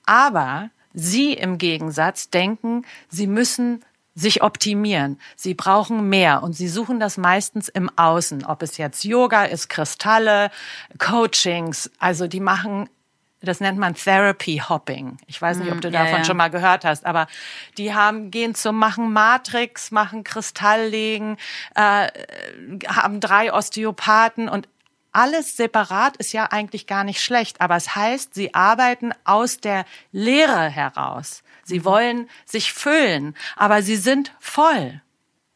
Aber 0.05 0.71
sie 0.93 1.33
im 1.33 1.59
Gegensatz 1.59 2.31
denken, 2.31 2.83
sie 3.07 3.27
müssen 3.27 3.85
sich 4.15 4.41
optimieren. 4.41 5.19
Sie 5.35 5.53
brauchen 5.53 6.09
mehr 6.09 6.41
und 6.41 6.53
sie 6.53 6.67
suchen 6.67 6.99
das 6.99 7.17
meistens 7.17 7.69
im 7.69 7.91
Außen, 7.97 8.45
ob 8.45 8.63
es 8.63 8.77
jetzt 8.77 9.03
Yoga 9.03 9.43
ist, 9.43 9.69
Kristalle, 9.69 10.49
Coachings, 10.97 11.91
also 11.99 12.25
die 12.27 12.39
machen 12.39 12.89
das 13.41 13.59
nennt 13.59 13.77
man 13.77 13.93
Therapy 13.93 14.61
Hopping. 14.67 15.17
Ich 15.27 15.41
weiß 15.41 15.59
nicht, 15.59 15.71
ob 15.71 15.81
du 15.81 15.87
hm, 15.87 15.93
davon 15.93 16.11
ja, 16.11 16.17
ja. 16.17 16.23
schon 16.23 16.37
mal 16.37 16.49
gehört 16.49 16.85
hast, 16.85 17.05
aber 17.05 17.27
die 17.77 17.93
haben 17.93 18.31
gehen 18.31 18.55
zum 18.55 18.77
machen 18.77 19.13
Matrix, 19.13 19.91
machen 19.91 20.23
Kristalllegen, 20.23 21.37
äh, 21.75 22.07
haben 22.87 23.19
drei 23.19 23.53
Osteopathen 23.53 24.49
und 24.49 24.67
alles 25.11 25.57
separat 25.57 26.17
ist 26.17 26.31
ja 26.31 26.45
eigentlich 26.51 26.85
gar 26.85 27.03
nicht 27.03 27.21
schlecht, 27.21 27.61
aber 27.61 27.75
es 27.75 27.95
heißt, 27.95 28.35
sie 28.35 28.53
arbeiten 28.53 29.13
aus 29.23 29.57
der 29.57 29.85
Lehre 30.11 30.69
heraus. 30.69 31.43
Sie 31.63 31.79
mhm. 31.79 31.85
wollen 31.85 32.29
sich 32.45 32.73
füllen, 32.73 33.35
aber 33.55 33.81
sie 33.81 33.95
sind 33.95 34.31
voll. 34.39 35.01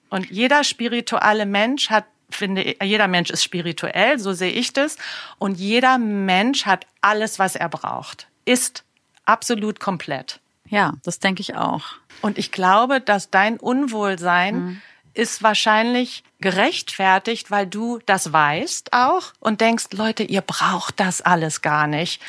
Und 0.10 0.30
jeder 0.30 0.64
spirituelle 0.64 1.46
Mensch 1.46 1.90
hat 1.90 2.06
finde, 2.36 2.76
jeder 2.84 3.08
Mensch 3.08 3.30
ist 3.30 3.44
spirituell, 3.44 4.20
so 4.20 4.34
sehe 4.34 4.52
ich 4.52 4.74
das. 4.74 4.98
Und 5.38 5.60
jeder 5.60 5.98
Mensch 5.98 6.66
hat 6.66 6.86
alles, 7.02 7.40
was 7.40 7.56
er 7.56 7.70
braucht. 7.70 8.28
Ist 8.46 8.84
absolut 9.26 9.80
komplett. 9.80 10.40
Ja, 10.70 10.94
das 11.04 11.20
denke 11.20 11.42
ich 11.42 11.56
auch. 11.56 11.84
Und 12.22 12.38
ich 12.38 12.52
glaube, 12.52 13.02
dass 13.02 13.30
dein 13.30 13.58
Unwohlsein 13.58 14.56
mhm. 14.56 14.82
ist 15.14 15.44
wahrscheinlich 15.44 16.24
gerechtfertigt, 16.40 17.52
weil 17.52 17.68
du 17.68 18.00
das 18.06 18.32
weißt 18.32 18.94
auch 18.94 19.34
und 19.40 19.62
denkst, 19.62 19.88
Leute, 19.92 20.24
ihr 20.24 20.42
braucht 20.42 21.00
das 21.00 21.22
alles 21.22 21.62
gar 21.62 21.88
nicht. 21.88 22.22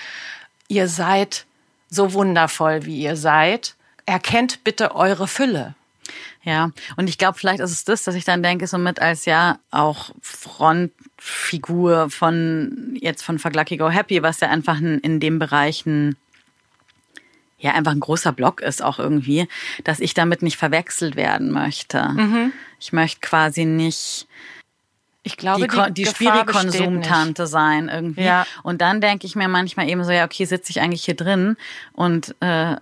Ihr 0.69 0.88
seid 0.88 1.47
so 1.88 2.12
wundervoll, 2.12 2.85
wie 2.85 3.01
ihr 3.01 3.17
seid. 3.17 3.77
Erkennt 4.07 4.65
bitte 4.65 4.95
eure 4.95 5.29
Fülle. 5.29 5.75
Ja, 6.44 6.70
und 6.96 7.09
ich 7.09 7.18
glaube, 7.18 7.38
vielleicht 7.38 7.61
ist 7.61 7.70
es 7.70 7.85
das, 7.85 8.02
dass 8.02 8.16
ich 8.16 8.24
dann 8.24 8.42
denke, 8.42 8.66
somit 8.66 9.00
als 9.00 9.26
ja 9.26 9.59
auch 9.70 10.11
Frontfigur 10.20 12.11
von 12.11 12.96
jetzt 13.00 13.22
von 13.22 13.38
Fuck 13.38 13.55
Lucky 13.55 13.76
Go 13.76 13.88
Happy, 13.90 14.22
was 14.22 14.40
ja 14.40 14.48
einfach 14.48 14.81
in 14.81 15.20
dem 15.20 15.38
Bereich 15.38 15.87
ein 15.87 16.16
ja 17.62 17.72
einfach 17.74 17.92
ein 17.92 18.00
großer 18.00 18.33
Block 18.33 18.61
ist 18.61 18.83
auch 18.83 18.98
irgendwie, 18.98 19.46
dass 19.85 20.00
ich 20.00 20.14
damit 20.14 20.42
nicht 20.42 20.57
verwechselt 20.57 21.14
werden 21.14 21.52
möchte. 21.52 22.09
Mhm. 22.09 22.52
Ich 22.81 22.92
möchte 22.92 23.20
quasi 23.20 23.64
nicht 23.64 24.26
ich 25.24 25.37
glaube, 25.37 25.68
die, 25.68 25.92
die, 25.92 26.05
die 26.05 26.07
Spiri-Konsumtante 26.07 27.46
sein 27.46 27.88
irgendwie. 27.88 28.24
Ja. 28.24 28.44
Und 28.64 28.81
dann 28.81 29.00
denke 29.00 29.24
ich 29.24 29.37
mir 29.37 29.46
manchmal 29.46 29.88
eben 29.88 30.02
so, 30.02 30.11
ja, 30.11 30.24
okay, 30.24 30.44
sitze 30.44 30.70
ich 30.70 30.81
eigentlich 30.81 31.05
hier 31.05 31.14
drin 31.14 31.57
und 31.92 32.35
äh, 32.40 32.74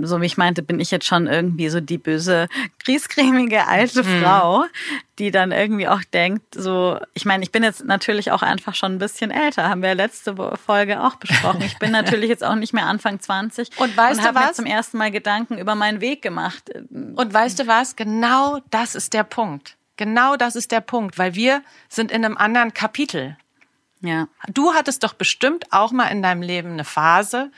so 0.00 0.20
wie 0.20 0.26
ich 0.26 0.36
meinte, 0.36 0.62
bin 0.62 0.80
ich 0.80 0.90
jetzt 0.90 1.06
schon 1.06 1.26
irgendwie 1.26 1.68
so 1.68 1.80
die 1.80 1.98
böse, 1.98 2.48
griesgrämige 2.84 3.66
alte 3.66 4.02
mhm. 4.02 4.22
Frau, 4.22 4.64
die 5.18 5.30
dann 5.30 5.52
irgendwie 5.52 5.88
auch 5.88 6.02
denkt, 6.12 6.54
so, 6.54 6.98
ich 7.14 7.24
meine, 7.24 7.42
ich 7.42 7.52
bin 7.52 7.62
jetzt 7.62 7.84
natürlich 7.84 8.30
auch 8.32 8.42
einfach 8.42 8.74
schon 8.74 8.92
ein 8.92 8.98
bisschen 8.98 9.30
älter, 9.30 9.68
haben 9.68 9.82
wir 9.82 9.94
letzte 9.94 10.34
Folge 10.64 11.02
auch 11.02 11.16
besprochen. 11.16 11.62
Ich 11.62 11.78
bin 11.78 11.90
natürlich 11.92 12.28
jetzt 12.28 12.44
auch 12.44 12.54
nicht 12.54 12.72
mehr 12.72 12.86
Anfang 12.86 13.20
20 13.20 13.70
und 13.78 13.96
weißt 13.96 14.20
und 14.20 14.26
du 14.26 14.34
was? 14.34 14.46
mir 14.46 14.52
zum 14.52 14.66
ersten 14.66 14.98
Mal 14.98 15.10
Gedanken 15.10 15.58
über 15.58 15.74
meinen 15.74 16.00
Weg 16.00 16.22
gemacht. 16.22 16.70
Und 16.90 17.32
weißt 17.32 17.58
du 17.58 17.66
was? 17.66 17.96
Genau 17.96 18.60
das 18.70 18.94
ist 18.94 19.12
der 19.12 19.24
Punkt. 19.24 19.76
Genau 19.96 20.36
das 20.36 20.56
ist 20.56 20.72
der 20.72 20.82
Punkt, 20.82 21.18
weil 21.18 21.34
wir 21.34 21.62
sind 21.88 22.12
in 22.12 22.24
einem 22.24 22.36
anderen 22.36 22.74
Kapitel. 22.74 23.36
Ja. 24.00 24.28
Du 24.48 24.72
hattest 24.72 25.02
doch 25.02 25.14
bestimmt 25.14 25.72
auch 25.72 25.90
mal 25.90 26.08
in 26.08 26.22
deinem 26.22 26.42
Leben 26.42 26.72
eine 26.72 26.84
Phase, 26.84 27.50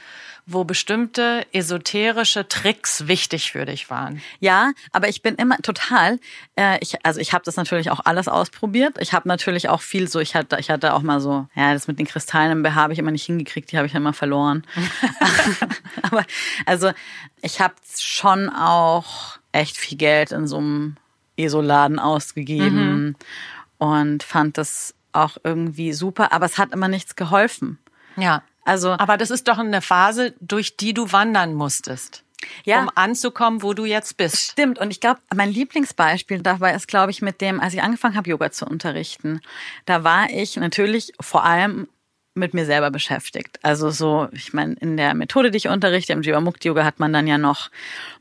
wo 0.46 0.64
bestimmte 0.64 1.46
esoterische 1.52 2.48
Tricks 2.48 3.06
wichtig 3.06 3.52
für 3.52 3.66
dich 3.66 3.90
waren. 3.90 4.22
Ja, 4.40 4.72
aber 4.92 5.08
ich 5.08 5.20
bin 5.20 5.34
immer 5.34 5.58
total, 5.58 6.18
äh, 6.56 6.78
ich, 6.80 7.04
also 7.04 7.20
ich 7.20 7.34
habe 7.34 7.44
das 7.44 7.56
natürlich 7.56 7.90
auch 7.90 8.00
alles 8.04 8.28
ausprobiert. 8.28 8.96
Ich 8.98 9.12
habe 9.12 9.28
natürlich 9.28 9.68
auch 9.68 9.82
viel 9.82 10.08
so, 10.08 10.20
ich 10.20 10.34
hatte, 10.34 10.56
ich 10.58 10.70
hatte 10.70 10.94
auch 10.94 11.02
mal 11.02 11.20
so, 11.20 11.46
ja, 11.54 11.74
das 11.74 11.86
mit 11.86 11.98
den 11.98 12.06
Kristallen 12.06 12.52
im 12.52 12.62
BH 12.62 12.74
habe 12.76 12.92
ich 12.94 12.98
immer 12.98 13.10
nicht 13.10 13.26
hingekriegt, 13.26 13.70
die 13.70 13.76
habe 13.76 13.86
ich 13.86 13.94
immer 13.94 14.14
verloren. 14.14 14.64
aber 16.02 16.24
also 16.64 16.92
ich 17.42 17.60
habe 17.60 17.74
schon 17.94 18.48
auch 18.48 19.38
echt 19.52 19.76
viel 19.76 19.98
Geld 19.98 20.32
in 20.32 20.46
so 20.46 20.56
einem 20.56 20.96
ESO-Laden 21.36 21.98
ausgegeben 21.98 23.04
mhm. 23.04 23.16
und 23.76 24.22
fand 24.22 24.56
das 24.56 24.94
auch 25.18 25.36
irgendwie 25.44 25.92
super, 25.92 26.32
aber 26.32 26.46
es 26.46 26.58
hat 26.58 26.72
immer 26.72 26.88
nichts 26.88 27.16
geholfen. 27.16 27.78
Ja. 28.16 28.42
Also, 28.64 28.90
aber 28.90 29.16
das 29.16 29.30
ist 29.30 29.48
doch 29.48 29.58
eine 29.58 29.80
Phase, 29.80 30.34
durch 30.40 30.76
die 30.76 30.92
du 30.92 31.10
wandern 31.12 31.54
musstest. 31.54 32.24
Ja. 32.64 32.82
um 32.82 32.90
anzukommen, 32.94 33.62
wo 33.62 33.74
du 33.74 33.84
jetzt 33.84 34.16
bist. 34.16 34.52
Stimmt. 34.52 34.78
Und 34.78 34.92
ich 34.92 35.00
glaube, 35.00 35.20
mein 35.34 35.50
Lieblingsbeispiel 35.50 36.40
dabei 36.40 36.72
ist, 36.72 36.86
glaube 36.86 37.10
ich, 37.10 37.20
mit 37.20 37.40
dem, 37.40 37.58
als 37.58 37.74
ich 37.74 37.82
angefangen 37.82 38.16
habe, 38.16 38.30
Yoga 38.30 38.52
zu 38.52 38.64
unterrichten. 38.64 39.40
Da 39.86 40.04
war 40.04 40.30
ich 40.30 40.56
natürlich 40.56 41.12
vor 41.20 41.44
allem 41.44 41.88
mit 42.38 42.54
mir 42.54 42.64
selber 42.64 42.90
beschäftigt. 42.90 43.58
Also 43.62 43.90
so, 43.90 44.28
ich 44.32 44.52
meine, 44.52 44.74
in 44.74 44.96
der 44.96 45.14
Methode, 45.14 45.50
die 45.50 45.58
ich 45.58 45.68
unterrichte, 45.68 46.12
im 46.12 46.22
Jivamukti 46.22 46.68
Yoga 46.68 46.84
hat 46.84 46.98
man 46.98 47.12
dann 47.12 47.26
ja 47.26 47.38
noch 47.38 47.70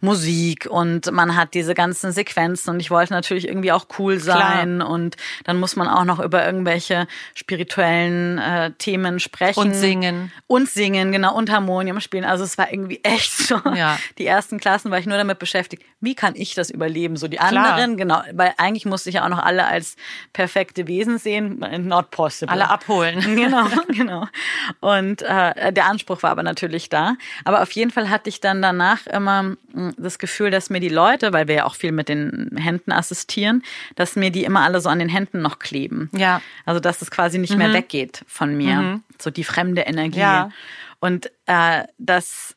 Musik 0.01 0.67
und 0.69 1.11
man 1.11 1.35
hat 1.35 1.53
diese 1.53 1.73
ganzen 1.73 2.11
Sequenzen 2.11 2.71
und 2.71 2.79
ich 2.79 2.91
wollte 2.91 3.13
natürlich 3.13 3.47
irgendwie 3.47 3.71
auch 3.71 3.85
cool 3.99 4.19
sein 4.19 4.77
Klar. 4.77 4.89
und 4.89 5.15
dann 5.43 5.59
muss 5.59 5.75
man 5.75 5.87
auch 5.87 6.03
noch 6.03 6.19
über 6.19 6.45
irgendwelche 6.45 7.07
spirituellen 7.35 8.37
äh, 8.37 8.71
Themen 8.77 9.19
sprechen. 9.19 9.59
Und 9.59 9.73
singen. 9.73 10.31
Und 10.47 10.69
singen, 10.69 11.11
genau, 11.11 11.35
und 11.35 11.51
Harmonium 11.51 11.99
spielen. 11.99 12.25
Also 12.25 12.43
es 12.43 12.57
war 12.57 12.71
irgendwie 12.71 12.99
echt 13.03 13.31
so. 13.31 13.59
Ja. 13.75 13.97
Die 14.17 14.25
ersten 14.25 14.59
Klassen 14.59 14.91
war 14.91 14.99
ich 14.99 15.05
nur 15.05 15.17
damit 15.17 15.39
beschäftigt, 15.39 15.83
wie 15.99 16.15
kann 16.15 16.33
ich 16.35 16.53
das 16.53 16.69
überleben? 16.69 17.17
So 17.17 17.27
die 17.27 17.39
anderen, 17.39 17.97
Klar. 17.97 18.23
genau, 18.23 18.37
weil 18.37 18.53
eigentlich 18.57 18.85
musste 18.85 19.09
ich 19.09 19.15
ja 19.15 19.25
auch 19.25 19.29
noch 19.29 19.43
alle 19.43 19.65
als 19.65 19.95
perfekte 20.33 20.87
Wesen 20.87 21.17
sehen. 21.17 21.63
Not 21.87 22.11
possible. 22.11 22.51
Alle 22.51 22.69
abholen. 22.69 23.19
Genau, 23.19 23.65
genau. 23.87 24.06
Und 24.79 25.21
äh, 25.21 25.71
der 25.71 25.85
Anspruch 25.85 26.23
war 26.23 26.31
aber 26.31 26.43
natürlich 26.43 26.89
da. 26.89 27.15
Aber 27.45 27.61
auf 27.61 27.71
jeden 27.71 27.91
Fall 27.91 28.09
hatte 28.09 28.29
ich 28.29 28.41
dann 28.41 28.61
danach 28.61 29.07
immer 29.07 29.55
hm, 29.73 29.93
das 29.97 30.19
Gefühl, 30.19 30.51
dass 30.51 30.69
mir 30.69 30.79
die 30.79 30.89
Leute, 30.89 31.33
weil 31.33 31.47
wir 31.47 31.55
ja 31.55 31.65
auch 31.65 31.75
viel 31.75 31.91
mit 31.91 32.09
den 32.09 32.51
Händen 32.57 32.91
assistieren, 32.91 33.63
dass 33.95 34.15
mir 34.15 34.31
die 34.31 34.43
immer 34.43 34.61
alle 34.61 34.81
so 34.81 34.89
an 34.89 34.99
den 34.99 35.09
Händen 35.09 35.41
noch 35.41 35.59
kleben. 35.59 36.09
Ja. 36.13 36.41
Also 36.65 36.79
dass 36.79 37.01
es 37.01 37.11
quasi 37.11 37.37
nicht 37.37 37.53
mhm. 37.53 37.59
mehr 37.59 37.73
weggeht 37.73 38.23
von 38.27 38.55
mir. 38.55 38.75
Mhm. 38.75 39.03
So 39.19 39.29
die 39.29 39.43
fremde 39.43 39.81
Energie. 39.81 40.19
Ja. 40.19 40.49
Und 40.99 41.31
äh, 41.45 41.83
das 41.97 42.56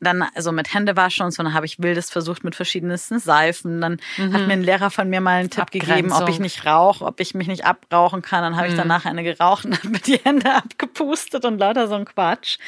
dann 0.00 0.22
also 0.34 0.52
mit 0.52 0.72
Händewaschen 0.72 1.26
und 1.26 1.32
so, 1.32 1.42
dann 1.42 1.54
habe 1.54 1.66
ich 1.66 1.82
wildes 1.82 2.10
versucht 2.10 2.44
mit 2.44 2.54
verschiedensten 2.54 3.18
Seifen. 3.18 3.80
Dann 3.80 4.00
mhm. 4.16 4.32
hat 4.32 4.46
mir 4.46 4.52
ein 4.52 4.62
Lehrer 4.62 4.90
von 4.90 5.08
mir 5.08 5.20
mal 5.20 5.40
einen 5.40 5.50
Tipp 5.50 5.70
gegeben, 5.70 6.12
ob 6.12 6.28
ich 6.28 6.38
nicht 6.38 6.64
rauche, 6.64 7.04
ob 7.04 7.20
ich 7.20 7.34
mich 7.34 7.48
nicht 7.48 7.64
abrauchen 7.64 8.22
kann. 8.22 8.42
Dann 8.42 8.56
habe 8.56 8.68
mhm. 8.68 8.74
ich 8.74 8.78
danach 8.78 9.04
eine 9.04 9.24
geraucht 9.24 9.64
und 9.64 9.78
habe 9.78 9.88
mir 9.88 9.98
die 9.98 10.18
Hände 10.18 10.54
abgepustet 10.54 11.44
und 11.44 11.58
lauter 11.58 11.88
so 11.88 11.94
ein 11.94 12.04
Quatsch. 12.04 12.58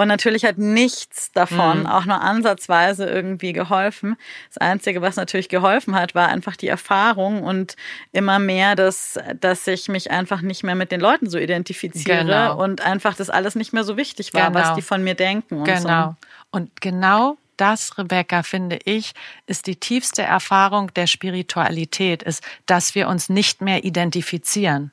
Und 0.00 0.08
natürlich 0.08 0.46
hat 0.46 0.56
nichts 0.56 1.30
davon 1.32 1.80
mhm. 1.80 1.86
auch 1.86 2.06
nur 2.06 2.22
ansatzweise 2.22 3.04
irgendwie 3.04 3.52
geholfen. 3.52 4.16
Das 4.48 4.56
Einzige, 4.56 5.02
was 5.02 5.16
natürlich 5.16 5.50
geholfen 5.50 5.94
hat, 5.94 6.14
war 6.14 6.28
einfach 6.28 6.56
die 6.56 6.68
Erfahrung 6.68 7.42
und 7.42 7.76
immer 8.10 8.38
mehr, 8.38 8.76
dass, 8.76 9.18
dass 9.38 9.66
ich 9.66 9.88
mich 9.88 10.10
einfach 10.10 10.40
nicht 10.40 10.64
mehr 10.64 10.74
mit 10.74 10.90
den 10.90 11.02
Leuten 11.02 11.28
so 11.28 11.36
identifiziere 11.36 12.24
genau. 12.24 12.62
und 12.62 12.80
einfach 12.80 13.14
das 13.14 13.28
alles 13.28 13.56
nicht 13.56 13.74
mehr 13.74 13.84
so 13.84 13.98
wichtig 13.98 14.32
war, 14.32 14.50
genau. 14.50 14.60
was 14.60 14.74
die 14.74 14.80
von 14.80 15.04
mir 15.04 15.14
denken. 15.14 15.58
Und 15.58 15.64
genau. 15.64 16.16
So. 16.18 16.26
Und 16.52 16.80
genau 16.80 17.36
das, 17.58 17.98
Rebecca, 17.98 18.42
finde 18.42 18.78
ich, 18.84 19.12
ist 19.46 19.66
die 19.66 19.76
tiefste 19.76 20.22
Erfahrung 20.22 20.94
der 20.94 21.08
Spiritualität, 21.08 22.22
ist, 22.22 22.42
dass 22.64 22.94
wir 22.94 23.06
uns 23.06 23.28
nicht 23.28 23.60
mehr 23.60 23.84
identifizieren. 23.84 24.92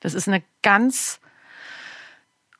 Das 0.00 0.14
ist 0.14 0.26
eine 0.26 0.42
ganz 0.62 1.20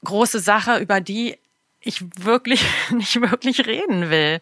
große 0.05 0.40
Sache, 0.40 0.77
über 0.77 1.01
die 1.01 1.38
ich 1.87 2.05
wirklich 2.25 2.64
nicht 2.90 3.20
wirklich 3.20 3.66
reden 3.66 4.11
will, 4.11 4.40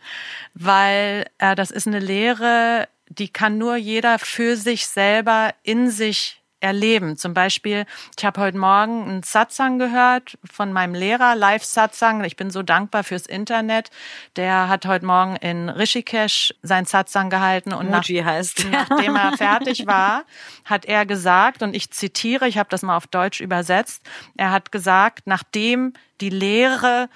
weil 0.55 1.27
äh, 1.39 1.55
das 1.55 1.71
ist 1.71 1.87
eine 1.87 2.01
Lehre, 2.01 2.89
die 3.09 3.29
kann 3.29 3.59
nur 3.59 3.77
jeder 3.77 4.19
für 4.19 4.57
sich 4.57 4.87
selber 4.87 5.55
in 5.63 5.91
sich 5.91 6.43
erleben. 6.65 7.17
Zum 7.17 7.35
Beispiel, 7.35 7.85
ich 8.19 8.25
habe 8.25 8.41
heute 8.41 8.57
Morgen 8.57 9.05
einen 9.05 9.23
Satsang 9.23 9.79
gehört 9.79 10.39
von 10.51 10.73
meinem 10.73 10.95
Lehrer, 10.95 11.37
Live-Satsang. 11.37 12.25
Ich 12.25 12.37
bin 12.37 12.51
so 12.51 12.63
dankbar 12.63 13.05
fürs 13.05 13.27
Internet. 13.27 13.91
Der 14.37 14.69
hat 14.69 14.87
heute 14.87 15.05
Morgen 15.05 15.37
in 15.37 15.69
Rishikesh 15.69 16.55
sein 16.63 16.87
Satsang 16.87 17.29
gehalten 17.29 17.75
und 17.75 17.91
nach, 17.91 18.09
nachdem 18.09 19.17
er 19.17 19.37
fertig 19.37 19.87
war, 19.87 20.25
hat 20.65 20.87
er 20.87 21.05
gesagt, 21.05 21.63
und 21.63 21.77
ich 21.77 21.91
zitiere, 21.91 22.49
ich 22.49 22.57
habe 22.57 22.71
das 22.71 22.83
mal 22.83 22.97
auf 22.97 23.07
Deutsch 23.07 23.41
übersetzt, 23.41 24.03
er 24.37 24.51
hat 24.51 24.73
gesagt, 24.73 25.27
nachdem 25.27 25.93
die 26.23 26.31
Lehre 26.31 27.11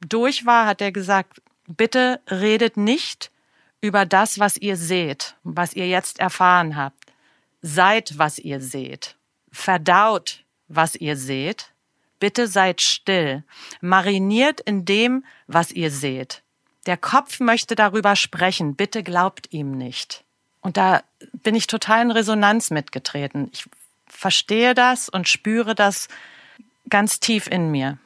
durch 0.00 0.44
war, 0.44 0.66
hat 0.66 0.80
er 0.80 0.90
gesagt, 0.90 1.40
bitte 1.68 2.20
redet 2.28 2.76
nicht 2.76 3.30
über 3.80 4.04
das, 4.06 4.40
was 4.40 4.56
ihr 4.56 4.76
seht, 4.76 5.36
was 5.44 5.74
ihr 5.74 5.86
jetzt 5.86 6.18
erfahren 6.18 6.76
habt 6.76 7.07
seid, 7.62 8.18
was 8.18 8.38
ihr 8.38 8.60
seht. 8.60 9.16
Verdaut, 9.50 10.44
was 10.68 10.94
ihr 10.94 11.16
seht. 11.16 11.72
Bitte 12.20 12.46
seid 12.48 12.80
still. 12.80 13.44
Mariniert 13.80 14.60
in 14.60 14.84
dem, 14.84 15.24
was 15.46 15.70
ihr 15.72 15.90
seht. 15.90 16.42
Der 16.86 16.96
Kopf 16.96 17.40
möchte 17.40 17.74
darüber 17.74 18.16
sprechen. 18.16 18.74
Bitte 18.74 19.02
glaubt 19.02 19.52
ihm 19.52 19.72
nicht. 19.72 20.24
Und 20.60 20.76
da 20.76 21.02
bin 21.32 21.54
ich 21.54 21.66
total 21.66 22.02
in 22.02 22.10
Resonanz 22.10 22.70
mitgetreten. 22.70 23.48
Ich 23.52 23.64
verstehe 24.06 24.74
das 24.74 25.08
und 25.08 25.28
spüre 25.28 25.74
das 25.74 26.08
ganz 26.88 27.20
tief 27.20 27.46
in 27.46 27.70
mir. 27.70 27.98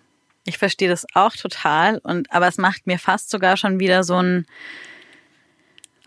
Ich 0.45 0.59
verstehe 0.59 0.89
das 0.89 1.07
auch 1.15 1.35
total 1.37 1.99
und 1.99 2.33
aber 2.33 2.49
es 2.49 2.59
macht 2.59 2.87
mir 2.87 2.99
fast 2.99 3.31
sogar 3.31 3.57
schon 3.57 3.79
wieder 3.79 4.03
so 4.03 4.21
ein 4.21 4.47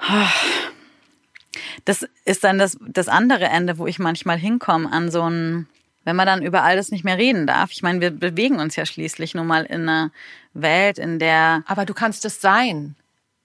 oh, 0.02 0.28
das 1.86 2.08
ist 2.26 2.44
dann 2.44 2.58
das, 2.58 2.78
das 2.82 3.08
andere 3.08 3.46
Ende, 3.46 3.78
wo 3.78 3.88
ich 3.88 4.00
manchmal 4.00 4.38
hinkomme 4.38 4.92
an 4.92 5.12
so 5.12 5.30
ein, 5.30 5.68
wenn 6.04 6.16
man 6.16 6.28
dann 6.28 6.44
über 6.44 6.64
all 6.64 6.76
das 6.76 6.92
nicht 6.92 7.04
mehr 7.04 7.18
reden 7.18 7.48
darf. 7.48 7.72
Ich 7.72 7.82
meine, 7.82 8.02
wir 8.02 8.12
bewegen 8.12 8.60
uns 8.60 8.76
ja 8.76 8.86
schließlich 8.86 9.36
nun 9.36 9.48
mal 9.48 9.64
in 9.66 9.82
einer 9.82 10.12
Welt, 10.54 10.98
in 10.98 11.20
der. 11.20 11.64
Aber 11.66 11.86
du 11.86 11.94
kannst 11.94 12.26
es 12.26 12.42
sein. 12.42 12.96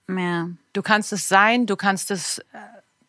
Ja. 0.09 0.49
Du 0.73 0.83
kannst 0.83 1.13
es 1.13 1.29
sein, 1.29 1.67
du 1.67 1.77
kannst 1.77 2.11
es 2.11 2.39
äh, 2.39 2.59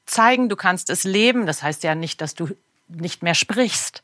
zeigen, 0.05 0.49
du 0.49 0.55
kannst 0.55 0.89
es 0.89 1.03
leben. 1.03 1.45
Das 1.45 1.63
heißt 1.63 1.83
ja 1.83 1.95
nicht, 1.95 2.21
dass 2.21 2.35
du 2.35 2.49
nicht 2.87 3.23
mehr 3.23 3.35
sprichst. 3.35 4.03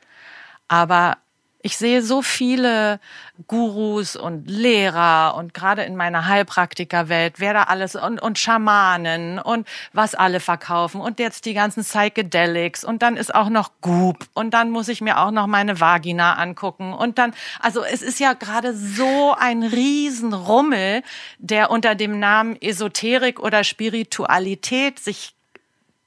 Aber 0.67 1.17
ich 1.67 1.75
sehe 1.75 2.01
so 2.01 2.21
viele 2.21 3.01
Gurus 3.47 4.15
und 4.15 4.49
Lehrer 4.49 5.35
und 5.35 5.53
gerade 5.53 5.83
in 5.83 5.97
meiner 5.97 6.25
Heilpraktikerwelt, 6.25 7.41
wer 7.41 7.53
da 7.53 7.63
alles 7.63 7.97
und, 7.97 8.21
und 8.21 8.39
Schamanen 8.39 9.37
und 9.37 9.67
was 9.91 10.15
alle 10.15 10.39
verkaufen 10.39 11.01
und 11.01 11.19
jetzt 11.19 11.43
die 11.43 11.53
ganzen 11.53 11.83
Psychedelics 11.83 12.85
und 12.85 13.01
dann 13.01 13.17
ist 13.17 13.35
auch 13.35 13.49
noch 13.49 13.71
Goop 13.81 14.29
und 14.33 14.53
dann 14.53 14.71
muss 14.71 14.87
ich 14.87 15.01
mir 15.01 15.19
auch 15.19 15.31
noch 15.31 15.45
meine 15.45 15.81
Vagina 15.81 16.35
angucken 16.35 16.93
und 16.93 17.17
dann, 17.17 17.33
also 17.59 17.83
es 17.83 18.01
ist 18.01 18.21
ja 18.21 18.31
gerade 18.31 18.73
so 18.73 19.35
ein 19.37 19.63
Riesenrummel, 19.63 21.03
der 21.37 21.69
unter 21.69 21.95
dem 21.95 22.17
Namen 22.17 22.55
Esoterik 22.61 23.41
oder 23.41 23.65
Spiritualität 23.65 24.99
sich 24.99 25.35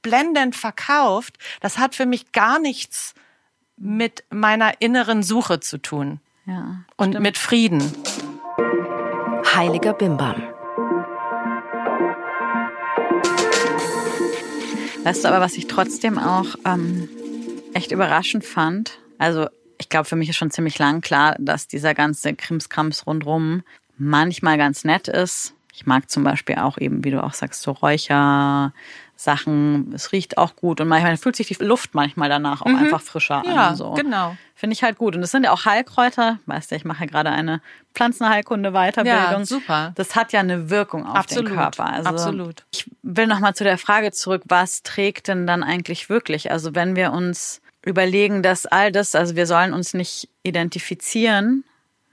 blendend 0.00 0.56
verkauft. 0.56 1.36
Das 1.60 1.76
hat 1.76 1.94
für 1.94 2.06
mich 2.06 2.32
gar 2.32 2.58
nichts 2.58 3.14
mit 3.80 4.24
meiner 4.30 4.80
inneren 4.80 5.22
Suche 5.22 5.58
zu 5.58 5.78
tun. 5.78 6.20
Ja, 6.46 6.84
und 6.96 7.10
stimmt. 7.10 7.22
mit 7.22 7.38
Frieden. 7.38 7.82
Heiliger 9.54 9.94
Bimbam. 9.94 10.42
Weißt 15.02 15.24
du 15.24 15.28
aber, 15.28 15.40
was 15.40 15.54
ich 15.54 15.66
trotzdem 15.66 16.18
auch 16.18 16.56
ähm, 16.66 17.08
echt 17.72 17.90
überraschend 17.90 18.44
fand? 18.44 18.98
Also 19.18 19.48
ich 19.78 19.88
glaube, 19.88 20.04
für 20.04 20.16
mich 20.16 20.28
ist 20.28 20.36
schon 20.36 20.50
ziemlich 20.50 20.78
lang 20.78 21.00
klar, 21.00 21.36
dass 21.38 21.66
dieser 21.66 21.94
ganze 21.94 22.34
Krimskrams 22.34 23.06
rundrum 23.06 23.62
manchmal 23.96 24.58
ganz 24.58 24.84
nett 24.84 25.08
ist. 25.08 25.54
Ich 25.72 25.86
mag 25.86 26.10
zum 26.10 26.22
Beispiel 26.22 26.56
auch 26.56 26.76
eben, 26.76 27.02
wie 27.04 27.10
du 27.10 27.22
auch 27.22 27.32
sagst, 27.32 27.62
so 27.62 27.70
Räucher, 27.70 28.74
Sachen. 29.22 29.92
Es 29.94 30.12
riecht 30.12 30.38
auch 30.38 30.56
gut 30.56 30.80
und 30.80 30.88
manchmal 30.88 31.16
fühlt 31.18 31.37
sich 31.37 31.48
die 31.48 31.62
Luft 31.62 31.94
manchmal 31.94 32.30
danach 32.30 32.62
auch 32.62 32.66
mhm. 32.66 32.76
einfach 32.76 33.02
frischer 33.02 33.42
ja, 33.44 33.68
an. 33.68 33.76
So. 33.76 33.92
genau. 33.92 34.37
Finde 34.54 34.72
ich 34.72 34.83
halt 34.83 34.96
gut. 34.96 35.14
Und 35.14 35.22
es 35.22 35.30
sind 35.30 35.44
ja 35.44 35.52
auch 35.52 35.66
Heilkräuter. 35.66 36.38
Weißt 36.46 36.70
du, 36.70 36.76
ich 36.76 36.87
mache 36.87 37.04
ja 37.04 37.06
gerade 37.06 37.30
eine 37.30 37.61
Pflanzenheilkunde-Weiterbildung. 37.94 39.40
Ja, 39.40 39.44
super. 39.44 39.92
Das 39.94 40.16
hat 40.16 40.33
ja 40.33 40.40
eine 40.40 40.70
Wirkung 40.70 41.06
auf 41.06 41.16
Absolut. 41.16 41.50
den 41.50 41.56
Körper. 41.56 41.85
Also 41.85 42.09
Absolut. 42.09 42.64
Ich 42.72 42.90
will 43.02 43.26
nochmal 43.26 43.54
zu 43.54 43.64
der 43.64 43.76
Frage 43.76 44.11
zurück, 44.12 44.42
was 44.46 44.83
trägt 44.83 45.28
denn 45.28 45.46
dann 45.46 45.62
eigentlich 45.62 46.09
wirklich? 46.09 46.50
Also 46.50 46.74
wenn 46.74 46.96
wir 46.96 47.12
uns 47.12 47.61
überlegen, 47.85 48.42
dass 48.42 48.64
all 48.64 48.90
das, 48.90 49.14
also 49.14 49.37
wir 49.37 49.46
sollen 49.46 49.74
uns 49.74 49.92
nicht 49.92 50.30
identifizieren 50.42 51.64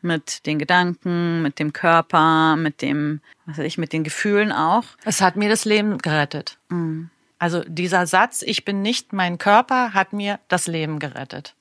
mit 0.07 0.45
den 0.45 0.57
Gedanken, 0.57 1.41
mit 1.41 1.59
dem 1.59 1.73
Körper, 1.73 2.55
mit 2.55 2.81
dem, 2.81 3.21
was 3.45 3.57
weiß 3.57 3.65
ich, 3.65 3.77
mit 3.77 3.93
den 3.93 4.03
Gefühlen 4.03 4.51
auch. 4.51 4.85
Es 5.05 5.21
hat 5.21 5.35
mir 5.35 5.49
das 5.49 5.65
Leben 5.65 5.97
gerettet. 5.99 6.57
Mhm. 6.69 7.09
Also 7.39 7.63
dieser 7.67 8.07
Satz, 8.07 8.41
ich 8.41 8.65
bin 8.65 8.81
nicht 8.81 9.13
mein 9.13 9.37
Körper, 9.37 9.93
hat 9.93 10.13
mir 10.13 10.39
das 10.47 10.65
Leben 10.67 10.97
gerettet. 10.99 11.53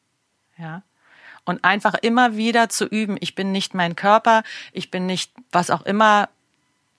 Ja. 0.57 0.83
Und 1.45 1.65
einfach 1.65 1.95
immer 1.95 2.37
wieder 2.37 2.69
zu 2.69 2.87
üben, 2.87 3.17
ich 3.21 3.35
bin 3.35 3.53
nicht 3.53 3.75
mein 3.75 3.95
Körper, 3.95 4.43
ich 4.73 4.91
bin 4.91 5.07
nicht, 5.07 5.33
was 5.53 5.71
auch 5.71 5.83
immer 5.83 6.29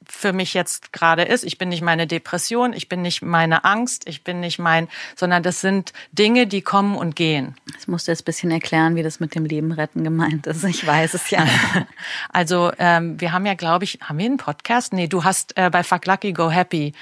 für 0.10 0.34
mich 0.34 0.54
jetzt 0.54 0.94
gerade 0.94 1.24
ist. 1.24 1.44
Ich 1.44 1.58
bin 1.58 1.70
nicht 1.70 1.82
meine 1.82 2.08
Depression, 2.08 2.74
ich 2.74 2.90
bin 2.90 3.02
nicht 3.02 3.22
meine 3.22 3.64
Angst, 3.66 4.08
ich 4.08 4.24
bin 4.24 4.40
nicht 4.40 4.60
mein, 4.60 4.88
sondern 5.16 5.44
das 5.44 5.62
sind 5.62 5.94
Dinge, 6.12 6.48
die 6.48 6.62
kommen 6.62 6.96
und 6.96 7.16
gehen. 7.16 7.56
Das 7.74 7.88
musst 7.88 8.08
du 8.08 8.12
jetzt 8.12 8.22
ein 8.22 8.26
bisschen 8.26 8.52
erklären, 8.52 8.96
wie 8.96 9.04
das 9.04 9.20
mit 9.20 9.36
dem 9.36 9.46
Leben 9.46 9.72
retten 9.72 10.04
gemeint 10.04 10.48
ist. 10.48 10.64
Ich 10.64 10.86
weiß 10.86 11.14
es 11.14 11.30
ja. 11.30 11.46
also 12.30 12.72
ähm, 12.80 13.20
wir 13.20 13.32
haben 13.32 13.46
ja, 13.46 13.54
glaube 13.54 13.86
ich, 13.86 14.00
haben 14.02 14.18
wir 14.18 14.26
einen 14.26 14.38
Podcast? 14.38 14.94
Nee, 14.94 15.08
du 15.08 15.24
hast 15.24 15.58
äh, 15.58 15.70
bei 15.70 15.84
Fuck 15.84 16.06
Lucky 16.06 16.34
Go 16.34 16.50
Happy 16.50 16.94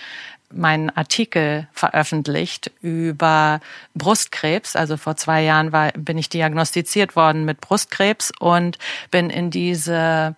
meinen 0.52 0.90
Artikel 0.90 1.68
veröffentlicht 1.74 2.72
über 2.82 3.60
Brustkrebs. 3.94 4.76
Also 4.76 4.98
vor 4.98 5.16
zwei 5.18 5.44
Jahren 5.44 5.72
war, 5.72 5.92
bin 5.94 6.18
ich 6.18 6.30
diagnostiziert 6.30 7.16
worden 7.16 7.46
mit 7.46 7.62
Brustkrebs 7.62 8.32
und 8.40 8.78
bin 9.12 9.30
in 9.30 9.52
diese 9.52 10.36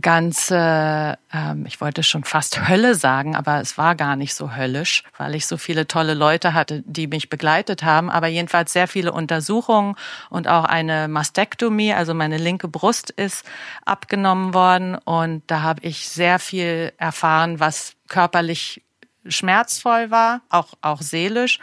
ganze, 0.00 1.18
ähm, 1.32 1.64
ich 1.66 1.80
wollte 1.80 2.02
schon 2.02 2.24
fast 2.24 2.68
Hölle 2.68 2.94
sagen, 2.94 3.34
aber 3.34 3.60
es 3.60 3.78
war 3.78 3.94
gar 3.94 4.16
nicht 4.16 4.34
so 4.34 4.54
höllisch, 4.54 5.02
weil 5.16 5.34
ich 5.34 5.46
so 5.46 5.56
viele 5.56 5.86
tolle 5.86 6.14
Leute 6.14 6.54
hatte, 6.54 6.82
die 6.86 7.06
mich 7.06 7.30
begleitet 7.30 7.82
haben. 7.82 8.10
Aber 8.10 8.26
jedenfalls 8.26 8.72
sehr 8.72 8.88
viele 8.88 9.12
Untersuchungen 9.12 9.96
und 10.30 10.48
auch 10.48 10.64
eine 10.64 11.08
Mastektomie, 11.08 11.94
also 11.94 12.14
meine 12.14 12.38
linke 12.38 12.68
Brust 12.68 13.10
ist 13.10 13.44
abgenommen 13.84 14.54
worden 14.54 14.96
und 14.96 15.42
da 15.46 15.62
habe 15.62 15.82
ich 15.82 16.08
sehr 16.08 16.38
viel 16.38 16.92
erfahren, 16.98 17.60
was 17.60 17.94
körperlich 18.08 18.82
schmerzvoll 19.26 20.10
war, 20.10 20.42
auch 20.50 20.74
auch 20.82 21.02
seelisch. 21.02 21.58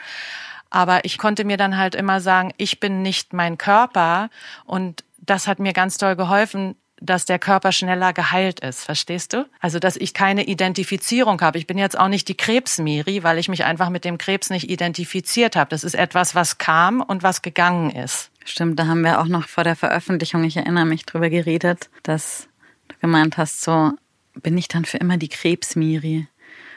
Aber 0.69 1.05
ich 1.05 1.19
konnte 1.19 1.45
mir 1.45 1.57
dann 1.57 1.77
halt 1.77 1.93
immer 1.93 2.19
sagen, 2.19 2.51
ich 2.57 2.79
bin 2.79 3.03
nicht 3.03 3.31
mein 3.31 3.57
Körper 3.59 4.29
und 4.65 5.03
das 5.17 5.47
hat 5.47 5.59
mir 5.59 5.71
ganz 5.71 5.97
toll 5.97 6.15
geholfen, 6.15 6.75
dass 7.03 7.25
der 7.25 7.37
Körper 7.37 7.71
schneller 7.71 8.13
geheilt 8.13 8.61
ist. 8.61 8.85
Verstehst 8.85 9.33
du? 9.33 9.45
Also, 9.59 9.79
dass 9.79 9.97
ich 9.97 10.13
keine 10.13 10.45
Identifizierung 10.45 11.41
habe. 11.41 11.57
Ich 11.57 11.67
bin 11.67 11.77
jetzt 11.77 11.99
auch 11.99 12.07
nicht 12.07 12.27
die 12.27 12.37
Krebsmiri, 12.37 13.23
weil 13.23 13.37
ich 13.37 13.49
mich 13.49 13.65
einfach 13.65 13.89
mit 13.89 14.05
dem 14.05 14.17
Krebs 14.17 14.49
nicht 14.49 14.69
identifiziert 14.69 15.55
habe. 15.55 15.69
Das 15.69 15.83
ist 15.83 15.95
etwas, 15.95 16.33
was 16.33 16.57
kam 16.57 17.01
und 17.01 17.21
was 17.21 17.41
gegangen 17.41 17.89
ist. 17.91 18.31
Stimmt, 18.45 18.79
da 18.79 18.87
haben 18.87 19.03
wir 19.03 19.19
auch 19.19 19.27
noch 19.27 19.47
vor 19.47 19.63
der 19.63 19.75
Veröffentlichung, 19.75 20.43
ich 20.43 20.57
erinnere 20.57 20.85
mich 20.85 21.05
drüber 21.05 21.29
geredet, 21.29 21.89
dass 22.03 22.47
du 22.89 22.95
gemeint 22.99 23.37
hast, 23.37 23.61
so 23.61 23.91
bin 24.35 24.57
ich 24.57 24.67
dann 24.67 24.85
für 24.85 24.97
immer 24.97 25.17
die 25.17 25.29
Krebsmiri. 25.29 26.27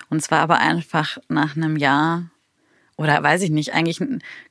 Und 0.09 0.23
zwar 0.23 0.41
aber 0.41 0.59
einfach 0.59 1.19
nach 1.29 1.57
einem 1.57 1.77
Jahr 1.77 2.31
oder 2.97 3.23
weiß 3.23 3.43
ich 3.43 3.51
nicht, 3.51 3.75
eigentlich 3.75 4.01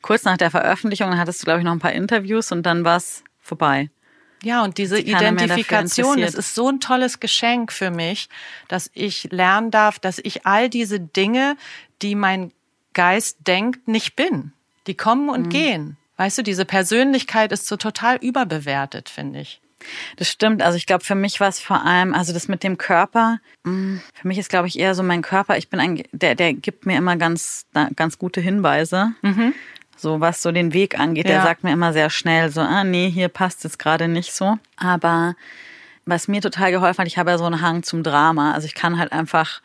kurz 0.02 0.24
nach 0.24 0.38
der 0.38 0.52
Veröffentlichung 0.52 1.18
hattest 1.18 1.42
du, 1.42 1.46
glaube 1.46 1.60
ich, 1.60 1.66
noch 1.66 1.72
ein 1.72 1.80
paar 1.80 1.94
Interviews 1.94 2.52
und 2.52 2.64
dann 2.64 2.84
war 2.84 2.98
es 2.98 3.24
vorbei. 3.40 3.90
Ja, 4.46 4.64
und 4.64 4.78
diese 4.78 5.00
Identifikation, 5.00 6.22
das 6.22 6.36
ist 6.36 6.54
so 6.54 6.70
ein 6.70 6.80
tolles 6.80 7.20
Geschenk 7.20 7.72
für 7.72 7.90
mich, 7.90 8.30
dass 8.68 8.92
ich 8.94 9.28
lernen 9.32 9.72
darf, 9.72 9.98
dass 9.98 10.20
ich 10.20 10.46
all 10.46 10.70
diese 10.70 11.00
Dinge, 11.00 11.58
die 12.04 12.14
mein 12.14 12.52
Geist 12.94 13.40
denkt, 13.48 13.88
nicht 13.88 14.16
bin. 14.16 14.54
Die 14.86 14.94
kommen 14.94 15.30
und 15.30 15.48
mhm. 15.48 15.50
gehen. 15.50 15.98
Weißt 16.18 16.38
du, 16.38 16.44
diese 16.44 16.64
Persönlichkeit 16.64 17.52
ist 17.52 17.66
so 17.66 17.76
total 17.76 18.18
überbewertet, 18.18 19.10
finde 19.10 19.42
ich. 19.42 19.62
Das 20.18 20.30
stimmt. 20.30 20.62
Also 20.62 20.78
ich 20.78 20.86
glaube, 20.86 21.04
für 21.04 21.16
mich 21.16 21.40
war 21.40 21.50
es 21.50 21.60
vor 21.60 21.84
allem, 21.84 22.14
also 22.14 22.32
das 22.32 22.48
mit 22.48 22.64
dem 22.64 22.78
Körper, 22.78 23.40
mm, 23.64 23.98
für 24.14 24.28
mich 24.28 24.38
ist, 24.38 24.50
glaube 24.50 24.68
ich, 24.68 24.78
eher 24.78 24.94
so 24.94 25.02
mein 25.02 25.24
Körper, 25.24 25.58
ich 25.58 25.70
bin 25.70 25.80
ein, 25.80 26.04
der, 26.12 26.36
der 26.36 26.54
gibt 26.54 26.86
mir 26.86 26.98
immer 26.98 27.16
ganz, 27.16 27.66
ganz 27.96 28.20
gute 28.20 28.42
Hinweise. 28.42 29.14
Mhm 29.24 29.56
so 29.96 30.20
was 30.20 30.42
so 30.42 30.52
den 30.52 30.74
Weg 30.74 31.00
angeht. 31.00 31.28
Ja. 31.28 31.36
Der 31.36 31.44
sagt 31.44 31.64
mir 31.64 31.72
immer 31.72 31.94
sehr 31.94 32.10
schnell 32.10 32.52
so, 32.52 32.62
ah 32.62 32.84
nee, 32.84 33.10
hier 33.10 33.30
passt 33.30 33.66
es 33.66 33.78
gerade 33.78 34.08
nicht 34.08 34.34
so. 34.34 34.58
Aber 34.78 35.36
was 36.06 36.28
mir 36.28 36.42
total 36.42 36.72
geholfen 36.72 37.00
hat, 37.00 37.08
ich 37.08 37.18
habe 37.18 37.32
ja 37.32 37.38
so 37.38 37.46
einen 37.46 37.62
Hang 37.62 37.84
zum 37.84 38.04
Drama. 38.04 38.54
Also 38.54 38.68
ich 38.68 38.76
kann 38.76 39.00
halt 39.00 39.12
einfach 39.12 39.62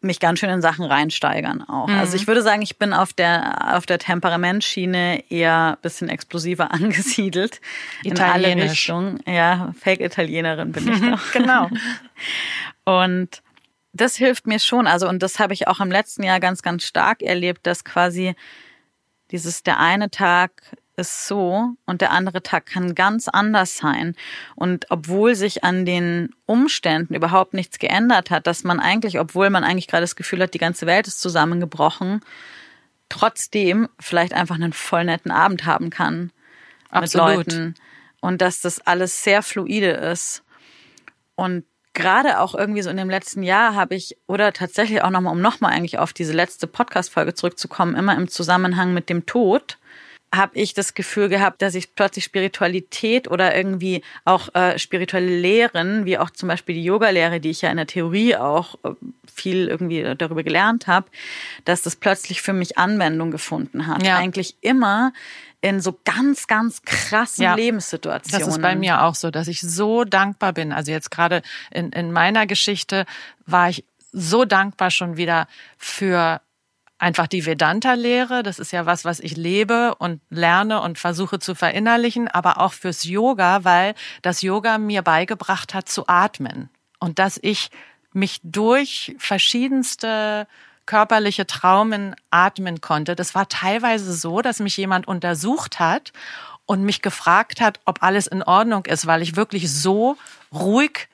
mich 0.00 0.20
ganz 0.20 0.38
schön 0.38 0.50
in 0.50 0.62
Sachen 0.62 0.84
reinsteigern 0.84 1.62
auch. 1.62 1.88
Mhm. 1.88 1.98
Also 1.98 2.16
ich 2.16 2.26
würde 2.26 2.42
sagen, 2.42 2.62
ich 2.62 2.78
bin 2.78 2.92
auf 2.92 3.12
der 3.12 3.76
auf 3.76 3.86
der 3.86 3.98
Temperamentschiene 3.98 5.24
eher 5.30 5.76
ein 5.76 5.82
bisschen 5.82 6.08
explosiver 6.08 6.70
angesiedelt 6.72 7.60
in 8.02 8.18
alle 8.18 8.54
Richtungen. 8.56 9.20
Ja, 9.26 9.74
Fake 9.80 10.00
Italienerin 10.00 10.72
bin 10.72 10.92
ich 10.92 11.00
noch. 11.00 11.32
genau. 11.32 11.70
Und 12.84 13.42
das 13.92 14.16
hilft 14.16 14.46
mir 14.46 14.60
schon. 14.60 14.86
Also 14.86 15.08
und 15.08 15.22
das 15.22 15.38
habe 15.38 15.54
ich 15.54 15.68
auch 15.68 15.80
im 15.80 15.90
letzten 15.90 16.22
Jahr 16.22 16.38
ganz 16.38 16.62
ganz 16.62 16.84
stark 16.84 17.22
erlebt, 17.22 17.66
dass 17.66 17.82
quasi 17.82 18.34
dieses 19.30 19.62
der 19.62 19.78
eine 19.80 20.10
Tag 20.10 20.76
ist 20.96 21.26
so 21.26 21.74
und 21.84 22.00
der 22.00 22.10
andere 22.10 22.42
Tag 22.42 22.66
kann 22.66 22.94
ganz 22.94 23.28
anders 23.28 23.76
sein. 23.76 24.16
Und 24.54 24.86
obwohl 24.90 25.34
sich 25.34 25.62
an 25.62 25.84
den 25.84 26.34
Umständen 26.46 27.14
überhaupt 27.14 27.54
nichts 27.54 27.78
geändert 27.78 28.30
hat, 28.30 28.46
dass 28.46 28.64
man 28.64 28.80
eigentlich, 28.80 29.18
obwohl 29.18 29.50
man 29.50 29.64
eigentlich 29.64 29.88
gerade 29.88 30.02
das 30.02 30.16
Gefühl 30.16 30.42
hat, 30.42 30.54
die 30.54 30.58
ganze 30.58 30.86
Welt 30.86 31.06
ist 31.06 31.20
zusammengebrochen, 31.20 32.20
trotzdem 33.08 33.88
vielleicht 34.00 34.32
einfach 34.32 34.56
einen 34.56 34.72
voll 34.72 35.04
netten 35.04 35.30
Abend 35.30 35.66
haben 35.66 35.90
kann 35.90 36.32
Absolut. 36.90 37.28
mit 37.28 37.36
Leuten. 37.36 37.74
Und 38.20 38.40
dass 38.40 38.60
das 38.60 38.80
alles 38.80 39.22
sehr 39.22 39.42
fluide 39.42 39.90
ist. 39.90 40.42
Und 41.34 41.64
gerade 41.96 42.38
auch 42.40 42.54
irgendwie 42.54 42.82
so 42.82 42.90
in 42.90 42.96
dem 42.96 43.10
letzten 43.10 43.42
Jahr 43.42 43.74
habe 43.74 43.96
ich, 43.96 44.16
oder 44.28 44.52
tatsächlich 44.52 45.02
auch 45.02 45.10
nochmal, 45.10 45.32
um 45.32 45.40
nochmal 45.40 45.72
eigentlich 45.72 45.98
auf 45.98 46.12
diese 46.12 46.32
letzte 46.32 46.68
Podcast-Folge 46.68 47.34
zurückzukommen, 47.34 47.96
immer 47.96 48.16
im 48.16 48.28
Zusammenhang 48.28 48.94
mit 48.94 49.10
dem 49.10 49.26
Tod, 49.26 49.78
habe 50.34 50.58
ich 50.58 50.74
das 50.74 50.94
Gefühl 50.94 51.28
gehabt, 51.28 51.62
dass 51.62 51.74
ich 51.74 51.94
plötzlich 51.94 52.24
Spiritualität 52.24 53.28
oder 53.28 53.56
irgendwie 53.56 54.02
auch 54.24 54.54
äh, 54.54 54.78
spirituelle 54.78 55.38
Lehren, 55.38 56.04
wie 56.04 56.18
auch 56.18 56.30
zum 56.30 56.48
Beispiel 56.48 56.74
die 56.74 56.84
Yoga-Lehre, 56.84 57.40
die 57.40 57.50
ich 57.50 57.62
ja 57.62 57.70
in 57.70 57.76
der 57.76 57.86
Theorie 57.86 58.36
auch 58.36 58.74
äh, 58.84 58.90
viel 59.32 59.68
irgendwie 59.68 60.14
darüber 60.16 60.42
gelernt 60.42 60.86
habe, 60.86 61.06
dass 61.64 61.82
das 61.82 61.96
plötzlich 61.96 62.42
für 62.42 62.52
mich 62.52 62.76
Anwendung 62.76 63.30
gefunden 63.30 63.86
hat. 63.86 64.04
Ja. 64.04 64.16
Eigentlich 64.16 64.56
immer 64.60 65.12
in 65.66 65.80
so 65.80 65.98
ganz, 66.04 66.46
ganz 66.46 66.82
krassen 66.82 67.42
ja, 67.42 67.56
Lebenssituationen. 67.56 68.46
Das 68.46 68.56
ist 68.56 68.62
bei 68.62 68.76
mir 68.76 69.02
auch 69.02 69.16
so, 69.16 69.32
dass 69.32 69.48
ich 69.48 69.60
so 69.60 70.04
dankbar 70.04 70.52
bin. 70.52 70.72
Also 70.72 70.92
jetzt 70.92 71.10
gerade 71.10 71.42
in, 71.72 71.90
in 71.90 72.12
meiner 72.12 72.46
Geschichte 72.46 73.04
war 73.46 73.68
ich 73.70 73.84
so 74.12 74.44
dankbar 74.44 74.92
schon 74.92 75.16
wieder 75.16 75.48
für 75.76 76.40
einfach 76.98 77.26
die 77.26 77.44
Vedanta-Lehre. 77.44 78.44
Das 78.44 78.60
ist 78.60 78.70
ja 78.70 78.86
was, 78.86 79.04
was 79.04 79.18
ich 79.18 79.36
lebe 79.36 79.96
und 79.96 80.20
lerne 80.30 80.80
und 80.82 81.00
versuche 81.00 81.40
zu 81.40 81.56
verinnerlichen, 81.56 82.28
aber 82.28 82.60
auch 82.60 82.72
fürs 82.72 83.02
Yoga, 83.02 83.64
weil 83.64 83.96
das 84.22 84.42
Yoga 84.42 84.78
mir 84.78 85.02
beigebracht 85.02 85.74
hat 85.74 85.88
zu 85.88 86.06
atmen 86.06 86.70
und 87.00 87.18
dass 87.18 87.40
ich 87.42 87.70
mich 88.12 88.40
durch 88.44 89.16
verschiedenste 89.18 90.46
körperliche 90.86 91.46
Traumen 91.46 92.14
atmen 92.30 92.80
konnte. 92.80 93.16
Das 93.16 93.34
war 93.34 93.48
teilweise 93.48 94.14
so, 94.14 94.40
dass 94.40 94.60
mich 94.60 94.76
jemand 94.76 95.06
untersucht 95.08 95.78
hat 95.78 96.12
und 96.64 96.82
mich 96.82 97.02
gefragt 97.02 97.60
hat, 97.60 97.80
ob 97.84 98.02
alles 98.02 98.26
in 98.26 98.42
Ordnung 98.42 98.86
ist, 98.86 99.06
weil 99.06 99.22
ich 99.22 99.36
wirklich 99.36 99.72
so 99.72 100.16
ruhig 100.52 101.08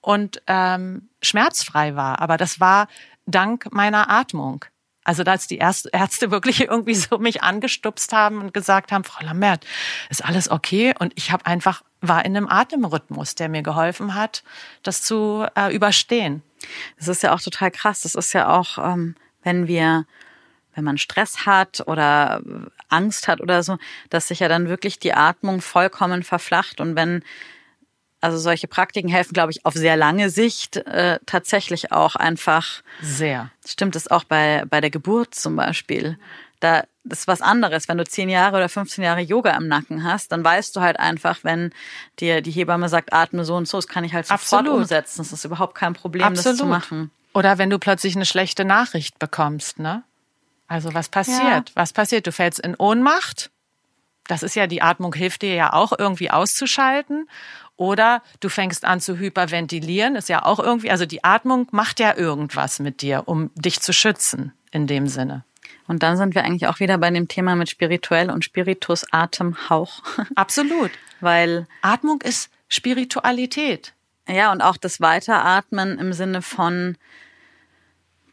und 0.00 0.42
ähm, 0.46 1.08
schmerzfrei 1.22 1.96
war. 1.96 2.20
Aber 2.20 2.36
das 2.36 2.60
war 2.60 2.88
dank 3.26 3.72
meiner 3.72 4.10
Atmung. 4.10 4.64
Also 5.04 5.22
dass 5.22 5.46
die 5.46 5.58
Ärzte 5.58 5.90
wirklich 6.30 6.62
irgendwie 6.62 6.94
so 6.94 7.18
mich 7.18 7.42
angestupst 7.42 8.12
haben 8.12 8.40
und 8.40 8.54
gesagt 8.54 8.92
haben, 8.92 9.04
Frau 9.04 9.24
Lambert, 9.24 9.66
ist 10.08 10.24
alles 10.24 10.50
okay? 10.50 10.94
Und 10.98 11.12
ich 11.16 11.30
habe 11.30 11.46
einfach 11.46 11.82
war 12.08 12.24
in 12.24 12.36
einem 12.36 12.48
Atemrhythmus, 12.48 13.34
der 13.34 13.48
mir 13.48 13.62
geholfen 13.62 14.14
hat, 14.14 14.42
das 14.82 15.02
zu 15.02 15.46
äh, 15.56 15.74
überstehen. 15.74 16.42
Das 16.98 17.08
ist 17.08 17.22
ja 17.22 17.34
auch 17.34 17.40
total 17.40 17.70
krass. 17.70 18.02
Das 18.02 18.14
ist 18.14 18.32
ja 18.32 18.48
auch, 18.48 18.78
ähm, 18.78 19.14
wenn 19.42 19.66
wir, 19.66 20.06
wenn 20.74 20.84
man 20.84 20.98
Stress 20.98 21.46
hat 21.46 21.82
oder 21.86 22.42
Angst 22.88 23.28
hat 23.28 23.40
oder 23.40 23.62
so, 23.62 23.78
dass 24.10 24.28
sich 24.28 24.40
ja 24.40 24.48
dann 24.48 24.68
wirklich 24.68 24.98
die 24.98 25.14
Atmung 25.14 25.60
vollkommen 25.60 26.22
verflacht 26.22 26.80
und 26.80 26.96
wenn 26.96 27.22
also 28.24 28.38
solche 28.38 28.68
Praktiken 28.68 29.10
helfen, 29.10 29.34
glaube 29.34 29.52
ich, 29.52 29.66
auf 29.66 29.74
sehr 29.74 29.96
lange 29.96 30.30
Sicht 30.30 30.78
äh, 30.78 31.18
tatsächlich 31.26 31.92
auch 31.92 32.16
einfach. 32.16 32.82
Sehr. 33.02 33.50
Stimmt 33.66 33.96
es 33.96 34.10
auch 34.10 34.24
bei, 34.24 34.64
bei 34.70 34.80
der 34.80 34.88
Geburt 34.88 35.34
zum 35.34 35.56
Beispiel. 35.56 36.18
Da 36.64 36.84
das 37.04 37.20
ist 37.20 37.28
was 37.28 37.42
anderes. 37.42 37.86
Wenn 37.88 37.98
du 37.98 38.04
zehn 38.04 38.30
Jahre 38.30 38.56
oder 38.56 38.68
15 38.70 39.04
Jahre 39.04 39.20
Yoga 39.20 39.50
im 39.50 39.68
Nacken 39.68 40.04
hast, 40.04 40.32
dann 40.32 40.42
weißt 40.42 40.74
du 40.74 40.80
halt 40.80 40.98
einfach, 40.98 41.40
wenn 41.42 41.70
dir 42.18 42.40
die 42.40 42.50
Hebamme 42.50 42.88
sagt, 42.88 43.12
atme 43.12 43.44
so 43.44 43.54
und 43.56 43.68
so, 43.68 43.76
das 43.76 43.88
kann 43.88 44.04
ich 44.04 44.14
halt 44.14 44.26
sofort 44.26 44.40
Absolut. 44.40 44.80
umsetzen. 44.80 45.18
Das 45.18 45.30
ist 45.30 45.44
überhaupt 45.44 45.74
kein 45.74 45.92
Problem, 45.92 46.24
Absolut. 46.24 46.46
das 46.46 46.56
zu 46.56 46.64
machen. 46.64 47.10
Oder 47.34 47.58
wenn 47.58 47.68
du 47.68 47.78
plötzlich 47.78 48.16
eine 48.16 48.24
schlechte 48.24 48.64
Nachricht 48.64 49.18
bekommst, 49.18 49.78
ne? 49.78 50.02
Also 50.66 50.94
was 50.94 51.10
passiert? 51.10 51.68
Ja. 51.68 51.74
Was 51.74 51.92
passiert? 51.92 52.26
Du 52.26 52.32
fällst 52.32 52.60
in 52.60 52.74
Ohnmacht. 52.74 53.50
Das 54.26 54.42
ist 54.42 54.56
ja, 54.56 54.66
die 54.66 54.80
Atmung 54.80 55.14
hilft 55.14 55.42
dir 55.42 55.54
ja 55.54 55.74
auch 55.74 55.92
irgendwie 55.98 56.30
auszuschalten. 56.30 57.28
Oder 57.76 58.22
du 58.40 58.48
fängst 58.48 58.86
an 58.86 59.00
zu 59.00 59.18
hyperventilieren, 59.18 60.16
ist 60.16 60.30
ja 60.30 60.44
auch 60.44 60.58
irgendwie, 60.58 60.90
also 60.90 61.04
die 61.04 61.22
Atmung 61.22 61.68
macht 61.72 62.00
ja 62.00 62.16
irgendwas 62.16 62.78
mit 62.78 63.02
dir, 63.02 63.24
um 63.26 63.50
dich 63.56 63.80
zu 63.80 63.92
schützen 63.92 64.52
in 64.70 64.86
dem 64.86 65.08
Sinne. 65.08 65.44
Und 65.86 66.02
dann 66.02 66.16
sind 66.16 66.34
wir 66.34 66.44
eigentlich 66.44 66.66
auch 66.66 66.80
wieder 66.80 66.98
bei 66.98 67.10
dem 67.10 67.28
Thema 67.28 67.56
mit 67.56 67.68
spirituell 67.68 68.30
und 68.30 68.44
Spiritus, 68.44 69.04
Atem, 69.10 69.68
Hauch. 69.68 70.02
Absolut. 70.34 70.90
Weil 71.20 71.66
Atmung 71.82 72.20
ist 72.22 72.50
Spiritualität. 72.68 73.92
Ja, 74.26 74.52
und 74.52 74.62
auch 74.62 74.78
das 74.78 75.00
Weiteratmen 75.00 75.98
im 75.98 76.12
Sinne 76.12 76.40
von, 76.40 76.96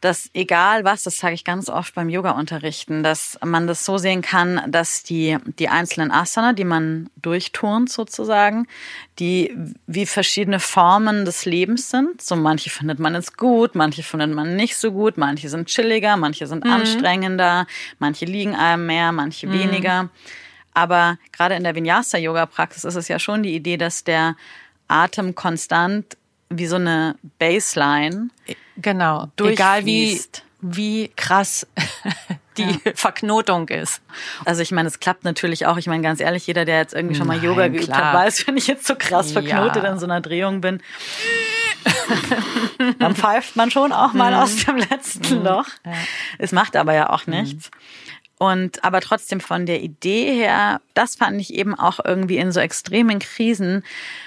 dass 0.02 0.28
egal 0.34 0.84
was, 0.84 1.04
das 1.04 1.18
sage 1.18 1.34
ich 1.34 1.44
ganz 1.44 1.68
oft 1.68 1.94
beim 1.94 2.08
Yoga-Unterrichten, 2.08 3.04
dass 3.04 3.38
man 3.44 3.68
das 3.68 3.84
so 3.84 3.98
sehen 3.98 4.20
kann, 4.20 4.60
dass 4.66 5.04
die, 5.04 5.38
die 5.60 5.68
einzelnen 5.68 6.10
Asana, 6.10 6.52
die 6.54 6.64
man 6.64 7.08
durchturnt 7.16 7.88
sozusagen, 7.88 8.66
die 9.20 9.56
wie 9.86 10.04
verschiedene 10.04 10.58
Formen 10.58 11.24
des 11.24 11.44
Lebens 11.44 11.88
sind. 11.88 12.20
So 12.20 12.34
manche 12.34 12.68
findet 12.68 12.98
man 12.98 13.14
jetzt 13.14 13.38
gut, 13.38 13.76
manche 13.76 14.02
findet 14.02 14.34
man 14.34 14.56
nicht 14.56 14.76
so 14.76 14.90
gut, 14.90 15.18
manche 15.18 15.48
sind 15.48 15.68
chilliger, 15.68 16.16
manche 16.16 16.48
sind 16.48 16.64
mhm. 16.64 16.72
anstrengender, 16.72 17.68
manche 18.00 18.24
liegen 18.24 18.56
einem 18.56 18.86
mehr, 18.86 19.12
manche 19.12 19.46
mhm. 19.46 19.52
weniger. 19.52 20.10
Aber 20.74 21.16
gerade 21.30 21.54
in 21.54 21.62
der 21.62 21.76
Vinyasa-Yoga-Praxis 21.76 22.82
ist 22.82 22.96
es 22.96 23.06
ja 23.06 23.20
schon 23.20 23.44
die 23.44 23.54
Idee, 23.54 23.76
dass 23.76 24.02
der 24.02 24.36
Atem 24.88 25.36
konstant 25.36 26.16
wie 26.58 26.66
so 26.66 26.76
eine 26.76 27.16
Baseline. 27.38 28.28
Genau. 28.76 29.28
Egal 29.40 29.84
wie, 29.84 30.20
wie 30.60 31.10
krass 31.16 31.66
die 32.56 32.78
ja. 32.84 32.92
Verknotung 32.94 33.68
ist. 33.68 34.02
Also 34.44 34.62
ich 34.62 34.70
meine, 34.72 34.88
es 34.88 35.00
klappt 35.00 35.24
natürlich 35.24 35.66
auch. 35.66 35.76
Ich 35.76 35.86
meine, 35.86 36.02
ganz 36.02 36.20
ehrlich, 36.20 36.46
jeder, 36.46 36.64
der 36.64 36.78
jetzt 36.78 36.94
irgendwie 36.94 37.14
schon 37.14 37.26
mal 37.26 37.36
Nein, 37.36 37.44
Yoga 37.44 37.68
geübt 37.68 37.86
klar. 37.86 38.12
hat, 38.12 38.14
weiß, 38.14 38.46
wenn 38.46 38.56
ich 38.56 38.66
jetzt 38.66 38.86
so 38.86 38.94
krass 38.96 39.32
verknotet 39.32 39.82
ja. 39.84 39.92
in 39.92 39.98
so 39.98 40.06
einer 40.06 40.20
Drehung 40.20 40.60
bin, 40.60 40.82
dann 42.98 43.14
pfeift 43.14 43.56
man 43.56 43.70
schon 43.70 43.92
auch 43.92 44.12
mal 44.12 44.32
mhm. 44.32 44.38
aus 44.38 44.56
dem 44.64 44.76
letzten 44.76 45.38
mhm. 45.38 45.44
Loch. 45.44 45.66
Ja. 45.84 45.92
Es 46.38 46.52
macht 46.52 46.76
aber 46.76 46.94
ja 46.94 47.10
auch 47.10 47.26
nichts. 47.26 47.70
Mhm. 47.70 47.76
Und 48.42 48.82
aber 48.82 49.00
trotzdem 49.00 49.38
von 49.38 49.66
der 49.66 49.82
Idee 49.82 50.34
her, 50.34 50.80
das 50.94 51.14
fand 51.14 51.40
ich 51.40 51.54
eben 51.54 51.78
auch 51.78 52.00
irgendwie 52.04 52.38
in 52.38 52.50
so 52.50 52.58
extremen 52.58 53.20
Krisen 53.20 53.84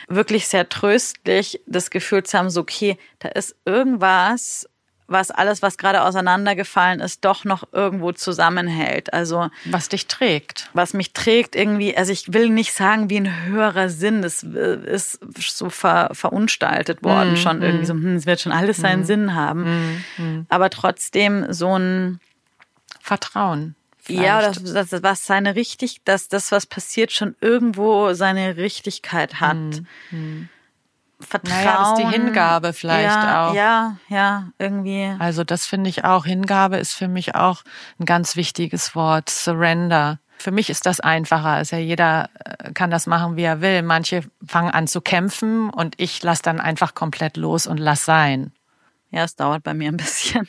wirklich 0.08 0.48
sehr 0.48 0.70
tröstlich, 0.70 1.60
das 1.68 1.90
Gefühl 1.90 2.24
zu 2.24 2.38
haben, 2.38 2.50
so 2.50 2.62
okay, 2.62 2.98
da 3.20 3.28
ist 3.28 3.58
irgendwas, 3.66 4.70
was 5.08 5.32
alles, 5.32 5.62
was 5.62 5.78
gerade 5.78 6.02
auseinandergefallen 6.02 7.02
ist, 7.02 7.26
doch 7.26 7.44
noch 7.44 7.68
irgendwo 7.74 8.14
zusammenhält. 8.14 9.14
Also 9.14 9.50
was 9.66 9.90
dich 9.90 10.08
trägt, 10.08 10.70
was 10.72 10.94
mich 10.94 11.12
trägt 11.12 11.54
irgendwie. 11.54 11.98
Also 11.98 12.14
ich 12.14 12.32
will 12.32 12.50
nicht 12.50 12.72
sagen 12.72 13.10
wie 13.10 13.18
ein 13.18 13.46
höherer 13.48 13.90
Sinn. 13.90 14.22
Das 14.22 14.44
äh, 14.44 14.78
ist 14.86 15.20
so 15.38 15.70
ver, 15.70 16.12
verunstaltet 16.14 17.04
worden 17.04 17.34
mm, 17.34 17.38
schon 17.38 17.60
mm. 17.60 17.64
irgendwie 17.64 17.86
so. 17.86 17.94
Hm, 17.94 18.16
es 18.16 18.26
wird 18.26 18.40
schon 18.40 18.54
alles 18.54 18.78
seinen 18.78 19.02
mm, 19.02 19.26
mm. 19.26 19.36
haben. 19.36 20.04
Mm, 20.18 20.46
Aber 20.48 20.70
trotzdem 20.70 21.52
so 21.52 21.78
ein 21.78 22.22
Vertrauen. 23.02 23.76
Ja, 24.08 24.42
das, 24.42 24.64
das, 24.64 25.04
was 25.04 25.26
seine 25.26 25.56
richtig, 25.56 26.04
dass 26.04 26.28
das, 26.28 26.52
was 26.52 26.66
passiert, 26.66 27.12
schon 27.12 27.36
irgendwo 27.42 28.14
seine 28.14 28.58
Richtigkeit 28.58 29.40
hat. 29.40 29.82
Hm. 30.10 30.50
Vertrauen. 31.20 31.64
Naja, 31.64 31.78
das 31.78 31.90
ist 31.92 31.98
die 31.98 32.12
Hingabe 32.12 32.74
vielleicht 32.74 33.16
ja, 33.16 33.48
auch. 33.48 33.54
Ja, 33.54 33.98
ja, 34.10 34.50
irgendwie. 34.60 35.16
Also 35.18 35.44
das 35.44 35.66
finde 35.66 35.90
ich 35.90 36.04
auch. 36.04 36.26
Hingabe 36.26 36.78
ist 36.78 36.94
für 36.94 37.08
mich 37.08 37.36
auch 37.36 37.64
ein 38.00 38.06
ganz 38.06 38.36
wichtiges 38.36 38.96
Wort. 38.96 39.30
Surrender. 39.30 40.20
Für 40.38 40.52
mich 40.52 40.70
ist 40.70 40.86
das 40.86 41.00
einfacher. 41.00 41.50
Also 41.50 41.78
jeder 41.78 42.30
äh, 42.44 42.74
kann 42.74 42.92
das 42.92 43.08
machen, 43.08 43.38
wie 43.38 43.44
er 43.44 43.62
will. 43.62 43.82
Manche 43.82 44.24
fangen 44.46 44.72
an 44.72 44.88
zu 44.88 45.00
kämpfen 45.00 45.70
und 45.70 45.96
ich 45.98 46.22
lasse 46.22 46.44
dann 46.44 46.60
einfach 46.60 46.94
komplett 46.94 47.38
los 47.38 47.66
und 47.66 47.78
lass 47.78 48.04
sein. 48.04 48.52
Ja, 49.10 49.24
es 49.24 49.36
dauert 49.36 49.64
bei 49.64 49.74
mir 49.74 49.90
ein 49.90 49.98
bisschen. 49.98 50.46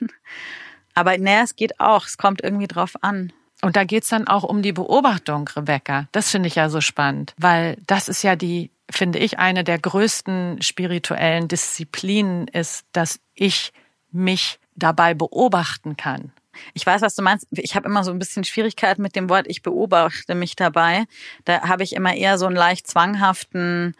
Aber 0.95 1.17
naja, 1.19 1.43
es 1.45 1.55
geht 1.55 1.79
auch. 1.79 2.07
Es 2.07 2.19
kommt 2.19 2.43
irgendwie 2.43 2.67
drauf 2.67 2.95
an. 3.03 3.33
Und 3.67 3.75
da 3.75 3.83
geht's 3.83 4.11
dann 4.11 4.29
auch 4.29 4.45
um 4.45 4.63
die 4.63 4.73
Beobachtung, 4.73 5.51
Rebecca. 5.57 6.07
Das 6.13 6.31
finde 6.31 6.47
ich 6.47 6.55
ja 6.55 6.71
so 6.71 6.81
spannend, 6.81 7.35
weil 7.37 7.77
das 7.89 8.09
ist 8.09 8.23
ja 8.23 8.37
die, 8.37 8.71
finde 8.89 9.19
ich, 9.19 9.41
eine 9.41 9.65
der 9.65 9.81
größten 9.81 10.63
spirituellen 10.63 11.49
Disziplinen 11.49 12.47
ist, 12.47 12.85
dass 12.93 13.19
ich 13.35 13.73
mich 14.13 14.61
dabei 14.77 15.15
beobachten 15.15 15.97
kann. 15.97 16.31
Ich 16.75 16.87
weiß, 16.87 17.03
was 17.03 17.17
du 17.17 17.23
meinst. 17.23 17.49
Ich 17.51 17.75
habe 17.75 17.89
immer 17.89 18.05
so 18.05 18.13
ein 18.13 18.21
bisschen 18.21 18.45
Schwierigkeit 18.45 19.01
mit 19.01 19.17
dem 19.17 19.29
Wort, 19.29 19.47
ich 19.49 19.65
beobachte 19.65 20.37
mich 20.37 20.55
dabei. 20.55 21.03
Da 21.45 21.63
habe 21.63 21.83
ich 21.83 21.97
immer 21.97 22.15
eher 22.15 22.39
so 22.39 22.47
einen 22.47 22.55
leicht 22.55 22.87
zwanghaften, 22.87 23.97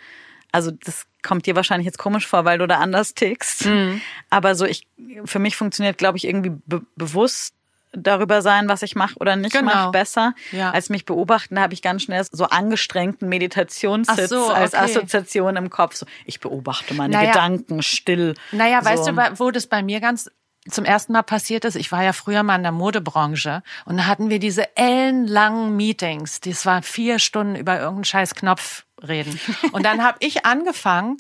also 0.53 0.71
das 0.71 1.07
kommt 1.25 1.47
dir 1.47 1.57
wahrscheinlich 1.57 1.87
jetzt 1.87 1.99
komisch 1.99 2.29
vor, 2.29 2.45
weil 2.45 2.59
du 2.59 2.69
da 2.69 2.79
anders 2.79 3.15
tickst. 3.15 3.67
Mhm. 3.67 4.01
Aber 4.31 4.55
so 4.55 4.65
ich, 4.65 4.87
für 5.25 5.41
mich 5.41 5.57
funktioniert, 5.57 5.99
glaube 5.99 6.19
ich, 6.19 6.25
irgendwie 6.25 6.53
be 6.67 6.83
bewusst 6.95 7.56
darüber 7.97 8.43
sein, 8.43 8.69
was 8.69 8.83
ich 8.83 8.95
mache 8.95 9.17
oder 9.19 9.37
nicht 9.37 9.53
genau. 9.53 9.73
mache, 9.73 9.91
besser. 9.91 10.35
Ja. 10.53 10.71
Als 10.71 10.89
mich 10.89 11.05
beobachten, 11.05 11.57
da 11.57 11.63
habe 11.63 11.75
ich 11.75 11.83
ganz 11.83 12.03
schnell 12.03 12.25
so 12.31 12.45
angestrengten 12.45 13.29
Meditationssitz 13.29 14.31
so, 14.31 14.47
okay. 14.47 14.55
als 14.55 14.75
Assoziation 14.75 15.57
im 15.57 15.71
Kopf. 15.71 15.97
So, 15.97 16.07
ich 16.25 16.41
beobachte 16.41 16.95
meine 16.95 17.15
naja. 17.15 17.33
Gedanken 17.33 17.83
still. 17.83 18.35
Naja, 18.53 18.81
so. 18.83 18.91
weißt 18.91 19.07
du, 19.09 19.39
wo 19.41 19.51
das 19.51 19.67
bei 19.67 19.83
mir 19.83 20.01
ganz 20.01 20.31
zum 20.69 20.85
ersten 20.85 21.13
Mal 21.13 21.23
passiert 21.23 21.65
ist, 21.65 21.77
ich 21.77 21.93
war 21.93 22.03
ja 22.03 22.13
früher 22.13 22.43
mal 22.43 22.57
in 22.57 22.63
der 22.63 22.73
Modebranche 22.73 23.63
und 23.85 23.99
da 23.99 24.07
hatten 24.07 24.31
wir 24.31 24.39
diese 24.39 24.77
ellenlangen 24.77 25.77
Meetings. 25.77 26.41
Das 26.41 26.67
war 26.67 26.83
vier 26.83 27.19
Stunden 27.19 27.55
über 27.55 27.79
irgendeinen 27.79 28.05
scheiß 28.05 28.35
Knopf 28.35 28.85
reden. 29.07 29.39
Und 29.73 29.85
dann 29.85 30.03
habe 30.03 30.19
ich 30.21 30.45
angefangen, 30.45 31.19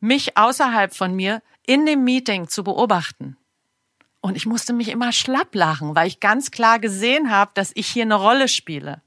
mich 0.00 0.36
außerhalb 0.36 0.94
von 0.94 1.14
mir 1.14 1.42
in 1.66 1.86
dem 1.86 2.04
Meeting 2.04 2.48
zu 2.48 2.64
beobachten. 2.64 3.36
Und 4.26 4.36
ich 4.36 4.44
musste 4.44 4.72
mich 4.72 4.88
immer 4.88 5.12
schlapp 5.12 5.54
lachen, 5.54 5.94
weil 5.94 6.08
ich 6.08 6.18
ganz 6.18 6.50
klar 6.50 6.80
gesehen 6.80 7.30
habe, 7.30 7.52
dass 7.54 7.70
ich 7.76 7.86
hier 7.86 8.02
eine 8.02 8.16
Rolle 8.16 8.48
spiele. 8.48 9.00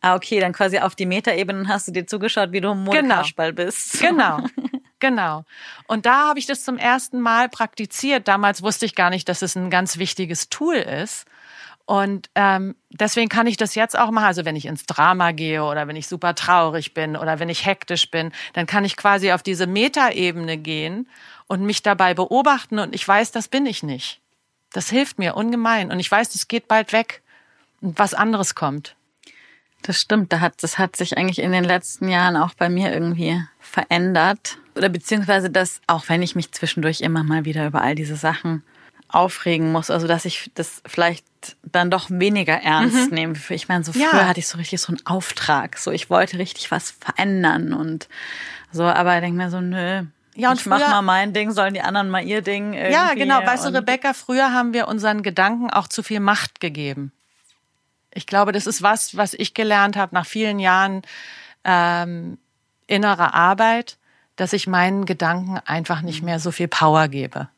Ah, 0.00 0.14
okay, 0.14 0.38
dann 0.38 0.52
quasi 0.52 0.78
auf 0.78 0.94
die 0.94 1.06
Metaebene 1.06 1.66
hast 1.66 1.88
du 1.88 1.92
dir 1.92 2.06
zugeschaut, 2.06 2.52
wie 2.52 2.60
du 2.60 2.70
im 2.70 2.84
Mondkasperl 2.84 3.52
genau. 3.52 3.66
bist. 3.66 3.98
Genau, 3.98 4.38
genau. 5.00 5.44
Und 5.88 6.06
da 6.06 6.28
habe 6.28 6.38
ich 6.38 6.46
das 6.46 6.62
zum 6.62 6.78
ersten 6.78 7.20
Mal 7.20 7.48
praktiziert. 7.48 8.28
Damals 8.28 8.62
wusste 8.62 8.86
ich 8.86 8.94
gar 8.94 9.10
nicht, 9.10 9.28
dass 9.28 9.42
es 9.42 9.56
ein 9.56 9.70
ganz 9.70 9.98
wichtiges 9.98 10.48
Tool 10.50 10.76
ist. 10.76 11.26
Und 11.84 12.30
ähm, 12.36 12.76
deswegen 12.90 13.28
kann 13.28 13.48
ich 13.48 13.56
das 13.56 13.74
jetzt 13.74 13.98
auch 13.98 14.12
machen. 14.12 14.26
Also 14.26 14.44
wenn 14.44 14.54
ich 14.54 14.66
ins 14.66 14.86
Drama 14.86 15.32
gehe 15.32 15.64
oder 15.64 15.88
wenn 15.88 15.96
ich 15.96 16.06
super 16.06 16.36
traurig 16.36 16.94
bin 16.94 17.16
oder 17.16 17.40
wenn 17.40 17.48
ich 17.48 17.66
hektisch 17.66 18.08
bin, 18.08 18.30
dann 18.52 18.66
kann 18.66 18.84
ich 18.84 18.96
quasi 18.96 19.32
auf 19.32 19.42
diese 19.42 19.66
Metaebene 19.66 20.58
gehen 20.58 21.08
und 21.48 21.62
mich 21.62 21.82
dabei 21.82 22.14
beobachten 22.14 22.78
und 22.78 22.94
ich 22.94 23.08
weiß, 23.08 23.32
das 23.32 23.48
bin 23.48 23.66
ich 23.66 23.82
nicht. 23.82 24.20
Das 24.72 24.90
hilft 24.90 25.18
mir 25.18 25.36
ungemein. 25.36 25.90
Und 25.90 26.00
ich 26.00 26.10
weiß, 26.10 26.34
es 26.34 26.48
geht 26.48 26.68
bald 26.68 26.92
weg 26.92 27.22
und 27.80 27.98
was 27.98 28.14
anderes 28.14 28.54
kommt. 28.54 28.96
Das 29.82 30.00
stimmt, 30.00 30.32
da 30.32 30.40
hat, 30.40 30.62
das 30.62 30.78
hat 30.78 30.96
sich 30.96 31.16
eigentlich 31.16 31.38
in 31.38 31.52
den 31.52 31.64
letzten 31.64 32.08
Jahren 32.08 32.36
auch 32.36 32.54
bei 32.54 32.68
mir 32.68 32.92
irgendwie 32.92 33.40
verändert. 33.60 34.58
Oder 34.74 34.88
beziehungsweise 34.88 35.50
das, 35.50 35.80
auch 35.86 36.08
wenn 36.08 36.22
ich 36.22 36.34
mich 36.34 36.52
zwischendurch 36.52 37.00
immer 37.00 37.22
mal 37.22 37.44
wieder 37.44 37.66
über 37.66 37.80
all 37.80 37.94
diese 37.94 38.16
Sachen 38.16 38.62
aufregen 39.08 39.72
muss, 39.72 39.90
also 39.90 40.06
dass 40.06 40.24
ich 40.24 40.50
das 40.54 40.82
vielleicht 40.86 41.24
dann 41.62 41.90
doch 41.90 42.10
weniger 42.10 42.54
ernst 42.54 43.08
mhm. 43.08 43.14
nehme. 43.14 43.34
Ich 43.48 43.68
meine, 43.68 43.84
so 43.84 43.92
früher 43.92 44.02
ja. 44.02 44.26
hatte 44.26 44.40
ich 44.40 44.48
so 44.48 44.58
richtig 44.58 44.80
so 44.80 44.92
einen 44.92 45.06
Auftrag, 45.06 45.78
so 45.78 45.90
ich 45.90 46.10
wollte 46.10 46.38
richtig 46.38 46.70
was 46.70 46.90
verändern 46.90 47.72
und 47.72 48.08
so, 48.70 48.84
aber 48.84 49.14
ich 49.14 49.20
denke 49.22 49.38
mir 49.38 49.50
so, 49.50 49.60
nö, 49.60 50.04
ja, 50.38 50.50
und 50.50 50.60
ich 50.60 50.66
mach 50.66 50.78
mal 50.78 51.02
mein 51.02 51.32
Ding, 51.32 51.50
sollen 51.50 51.74
die 51.74 51.80
anderen 51.80 52.10
mal 52.10 52.22
ihr 52.24 52.42
Ding. 52.42 52.72
Irgendwie. 52.72 52.92
Ja, 52.92 53.14
genau. 53.14 53.44
Weißt 53.44 53.64
du, 53.64 53.74
Rebecca, 53.74 54.12
früher 54.12 54.52
haben 54.52 54.72
wir 54.72 54.86
unseren 54.86 55.22
Gedanken 55.22 55.68
auch 55.68 55.88
zu 55.88 56.04
viel 56.04 56.20
Macht 56.20 56.60
gegeben. 56.60 57.12
Ich 58.14 58.26
glaube, 58.26 58.52
das 58.52 58.68
ist 58.68 58.80
was, 58.80 59.16
was 59.16 59.34
ich 59.34 59.52
gelernt 59.52 59.96
habe 59.96 60.14
nach 60.14 60.26
vielen 60.26 60.60
Jahren 60.60 61.02
ähm, 61.64 62.38
innerer 62.86 63.34
Arbeit, 63.34 63.98
dass 64.36 64.52
ich 64.52 64.68
meinen 64.68 65.06
Gedanken 65.06 65.58
einfach 65.66 66.02
nicht 66.02 66.22
mehr 66.22 66.38
so 66.38 66.52
viel 66.52 66.68
Power 66.68 67.08
gebe. 67.08 67.48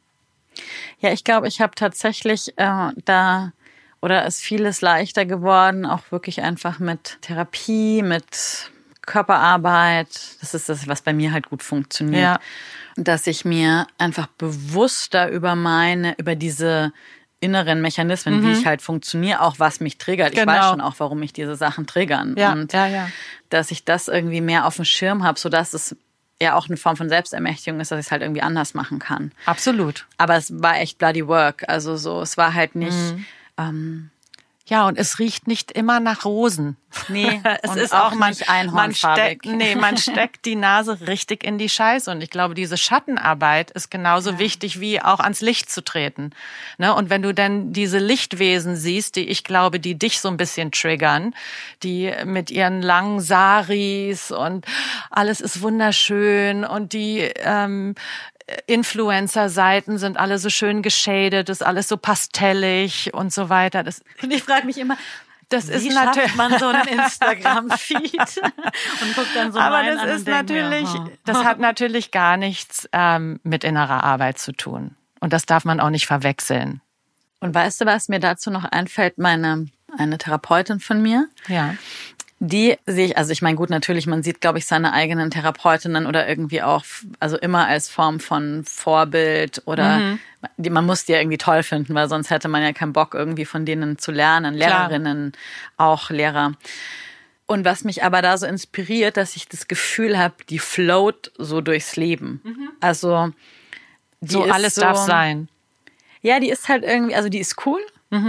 Ja, 1.00 1.12
ich 1.12 1.22
glaube, 1.22 1.48
ich 1.48 1.60
habe 1.60 1.74
tatsächlich 1.74 2.56
äh, 2.56 2.90
da 3.04 3.52
oder 4.00 4.24
ist 4.24 4.40
vieles 4.40 4.80
leichter 4.80 5.26
geworden, 5.26 5.84
auch 5.84 6.10
wirklich 6.10 6.40
einfach 6.40 6.78
mit 6.78 7.18
Therapie, 7.20 8.02
mit 8.02 8.70
Körperarbeit, 9.02 10.08
das 10.40 10.54
ist 10.54 10.68
das, 10.68 10.86
was 10.88 11.02
bei 11.02 11.12
mir 11.12 11.32
halt 11.32 11.48
gut 11.48 11.62
funktioniert, 11.62 12.22
ja. 12.22 12.40
dass 12.96 13.26
ich 13.26 13.44
mir 13.44 13.86
einfach 13.98 14.26
bewusster 14.26 15.30
über 15.30 15.54
meine, 15.54 16.14
über 16.18 16.34
diese 16.34 16.92
inneren 17.40 17.80
Mechanismen, 17.80 18.40
mhm. 18.40 18.46
wie 18.46 18.52
ich 18.52 18.66
halt 18.66 18.82
funktioniere, 18.82 19.40
auch 19.40 19.58
was 19.58 19.80
mich 19.80 19.98
triggert. 19.98 20.32
Genau. 20.32 20.42
Ich 20.42 20.46
weiß 20.48 20.56
genau. 20.56 20.70
schon 20.70 20.80
auch, 20.80 20.94
warum 20.98 21.20
mich 21.20 21.32
diese 21.32 21.56
Sachen 21.56 21.86
triggern. 21.86 22.34
Ja, 22.36 22.52
und 22.52 22.72
ja, 22.72 22.86
ja. 22.86 23.10
dass 23.48 23.70
ich 23.70 23.84
das 23.84 24.08
irgendwie 24.08 24.42
mehr 24.42 24.66
auf 24.66 24.76
dem 24.76 24.84
Schirm 24.84 25.24
habe, 25.24 25.38
sodass 25.38 25.72
es 25.72 25.96
ja 26.40 26.54
auch 26.54 26.68
eine 26.68 26.76
Form 26.76 26.96
von 26.96 27.08
Selbstermächtigung 27.08 27.80
ist, 27.80 27.90
dass 27.90 28.00
ich 28.00 28.06
es 28.06 28.12
halt 28.12 28.22
irgendwie 28.22 28.42
anders 28.42 28.74
machen 28.74 28.98
kann. 28.98 29.32
Absolut. 29.46 30.06
Aber 30.18 30.36
es 30.36 30.62
war 30.62 30.78
echt 30.78 30.98
bloody 30.98 31.26
work. 31.26 31.64
Also 31.68 31.96
so, 31.96 32.20
es 32.20 32.36
war 32.36 32.54
halt 32.54 32.74
nicht. 32.74 32.92
Mhm. 32.92 33.24
Ähm, 33.58 34.10
Ja, 34.70 34.87
und 34.87 34.96
es 34.96 35.18
riecht 35.18 35.48
nicht 35.48 35.72
immer 35.72 35.98
nach 35.98 36.24
Rosen. 36.24 36.76
Nee, 37.09 37.40
es 37.62 37.70
und 37.70 37.76
ist 37.76 37.92
auch 37.92 38.12
auch 38.12 38.14
man, 38.14 38.30
nicht 38.30 38.47
man 38.47 38.57
einhornfarbig. 38.57 39.40
steckt, 39.42 39.47
nee, 39.57 39.74
man 39.74 39.97
steckt 39.97 40.44
die 40.47 40.55
Nase 40.55 41.09
richtig 41.09 41.42
in 41.42 41.59
die 41.59 41.68
Scheiße. 41.68 42.09
Und 42.09 42.20
ich 42.20 42.30
glaube, 42.30 42.55
diese 42.55 42.76
Schattenarbeit 42.76 43.72
ist 43.72 43.90
genauso 43.90 44.38
wichtig 44.38 44.78
wie 44.78 45.03
auch 45.03 45.18
ans 45.18 45.40
Licht 45.40 45.72
zu 45.72 45.82
treten. 45.82 46.30
Ne? 46.78 46.94
Und 46.94 47.11
wenn 47.11 47.20
du 47.20 47.34
dann 47.34 47.72
diese 47.72 47.99
Lichtwesen 47.99 48.76
siehst, 48.76 49.16
die 49.16 49.28
ich 49.28 49.42
glaube, 49.42 49.80
die 49.80 49.99
dich 49.99 50.20
so 50.20 50.28
ein 50.28 50.36
bisschen 50.36 50.70
triggern, 50.70 51.34
die 51.82 52.12
mit 52.24 52.53
ihren 52.53 52.80
langen 52.80 53.18
Saris 53.18 54.30
und 54.30 54.66
alles 55.11 55.40
ist 55.40 55.62
wunderschön 55.62 56.64
und 56.64 56.92
die 56.92 57.18
ähm, 57.38 57.97
Influencer-Seiten 58.66 59.99
sind 59.99 60.16
alle 60.18 60.38
so 60.38 60.51
schön 60.51 60.82
geschadet, 60.82 61.49
ist 61.49 61.64
alles 61.64 61.88
so 61.88 61.97
pastellig 61.97 63.12
und 63.14 63.32
so 63.32 63.49
weiter. 63.49 63.82
Das, 63.82 64.03
Und 64.22 64.32
ich 64.32 64.43
frage 64.43 64.66
mich 64.66 64.78
immer, 64.78 64.97
das 65.49 65.68
wie 65.68 65.88
ist 65.88 65.95
natürlich 65.95 66.34
man 66.36 66.59
so 66.59 66.68
einen 66.68 66.86
Instagram-Feed 66.86 68.14
und 68.43 69.14
guckt 69.14 69.34
dann 69.34 69.53
so 69.53 69.59
aber 69.59 69.82
das 69.82 70.20
ist 70.20 70.26
natürlich, 70.26 70.86
oh. 70.95 71.09
das 71.24 71.45
hat 71.45 71.59
natürlich 71.59 72.11
gar 72.11 72.36
nichts 72.36 72.88
ähm, 72.93 73.41
mit 73.43 73.64
innerer 73.64 74.05
Arbeit 74.05 74.38
zu 74.38 74.53
tun. 74.53 74.97
Und 75.20 75.32
das 75.32 75.47
darf 75.47 75.64
man 75.64 75.80
auch 75.80 75.91
nicht 75.91 76.07
verwechseln. 76.07 76.80
Und 77.41 77.55
weißt 77.55 77.80
du, 77.80 77.86
was 77.86 78.09
mir 78.09 78.20
dazu 78.20 78.51
noch 78.51 78.64
einfällt? 78.64 79.18
Meine 79.18 79.66
eine 79.97 80.18
Therapeutin 80.18 80.80
von 80.80 81.03
mir, 81.03 81.28
Ja. 81.49 81.74
Die 82.43 82.76
sehe 82.86 83.07
ich, 83.07 83.18
also 83.18 83.32
ich 83.32 83.43
meine, 83.43 83.57
gut, 83.57 83.68
natürlich, 83.68 84.07
man 84.07 84.22
sieht, 84.22 84.41
glaube 84.41 84.59
ich, 84.59 84.66
seine 84.66 84.95
eigenen 84.95 85.30
Therapeutinnen 85.30 86.07
oder 86.07 86.26
irgendwie 86.26 86.62
auch, 86.62 86.84
also 87.18 87.36
immer 87.36 87.66
als 87.66 87.91
Form 87.91 88.18
von 88.18 88.64
Vorbild 88.64 89.62
oder 89.66 90.16
die, 90.57 90.70
man 90.70 90.86
muss 90.86 91.05
die 91.05 91.12
ja 91.12 91.18
irgendwie 91.18 91.36
toll 91.36 91.62
finden, 91.62 91.95
weil 91.95 92.09
sonst 92.09 92.30
hätte 92.30 92.49
man 92.49 92.62
ja 92.62 92.72
keinen 92.72 92.95
Bock, 92.95 93.12
irgendwie 93.14 93.45
von 93.45 93.66
denen 93.66 93.99
zu 93.99 94.11
lernen. 94.11 94.57
Klar. 94.57 94.88
Lehrerinnen, 94.88 95.32
auch 95.76 96.09
Lehrer. 96.09 96.55
Und 97.45 97.66
was 97.66 97.84
mich 97.84 98.05
aber 98.05 98.22
da 98.22 98.38
so 98.38 98.47
inspiriert, 98.47 99.18
dass 99.18 99.36
ich 99.36 99.47
das 99.47 99.68
Gefühl 99.68 100.16
habe, 100.18 100.36
die 100.49 100.59
float 100.59 101.32
so 101.36 101.61
durchs 101.61 101.97
Leben. 101.97 102.41
Also 102.80 103.32
die 104.22 104.32
So 104.32 104.45
ist 104.45 104.53
alles 104.53 104.74
so, 104.76 104.80
darf 104.80 104.97
sein. 104.97 105.49
Ja, 106.22 106.41
die 106.41 106.49
ist 106.49 106.68
halt 106.68 106.84
irgendwie, 106.84 107.14
also 107.14 107.28
die 107.28 107.41
ist 107.41 107.66
cool, 107.66 107.80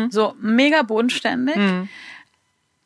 so 0.09 0.35
mega 0.41 0.81
bodenständig, 0.81 1.55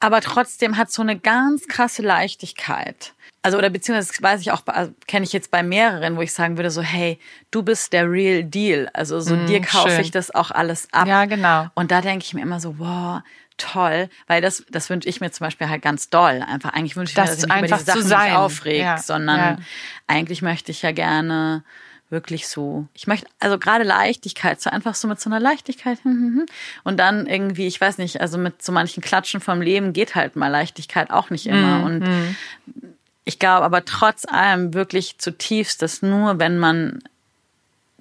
aber 0.06 0.22
trotzdem 0.22 0.78
hat 0.78 0.92
so 0.92 1.02
eine 1.02 1.18
ganz 1.18 1.68
krasse 1.68 2.04
Leichtigkeit. 2.04 3.14
Also 3.42 3.58
oder 3.58 3.70
beziehungsweise 3.72 4.10
das 4.12 4.22
weiß 4.22 4.42
ich 4.42 4.52
auch, 4.52 4.62
also, 4.68 4.92
kenne 5.08 5.24
ich 5.26 5.34
jetzt 5.34 5.50
bei 5.52 5.64
mehreren, 5.64 6.16
wo 6.16 6.22
ich 6.22 6.32
sagen 6.32 6.58
würde 6.58 6.70
so, 6.70 6.82
hey, 6.84 7.20
du 7.50 7.64
bist 7.64 7.92
der 7.92 8.10
Real 8.10 8.44
Deal. 8.44 8.90
Also 8.94 9.20
so 9.20 9.36
dir 9.36 9.62
kaufe 9.62 9.90
schön. 9.90 10.02
ich 10.02 10.12
das 10.12 10.34
auch 10.34 10.52
alles 10.52 10.88
ab. 10.92 11.08
Ja, 11.08 11.26
genau. 11.26 11.68
Und 11.74 11.90
da 11.92 12.02
denke 12.02 12.24
ich 12.24 12.34
mir 12.36 12.42
immer 12.42 12.60
so, 12.60 12.78
wow, 12.78 13.22
toll, 13.58 14.10
weil 14.28 14.42
das, 14.42 14.64
das 14.70 14.90
wünsche 14.90 15.08
ich 15.10 15.22
mir 15.22 15.32
zum 15.32 15.46
Beispiel 15.46 15.70
halt 15.70 15.82
ganz 15.82 16.10
doll. 16.10 16.44
Einfach, 16.48 16.74
eigentlich 16.74 16.96
wünsche 16.96 17.12
ich 17.12 17.16
Das 17.16 17.30
mir, 17.30 17.36
dass 17.36 17.44
ich 17.44 17.48
mich 17.50 17.58
über 17.58 17.64
einfach 17.64 17.78
diese 17.78 17.86
Sachen 17.92 18.02
zu 18.02 18.08
sein. 18.08 18.30
nicht 18.30 18.38
aufreg, 18.38 18.80
Ja, 18.82 18.98
sondern 19.00 19.40
ja. 19.40 19.58
eigentlich 20.08 20.42
möchte 20.44 20.72
ich 20.72 20.82
ja 20.84 20.92
gerne 20.92 21.64
wirklich 22.10 22.48
so, 22.48 22.88
ich 22.94 23.08
möchte, 23.08 23.28
also 23.40 23.58
gerade 23.58 23.84
Leichtigkeit, 23.84 24.62
so 24.62 24.70
einfach 24.70 24.96
so 24.96 25.08
mit 25.08 25.20
so 25.20 25.30
einer 25.30 25.40
Leichtigkeit 25.40 26.04
hm, 26.04 26.12
hm, 26.12 26.36
hm. 26.38 26.46
und 26.84 26.98
dann 26.98 27.26
irgendwie, 27.26 27.68
ich 27.68 27.82
weiß 27.82 27.98
nicht, 27.98 28.22
also 28.22 28.38
mit 28.38 28.62
so 28.62 28.72
manchen 28.72 29.02
Klatschen 29.02 29.42
vom 29.42 29.62
Leben 29.62 29.92
geht 29.92 30.16
halt 30.16 30.36
mal 30.36 30.50
Leichtigkeit 30.50 31.10
auch 31.10 31.30
nicht 31.30 31.48
immer 31.48 31.84
und 31.84 32.08
ich 33.24 33.40
glaube 33.40 33.66
aber 33.66 33.86
trotz 33.86 34.26
allem 34.26 34.74
wirklich 34.76 35.18
zutiefst, 35.18 35.82
dass 35.82 36.04
nur 36.04 36.38
wenn 36.40 36.60
man 36.60 37.02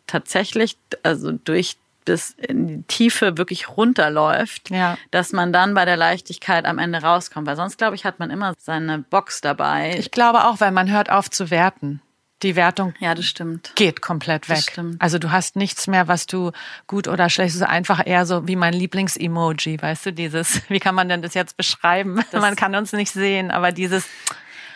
tatsächlich, 0.07 0.76
also 1.02 1.32
durch 1.32 1.76
bis 2.05 2.30
in 2.32 2.66
die 2.66 2.82
Tiefe 2.82 3.38
wirklich 3.38 3.68
runterläuft, 3.68 4.70
Ja. 4.70 4.98
dass 5.11 5.32
man 5.32 5.52
dann 5.52 5.74
bei 5.74 5.84
der 5.84 5.96
Leichtigkeit 5.96 6.66
am 6.66 6.78
Ende 6.78 7.00
rauskommt. 7.02 7.46
Weil 7.46 7.57
sonst, 7.57 7.78
glaube 7.78 7.96
ich, 7.96 8.05
hat 8.05 8.18
man 8.18 8.30
immer 8.30 8.55
seine 8.59 8.98
Box 8.98 9.40
dabei. 9.40 9.96
Ich 9.98 10.11
glaube 10.11 10.44
auch, 10.44 10.61
weil 10.61 10.70
man 10.70 10.90
hört 10.90 11.11
auf 11.11 11.30
zu 11.30 11.50
werten. 11.50 12.02
Die 12.45 12.57
Wertung 12.57 12.95
ja, 13.01 13.14
das 13.14 13.24
stimmt. 13.24 13.72
geht 13.74 14.03
komplett 14.03 14.49
Das 14.49 14.59
weg. 14.59 14.70
stimmt. 14.72 15.01
Also 15.01 15.18
du 15.18 15.30
hast 15.32 15.57
nichts 15.57 15.86
mehr, 15.86 16.09
was 16.09 16.26
du 16.26 16.53
gut 16.86 17.09
oder 17.09 17.30
schlecht, 17.30 17.55
ist 17.55 17.62
einfach 17.62 18.07
eher 18.07 18.26
so 18.26 18.47
wie 18.47 18.55
mein 18.55 18.74
Lieblings-Emoji, 18.74 19.80
weißt 19.80 20.07
du, 20.07 20.12
dieses, 20.12 20.61
wie 20.68 20.78
kann 20.78 20.95
man 20.95 21.09
denn 21.09 21.22
das 21.22 21.34
jetzt 21.34 21.57
beschreiben? 21.57 22.22
man 22.32 22.55
kann 22.55 22.74
uns 22.74 22.92
nicht 22.92 23.11
sehen, 23.11 23.51
aber 23.51 23.72
dieses, 23.72 24.07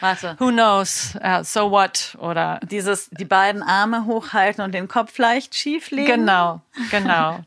Warte. 0.00 0.36
who 0.38 0.48
knows, 0.48 1.14
uh, 1.22 1.42
so 1.42 1.70
what 1.70 2.16
oder 2.20 2.58
Dieses, 2.70 3.10
die 3.10 3.26
beiden 3.26 3.62
Arme 3.62 4.06
hochhalten 4.06 4.64
und 4.64 4.72
den 4.72 4.88
Kopf 4.88 5.18
leicht 5.18 5.54
schief 5.54 5.90
legen. 5.90 6.06
Genau, 6.06 6.62
genau, 6.90 7.44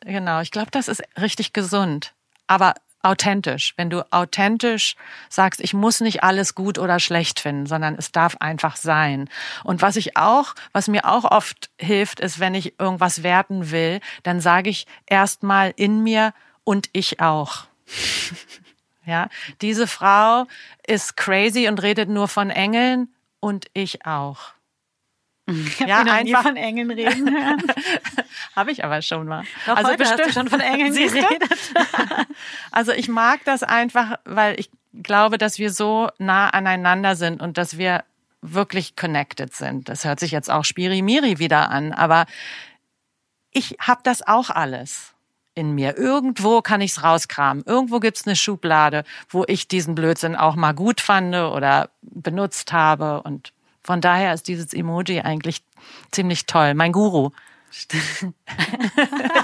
genau. 0.00 0.40
Ich 0.42 0.50
glaube, 0.50 0.70
das 0.70 0.88
ist 0.88 1.02
richtig 1.18 1.54
gesund, 1.54 2.12
aber 2.46 2.74
authentisch. 3.02 3.74
Wenn 3.76 3.90
du 3.90 4.10
authentisch 4.12 4.96
sagst, 5.28 5.60
ich 5.60 5.74
muss 5.74 6.00
nicht 6.00 6.22
alles 6.22 6.54
gut 6.54 6.78
oder 6.78 7.00
schlecht 7.00 7.40
finden, 7.40 7.66
sondern 7.66 7.96
es 7.96 8.12
darf 8.12 8.36
einfach 8.38 8.76
sein. 8.76 9.28
Und 9.64 9.82
was 9.82 9.96
ich 9.96 10.16
auch, 10.16 10.54
was 10.72 10.88
mir 10.88 11.04
auch 11.04 11.24
oft 11.24 11.70
hilft, 11.78 12.20
ist, 12.20 12.40
wenn 12.40 12.54
ich 12.54 12.78
irgendwas 12.80 13.22
werten 13.22 13.70
will, 13.70 14.00
dann 14.22 14.40
sage 14.40 14.70
ich 14.70 14.86
erstmal 15.06 15.72
in 15.76 16.02
mir 16.02 16.32
und 16.64 16.88
ich 16.92 17.20
auch. 17.20 17.64
Ja, 19.04 19.28
diese 19.60 19.88
Frau 19.88 20.46
ist 20.86 21.16
crazy 21.16 21.66
und 21.66 21.82
redet 21.82 22.08
nur 22.08 22.28
von 22.28 22.50
Engeln 22.50 23.08
und 23.40 23.66
ich 23.74 24.06
auch. 24.06 24.52
Ich 25.46 25.80
Ja, 25.80 26.04
noch 26.04 26.12
einfach- 26.12 26.42
von 26.42 26.56
Engeln 26.56 26.90
reden 26.90 27.28
hören. 27.30 27.62
Habe 28.56 28.70
ich 28.70 28.84
aber 28.84 29.02
schon 29.02 29.26
mal. 29.26 29.44
Doch, 29.66 29.76
heute 29.82 30.04
hast 30.04 30.18
du 30.18 30.32
schon 30.32 30.48
von 30.48 30.60
Engeln 30.60 30.94
geredet. 30.94 31.52
Also 32.70 32.92
ich 32.92 33.08
mag 33.08 33.40
das 33.44 33.62
einfach, 33.62 34.18
weil 34.24 34.58
ich 34.58 34.70
glaube, 34.94 35.38
dass 35.38 35.58
wir 35.58 35.70
so 35.70 36.08
nah 36.18 36.48
aneinander 36.48 37.16
sind 37.16 37.40
und 37.42 37.58
dass 37.58 37.76
wir 37.78 38.04
wirklich 38.40 38.96
connected 38.96 39.54
sind. 39.54 39.88
Das 39.88 40.04
hört 40.04 40.20
sich 40.20 40.30
jetzt 40.32 40.50
auch 40.50 40.64
Spirimiri 40.64 41.38
wieder 41.38 41.70
an, 41.70 41.92
aber 41.92 42.26
ich 43.52 43.76
habe 43.80 44.00
das 44.04 44.26
auch 44.26 44.50
alles 44.50 45.12
in 45.54 45.74
mir. 45.74 45.96
Irgendwo 45.98 46.62
kann 46.62 46.80
ich's 46.80 47.02
rauskramen. 47.02 47.64
Irgendwo 47.66 48.00
gibt's 48.00 48.26
eine 48.26 48.36
Schublade, 48.36 49.04
wo 49.28 49.44
ich 49.46 49.68
diesen 49.68 49.94
Blödsinn 49.94 50.34
auch 50.34 50.56
mal 50.56 50.72
gut 50.72 51.00
fand 51.00 51.34
oder 51.34 51.90
benutzt 52.00 52.72
habe. 52.72 53.22
Und 53.22 53.52
von 53.84 54.00
daher 54.00 54.32
ist 54.34 54.48
dieses 54.48 54.72
Emoji 54.72 55.20
eigentlich 55.20 55.62
ziemlich 56.10 56.46
toll. 56.46 56.74
Mein 56.74 56.92
Guru. 56.92 57.30
ich 57.70 57.88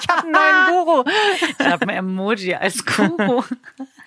habe 0.08 0.22
einen 0.22 0.32
neuen 0.32 0.84
Guru. 0.84 1.04
Ich 1.58 1.66
habe 1.66 1.84
ein 1.84 1.90
Emoji 1.90 2.54
als 2.54 2.84
Guru. 2.84 3.42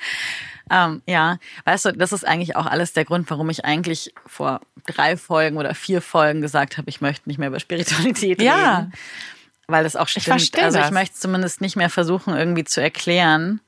ähm, 0.72 1.02
ja, 1.08 1.38
weißt 1.66 1.86
du, 1.86 1.94
das 1.94 2.12
ist 2.14 2.26
eigentlich 2.28 2.56
auch 2.56 2.66
alles 2.66 2.94
der 2.94 3.04
Grund, 3.06 3.30
warum 3.30 3.50
ich 3.50 3.66
eigentlich 3.66 4.14
vor 4.26 4.62
drei 4.86 5.18
Folgen 5.18 5.58
oder 5.58 5.74
vier 5.76 6.02
Folgen 6.02 6.42
gesagt 6.42 6.78
habe, 6.78 6.90
ich 6.90 7.02
möchte 7.02 7.28
nicht 7.30 7.38
mehr 7.40 7.50
über 7.50 7.60
Spiritualität 7.60 8.42
Ja. 8.42 8.78
reden. 8.78 8.94
Weil 9.68 9.84
das 9.84 9.96
auch 9.96 10.08
stimmt. 10.08 10.26
verstehe 10.26 10.64
also 10.64 10.80
ich 10.80 10.86
das. 10.86 10.92
möchte 10.94 11.14
es 11.16 11.20
zumindest 11.22 11.62
nicht 11.62 11.76
mehr 11.76 11.90
versuchen, 11.90 12.36
irgendwie 12.36 12.64
zu 12.64 12.82
erklären. 12.82 13.62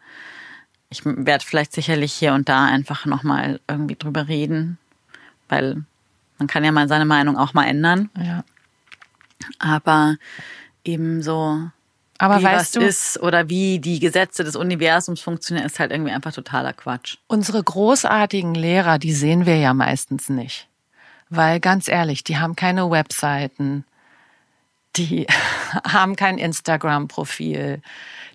Ich 0.89 1.01
werde 1.05 1.43
vielleicht 1.45 1.73
sicherlich 1.73 2.13
hier 2.13 2.33
und 2.33 2.49
da 2.49 2.65
einfach 2.65 3.05
nochmal 3.05 3.59
irgendwie 3.67 3.95
drüber 3.95 4.27
reden, 4.27 4.77
weil 5.49 5.83
man 6.43 6.47
kann 6.47 6.65
ja 6.65 6.73
mal 6.73 6.89
seine 6.89 7.05
Meinung 7.05 7.37
auch 7.37 7.53
mal 7.53 7.65
ändern. 7.65 8.09
Ja. 8.17 8.43
Aber 9.59 10.17
eben 10.83 11.21
so 11.21 11.69
Aber 12.17 12.39
wie 12.39 12.43
was 12.43 12.53
weißt 12.53 12.75
du, 12.75 12.79
ist 12.81 13.21
oder 13.21 13.49
wie 13.49 13.79
die 13.79 13.99
Gesetze 13.99 14.43
des 14.43 14.57
Universums 14.57 15.21
funktionieren, 15.21 15.65
ist 15.65 15.79
halt 15.79 15.91
irgendwie 15.91 16.11
einfach 16.11 16.33
totaler 16.33 16.73
Quatsch. 16.73 17.17
unsere 17.27 17.63
großartigen 17.63 18.55
Lehrer, 18.55 18.99
die 18.99 19.13
sehen 19.13 19.45
wir 19.45 19.57
ja 19.57 19.73
meistens 19.73 20.27
nicht. 20.27 20.67
Weil 21.29 21.61
ganz 21.61 21.87
ehrlich, 21.87 22.23
die 22.25 22.37
haben 22.37 22.55
keine 22.57 22.91
Webseiten, 22.91 23.85
die 24.97 25.25
haben 25.87 26.17
kein 26.17 26.37
Instagram-Profil, 26.37 27.81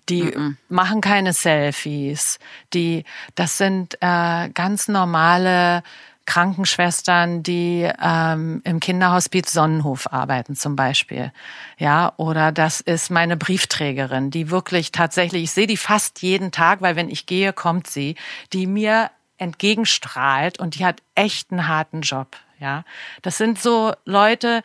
die 0.08 0.34
machen 0.70 1.02
keine 1.02 1.34
Selfies, 1.34 2.38
die, 2.72 3.04
das 3.34 3.58
sind 3.58 3.98
äh, 4.00 4.48
ganz 4.48 4.88
normale 4.88 5.82
Krankenschwestern, 6.28 7.42
die 7.42 7.90
ähm, 8.02 8.60
im 8.64 8.80
Kinderhospiz 8.80 9.50
Sonnenhof 9.50 10.12
arbeiten 10.12 10.54
zum 10.54 10.76
Beispiel. 10.76 11.32
Ja, 11.78 12.12
oder 12.18 12.52
das 12.52 12.82
ist 12.82 13.10
meine 13.10 13.38
Briefträgerin, 13.38 14.30
die 14.30 14.50
wirklich 14.50 14.92
tatsächlich, 14.92 15.44
ich 15.44 15.52
sehe 15.52 15.66
die 15.66 15.78
fast 15.78 16.20
jeden 16.20 16.52
Tag, 16.52 16.82
weil 16.82 16.96
wenn 16.96 17.08
ich 17.08 17.24
gehe, 17.24 17.54
kommt 17.54 17.86
sie, 17.86 18.14
die 18.52 18.66
mir 18.66 19.10
entgegenstrahlt 19.38 20.58
und 20.58 20.78
die 20.78 20.84
hat 20.84 21.02
echt 21.14 21.50
einen 21.50 21.66
harten 21.66 22.02
Job. 22.02 22.36
Ja, 22.60 22.84
das 23.22 23.38
sind 23.38 23.58
so 23.58 23.94
Leute, 24.04 24.62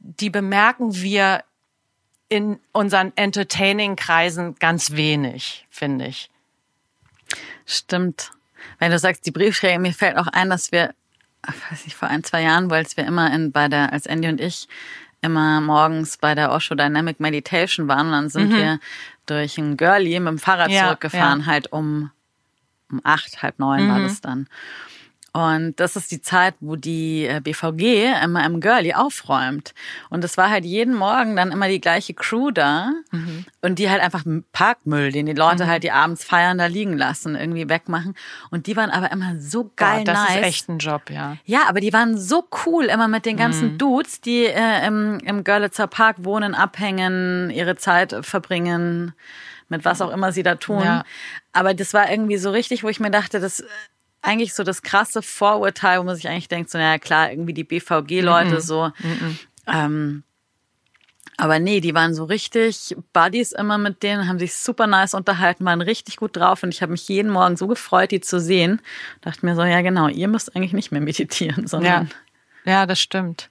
die 0.00 0.30
bemerken 0.30 0.96
wir 0.96 1.44
in 2.28 2.58
unseren 2.72 3.12
Entertaining-Kreisen 3.14 4.56
ganz 4.56 4.92
wenig, 4.92 5.68
finde 5.70 6.06
ich. 6.06 6.30
Stimmt. 7.64 8.32
Wenn 8.78 8.90
du 8.90 8.98
sagst, 8.98 9.24
die 9.26 9.30
Briefträger, 9.30 9.78
mir 9.78 9.92
fällt 9.92 10.16
auch 10.16 10.26
ein, 10.28 10.50
dass 10.50 10.72
wir, 10.72 10.94
weiß 11.70 11.86
ich, 11.86 11.94
vor 11.94 12.08
ein, 12.08 12.24
zwei 12.24 12.42
Jahren, 12.42 12.70
weil 12.70 12.86
wir 12.96 13.04
immer 13.06 13.32
in, 13.32 13.52
bei 13.52 13.68
der, 13.68 13.92
als 13.92 14.06
Andy 14.06 14.28
und 14.28 14.40
ich 14.40 14.68
immer 15.20 15.60
morgens 15.60 16.18
bei 16.18 16.34
der 16.34 16.52
Osho 16.52 16.74
Dynamic 16.74 17.18
Meditation 17.20 17.88
waren. 17.88 18.06
Und 18.06 18.12
dann 18.12 18.28
sind 18.28 18.50
Mhm. 18.52 18.56
wir 18.56 18.80
durch 19.26 19.56
ein 19.58 19.76
Girlie 19.76 20.20
mit 20.20 20.28
dem 20.28 20.38
Fahrrad 20.38 20.70
Ja, 20.70 20.84
zurückgefahren, 20.86 21.40
ja. 21.40 21.46
halt 21.46 21.72
um, 21.72 22.10
um 22.90 23.00
acht, 23.04 23.42
halb 23.42 23.58
neun 23.58 23.88
war 23.88 23.98
Mhm. 23.98 24.02
das 24.02 24.20
dann. 24.20 24.48
Und 25.36 25.80
das 25.80 25.96
ist 25.96 26.12
die 26.12 26.22
Zeit, 26.22 26.54
wo 26.60 26.76
die 26.76 27.26
äh, 27.26 27.40
BVG 27.40 28.14
immer 28.22 28.46
im 28.46 28.60
Girlie 28.60 28.94
aufräumt. 28.94 29.74
Und 30.08 30.22
es 30.22 30.36
war 30.36 30.48
halt 30.48 30.64
jeden 30.64 30.94
Morgen 30.94 31.34
dann 31.34 31.50
immer 31.50 31.66
die 31.66 31.80
gleiche 31.80 32.14
Crew 32.14 32.52
da 32.52 32.92
Mhm. 33.10 33.44
und 33.60 33.80
die 33.80 33.90
halt 33.90 34.00
einfach 34.00 34.22
Parkmüll, 34.52 35.10
den 35.10 35.26
die 35.26 35.32
Leute 35.32 35.66
halt, 35.66 35.82
die 35.82 35.90
abends 35.90 36.22
feiern, 36.22 36.56
da 36.56 36.66
liegen 36.66 36.96
lassen, 36.96 37.34
irgendwie 37.34 37.68
wegmachen. 37.68 38.14
Und 38.50 38.68
die 38.68 38.76
waren 38.76 38.90
aber 38.90 39.10
immer 39.10 39.40
so 39.40 39.72
geil 39.74 40.04
Boah, 40.04 40.12
das 40.12 40.28
nice. 40.28 40.36
ist 40.36 40.42
echt 40.46 40.68
ein 40.68 40.78
Job, 40.78 41.10
ja. 41.10 41.36
Ja, 41.44 41.62
aber 41.68 41.80
die 41.80 41.92
waren 41.92 42.16
so 42.16 42.44
cool, 42.64 42.84
immer 42.84 43.08
mit 43.08 43.26
den 43.26 43.36
ganzen 43.36 43.72
Mhm. 43.72 43.78
Dudes, 43.78 44.20
die 44.20 44.44
äh, 44.44 44.86
im, 44.86 45.18
im 45.18 45.42
Görlitzer 45.42 45.88
Park 45.88 46.18
wohnen, 46.20 46.54
abhängen, 46.54 47.50
ihre 47.50 47.74
Zeit 47.74 48.14
verbringen, 48.22 49.14
mit 49.68 49.84
was 49.84 50.00
auch 50.00 50.12
immer 50.12 50.30
sie 50.30 50.44
da 50.44 50.54
tun. 50.54 50.84
Ja. 50.84 51.02
Aber 51.52 51.74
das 51.74 51.92
war 51.92 52.08
irgendwie 52.08 52.36
so 52.36 52.52
richtig, 52.52 52.84
wo 52.84 52.88
ich 52.88 53.00
mir 53.00 53.10
dachte, 53.10 53.40
das 53.40 53.58
äh, 53.60 53.64
eigentlich 54.24 54.54
so 54.54 54.64
das 54.64 54.82
krasse 54.82 55.22
Vorurteil, 55.22 56.00
wo 56.00 56.04
man 56.04 56.16
sich 56.16 56.28
eigentlich 56.28 56.48
denkt, 56.48 56.70
so, 56.70 56.78
naja, 56.78 56.98
klar, 56.98 57.30
irgendwie 57.30 57.52
die 57.54 57.64
BVG-Leute 57.64 58.56
so. 58.60 58.90
Ähm, 59.66 60.22
aber 61.36 61.58
nee, 61.58 61.80
die 61.80 61.94
waren 61.94 62.14
so 62.14 62.24
richtig 62.24 62.96
Buddies 63.12 63.52
immer 63.52 63.76
mit 63.76 64.02
denen, 64.02 64.28
haben 64.28 64.38
sich 64.38 64.54
super 64.54 64.86
nice 64.86 65.14
unterhalten, 65.14 65.64
waren 65.64 65.80
richtig 65.80 66.16
gut 66.16 66.36
drauf 66.36 66.62
und 66.62 66.72
ich 66.72 66.80
habe 66.80 66.92
mich 66.92 67.08
jeden 67.08 67.30
Morgen 67.30 67.56
so 67.56 67.66
gefreut, 67.66 68.12
die 68.12 68.20
zu 68.20 68.38
sehen. 68.38 68.80
Dachte 69.20 69.44
mir 69.44 69.56
so, 69.56 69.62
ja 69.64 69.82
genau, 69.82 70.08
ihr 70.08 70.28
müsst 70.28 70.54
eigentlich 70.54 70.72
nicht 70.72 70.92
mehr 70.92 71.00
meditieren, 71.00 71.62
Ja, 71.62 71.68
sondern 71.68 72.10
ja 72.64 72.86
das 72.86 73.00
stimmt. 73.00 73.50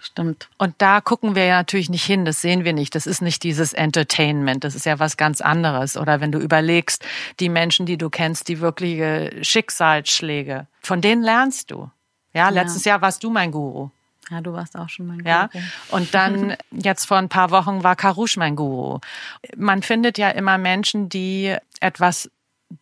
Stimmt. 0.00 0.48
Und 0.58 0.74
da 0.78 1.00
gucken 1.00 1.34
wir 1.34 1.44
ja 1.44 1.56
natürlich 1.58 1.90
nicht 1.90 2.04
hin, 2.04 2.24
das 2.24 2.40
sehen 2.40 2.64
wir 2.64 2.72
nicht. 2.72 2.94
Das 2.94 3.06
ist 3.06 3.22
nicht 3.22 3.42
dieses 3.42 3.72
Entertainment, 3.72 4.64
das 4.64 4.74
ist 4.74 4.86
ja 4.86 4.98
was 4.98 5.16
ganz 5.16 5.40
anderes. 5.40 5.96
Oder 5.96 6.20
wenn 6.20 6.32
du 6.32 6.38
überlegst, 6.38 7.04
die 7.38 7.48
Menschen, 7.48 7.86
die 7.86 7.98
du 7.98 8.10
kennst, 8.10 8.48
die 8.48 8.60
wirkliche 8.60 9.30
Schicksalsschläge, 9.42 10.66
von 10.80 11.00
denen 11.00 11.22
lernst 11.22 11.70
du. 11.70 11.90
Ja, 12.32 12.48
letztes 12.48 12.84
Jahr 12.84 13.00
warst 13.00 13.24
du 13.24 13.30
mein 13.30 13.50
Guru. 13.50 13.90
Ja, 14.30 14.40
du 14.40 14.52
warst 14.52 14.76
auch 14.76 14.88
schon 14.88 15.06
mein 15.06 15.24
Ja, 15.24 15.48
Guru. 15.48 15.64
und 15.90 16.14
dann 16.14 16.56
jetzt 16.70 17.06
vor 17.06 17.16
ein 17.16 17.28
paar 17.28 17.50
Wochen 17.50 17.82
war 17.82 17.96
Karush 17.96 18.36
mein 18.36 18.54
Guru. 18.54 19.00
Man 19.56 19.82
findet 19.82 20.18
ja 20.18 20.30
immer 20.30 20.56
Menschen, 20.56 21.08
die 21.08 21.56
etwas 21.80 22.30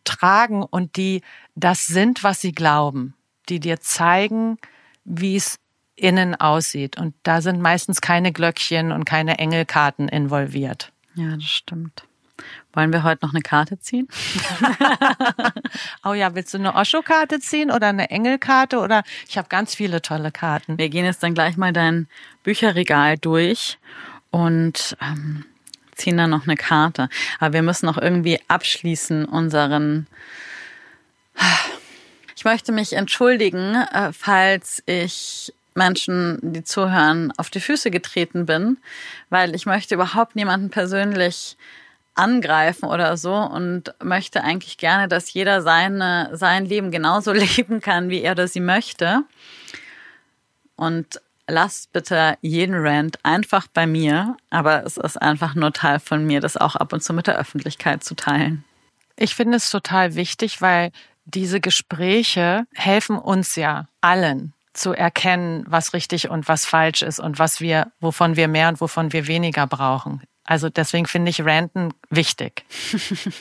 tragen 0.03 0.61
und 0.63 0.95
die 0.97 1.21
das 1.55 1.87
sind, 1.87 2.23
was 2.23 2.41
sie 2.41 2.51
glauben, 2.51 3.15
die 3.49 3.59
dir 3.59 3.79
zeigen, 3.79 4.59
wie 5.03 5.35
es 5.35 5.57
innen 5.99 6.35
aussieht. 6.35 6.97
Und 6.97 7.13
da 7.23 7.41
sind 7.41 7.61
meistens 7.61 8.01
keine 8.01 8.31
Glöckchen 8.31 8.91
und 8.91 9.05
keine 9.05 9.39
Engelkarten 9.39 10.07
involviert. 10.07 10.91
Ja, 11.15 11.35
das 11.35 11.43
stimmt. 11.43 12.03
Wollen 12.73 12.93
wir 12.93 13.03
heute 13.03 13.25
noch 13.25 13.33
eine 13.33 13.41
Karte 13.41 13.79
ziehen? 13.79 14.07
Oh 16.05 16.13
ja, 16.13 16.33
willst 16.33 16.53
du 16.53 16.57
eine 16.57 16.75
Osho-Karte 16.75 17.39
ziehen 17.39 17.71
oder 17.71 17.87
eine 17.87 18.09
Engelkarte 18.09 18.79
oder 18.79 19.03
ich 19.27 19.37
habe 19.37 19.49
ganz 19.49 19.75
viele 19.75 20.01
tolle 20.01 20.31
Karten. 20.31 20.77
Wir 20.77 20.89
gehen 20.89 21.05
jetzt 21.05 21.21
dann 21.21 21.33
gleich 21.33 21.57
mal 21.57 21.73
dein 21.73 22.07
Bücherregal 22.43 23.17
durch 23.17 23.77
und 24.31 24.97
ähm, 25.01 25.45
ziehen 25.95 26.17
dann 26.17 26.29
noch 26.29 26.47
eine 26.47 26.55
Karte. 26.55 27.09
Aber 27.39 27.53
wir 27.53 27.61
müssen 27.61 27.85
noch 27.85 27.97
irgendwie 27.97 28.39
abschließen 28.47 29.25
unseren. 29.25 30.07
Ich 32.35 32.45
möchte 32.45 32.71
mich 32.71 32.93
entschuldigen, 32.93 33.75
äh, 33.75 34.13
falls 34.13 34.81
ich 34.85 35.53
Menschen, 35.79 36.37
die 36.43 36.63
zuhören, 36.63 37.33
auf 37.37 37.49
die 37.49 37.59
Füße 37.59 37.89
getreten 37.89 38.45
bin, 38.45 38.77
weil 39.29 39.55
ich 39.55 39.65
möchte 39.65 39.95
überhaupt 39.95 40.35
niemanden 40.35 40.69
persönlich 40.69 41.57
angreifen 42.13 42.85
oder 42.85 43.17
so 43.17 43.33
und 43.33 43.93
möchte 44.03 44.43
eigentlich 44.43 44.77
gerne, 44.77 45.07
dass 45.07 45.33
jeder 45.33 45.61
seine, 45.61 46.29
sein 46.33 46.65
Leben 46.65 46.91
genauso 46.91 47.31
leben 47.57 47.81
kann, 47.81 48.09
wie 48.09 48.21
er 48.21 48.33
oder 48.33 48.47
sie 48.47 48.59
möchte. 48.59 49.23
Und 50.75 51.21
lasst 51.47 51.91
bitte 51.93 52.37
jeden 52.41 52.75
Rant 52.75 53.17
einfach 53.23 53.67
bei 53.73 53.87
mir, 53.87 54.37
aber 54.49 54.85
es 54.85 54.97
ist 54.97 55.17
einfach 55.17 55.55
nur 55.55 55.73
Teil 55.73 55.99
von 55.99 56.25
mir, 56.25 56.41
das 56.41 56.57
auch 56.57 56.75
ab 56.75 56.93
und 56.93 57.01
zu 57.01 57.13
mit 57.13 57.27
der 57.27 57.37
Öffentlichkeit 57.37 58.03
zu 58.03 58.15
teilen. 58.15 58.63
Ich 59.15 59.35
finde 59.35 59.57
es 59.57 59.69
total 59.69 60.15
wichtig, 60.15 60.61
weil 60.61 60.91
diese 61.25 61.59
Gespräche 61.59 62.65
helfen 62.73 63.17
uns 63.17 63.55
ja 63.55 63.87
allen 64.01 64.53
zu 64.79 64.93
erkennen, 64.93 65.65
was 65.67 65.93
richtig 65.93 66.29
und 66.29 66.47
was 66.47 66.65
falsch 66.65 67.01
ist 67.01 67.19
und 67.19 67.39
was 67.39 67.61
wir, 67.61 67.91
wovon 67.99 68.35
wir 68.35 68.47
mehr 68.47 68.69
und 68.69 68.81
wovon 68.81 69.13
wir 69.13 69.27
weniger 69.27 69.67
brauchen. 69.67 70.21
Also 70.43 70.69
deswegen 70.69 71.05
finde 71.05 71.29
ich 71.29 71.45
Ranten 71.45 71.93
wichtig. 72.09 72.65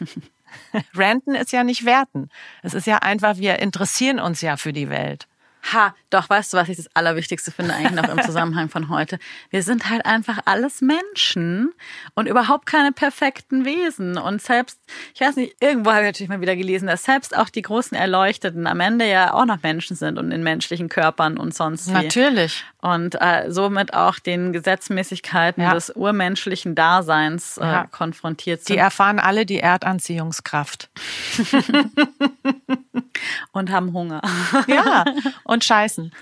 Ranten 0.95 1.35
ist 1.35 1.53
ja 1.53 1.65
nicht 1.65 1.85
werten. 1.85 2.29
Es 2.63 2.75
ist 2.75 2.87
ja 2.87 2.99
einfach, 2.99 3.39
wir 3.39 3.61
interessieren 3.61 4.19
uns 4.19 4.41
ja 4.41 4.57
für 4.57 4.73
die 4.73 4.91
Welt. 4.91 5.27
Ha, 5.73 5.95
doch, 6.11 6.31
weißt 6.31 6.53
du, 6.53 6.57
was 6.57 6.69
ich 6.69 6.77
das 6.77 6.89
Allerwichtigste 6.95 7.51
finde 7.51 7.75
eigentlich 7.75 8.01
noch 8.03 8.09
im 8.09 8.23
Zusammenhang 8.23 8.69
von 8.71 8.89
heute? 8.89 9.19
Wir 9.51 9.63
sind 9.63 9.91
halt 9.91 10.07
einfach 10.07 10.39
alles 10.47 10.81
Menschen 10.81 11.73
und 12.15 12.27
überhaupt 12.27 12.67
keine 12.67 12.93
perfekten 12.93 13.65
Wesen. 13.65 14.17
Und 14.17 14.41
selbst, 14.41 14.81
ich 15.15 15.21
weiß 15.21 15.37
nicht, 15.37 15.57
irgendwo 15.61 15.91
habe 15.91 16.03
ich 16.03 16.07
natürlich 16.07 16.29
mal 16.31 16.41
wieder 16.41 16.57
gelesen, 16.57 16.87
dass 16.87 17.05
selbst 17.05 17.37
auch 17.37 17.51
die 17.51 17.63
großen 17.63 17.97
Erleuchteten 17.97 18.67
am 18.67 18.81
Ende 18.81 19.07
ja 19.09 19.35
auch 19.35 19.45
noch 19.45 19.63
Menschen 19.63 19.97
sind 19.97 20.19
und 20.19 20.31
in 20.33 20.43
menschlichen 20.43 20.89
Körpern 20.89 21.37
und 21.37 21.55
sonst 21.55 21.89
wie. 21.89 21.93
Natürlich. 21.93 22.65
Und 22.81 23.21
äh, 23.21 23.47
somit 23.51 23.93
auch 23.93 24.19
den 24.21 24.53
Gesetzmäßigkeiten 24.53 25.63
Ja. 25.63 25.75
des 25.75 25.91
urmenschlichen 25.91 26.75
Daseins 26.77 27.59
äh, 27.59 27.65
Ja. 27.67 27.87
konfrontiert 27.91 28.61
Die 28.63 28.75
sind 28.75 28.79
erfahren 28.79 29.19
alle 29.19 29.45
die 29.45 29.59
Erdanziehungskraft. 29.59 30.89
und 33.53 33.71
haben 33.71 33.93
Hunger. 33.93 34.21
Ja, 34.67 35.05
und 35.49 35.65
scheißen. 35.65 36.13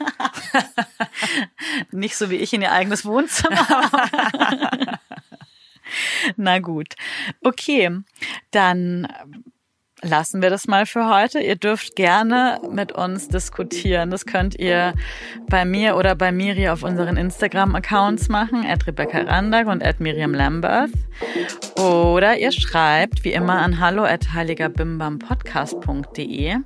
Nicht 1.91 2.17
so 2.17 2.31
wie 2.31 2.37
ich 2.37 2.55
in 2.55 2.63
ihr 2.63 2.73
eigenes 2.73 3.05
Wohnzimmer. 3.05 3.67
Na 6.37 6.61
gut. 6.61 6.95
Okay, 7.43 7.91
dann 8.53 9.09
lassen 10.03 10.43
wir 10.43 10.51
das 10.51 10.69
mal 10.69 10.85
für 10.87 11.09
heute. 11.09 11.41
Ihr 11.41 11.57
dürft 11.57 11.97
gerne 11.97 12.61
mit 12.71 12.93
uns 12.93 13.27
diskutieren. 13.29 14.11
Das 14.11 14.27
könnt 14.27 14.61
ihr 14.61 14.95
bei 15.49 15.65
mir 15.65 15.97
oder 15.97 16.15
bei 16.15 16.31
Miri 16.31 16.69
auf 16.69 16.85
unseren 16.85 17.17
Instagram-Accounts 17.17 18.29
machen, 18.29 18.65
at 18.65 18.87
Rebecca 18.87 19.23
Randag 19.23 19.67
und 19.67 19.83
at 19.83 19.99
Miriam 19.99 20.35
Lambert. 20.35 20.91
Oder 21.79 22.39
ihr 22.39 22.53
schreibt 22.53 23.25
wie 23.25 23.33
immer 23.33 23.59
an 23.59 23.81
hallo 23.81 24.05
at 24.05 24.35
heiligerbimbampodcast.de. 24.35 26.59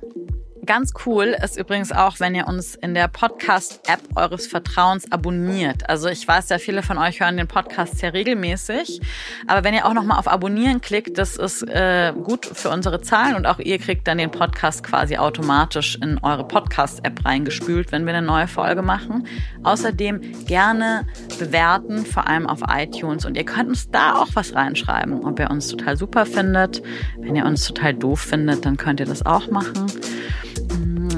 Ganz 0.71 0.93
cool 1.05 1.35
ist 1.43 1.57
übrigens 1.57 1.91
auch, 1.91 2.21
wenn 2.21 2.33
ihr 2.33 2.47
uns 2.47 2.75
in 2.75 2.93
der 2.93 3.09
Podcast-App 3.09 3.99
eures 4.15 4.47
Vertrauens 4.47 5.11
abonniert. 5.11 5.89
Also 5.89 6.07
ich 6.07 6.25
weiß 6.25 6.47
ja, 6.47 6.59
viele 6.59 6.81
von 6.81 6.97
euch 6.97 7.19
hören 7.19 7.35
den 7.35 7.49
Podcast 7.49 7.97
sehr 7.97 8.13
regelmäßig. 8.13 9.01
Aber 9.47 9.65
wenn 9.65 9.73
ihr 9.73 9.85
auch 9.85 9.93
nochmal 9.93 10.17
auf 10.17 10.29
Abonnieren 10.29 10.79
klickt, 10.79 11.17
das 11.17 11.35
ist 11.35 11.63
äh, 11.63 12.13
gut 12.13 12.45
für 12.45 12.69
unsere 12.69 13.01
Zahlen 13.01 13.35
und 13.35 13.47
auch 13.47 13.59
ihr 13.59 13.79
kriegt 13.79 14.07
dann 14.07 14.17
den 14.17 14.31
Podcast 14.31 14.81
quasi 14.81 15.17
automatisch 15.17 15.97
in 16.01 16.19
eure 16.19 16.47
Podcast-App 16.47 17.25
reingespült, 17.25 17.91
wenn 17.91 18.05
wir 18.05 18.13
eine 18.13 18.25
neue 18.25 18.47
Folge 18.47 18.81
machen. 18.81 19.27
Außerdem 19.63 20.45
gerne 20.45 21.05
bewerten, 21.37 22.05
vor 22.05 22.29
allem 22.29 22.47
auf 22.47 22.61
iTunes. 22.69 23.25
Und 23.25 23.35
ihr 23.35 23.43
könnt 23.43 23.67
uns 23.67 23.91
da 23.91 24.15
auch 24.15 24.29
was 24.35 24.55
reinschreiben, 24.55 25.25
ob 25.25 25.37
ihr 25.37 25.51
uns 25.51 25.67
total 25.67 25.97
super 25.97 26.25
findet. 26.25 26.81
Wenn 27.17 27.35
ihr 27.35 27.45
uns 27.45 27.67
total 27.67 27.93
doof 27.93 28.21
findet, 28.21 28.65
dann 28.65 28.77
könnt 28.77 29.01
ihr 29.01 29.05
das 29.05 29.25
auch 29.25 29.51
machen. 29.51 29.91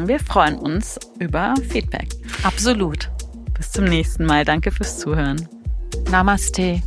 Wir 0.06 0.20
freuen 0.20 0.58
uns 0.58 1.00
über 1.20 1.54
Feedback. 1.70 2.10
Absolut. 2.44 3.10
Bis 3.54 3.72
zum 3.72 3.86
nächsten 3.86 4.26
Mal. 4.26 4.44
Danke 4.44 4.70
fürs 4.70 5.00
Zuhören. 5.00 5.48
Namaste. 6.12 6.82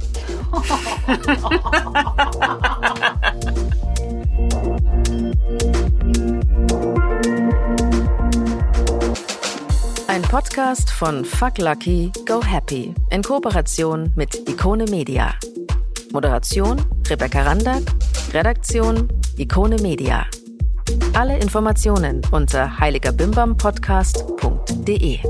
Ein 10.09 10.23
Podcast 10.23 10.91
von 10.91 11.25
Fuck 11.25 11.59
Lucky, 11.59 12.13
Go 12.27 12.43
Happy 12.45 12.95
in 13.11 13.23
Kooperation 13.23 14.13
mit 14.15 14.49
Ikone 14.49 14.85
Media. 14.91 15.35
Moderation 16.13 16.83
Rebecca 17.09 17.43
Randack, 17.43 17.83
Redaktion 18.33 19.09
Ikone 19.39 19.77
Media. 19.81 20.27
Alle 21.13 21.39
Informationen 21.39 22.23
unter 22.31 22.81
heiligerbimbampodcast.de. 22.81 25.21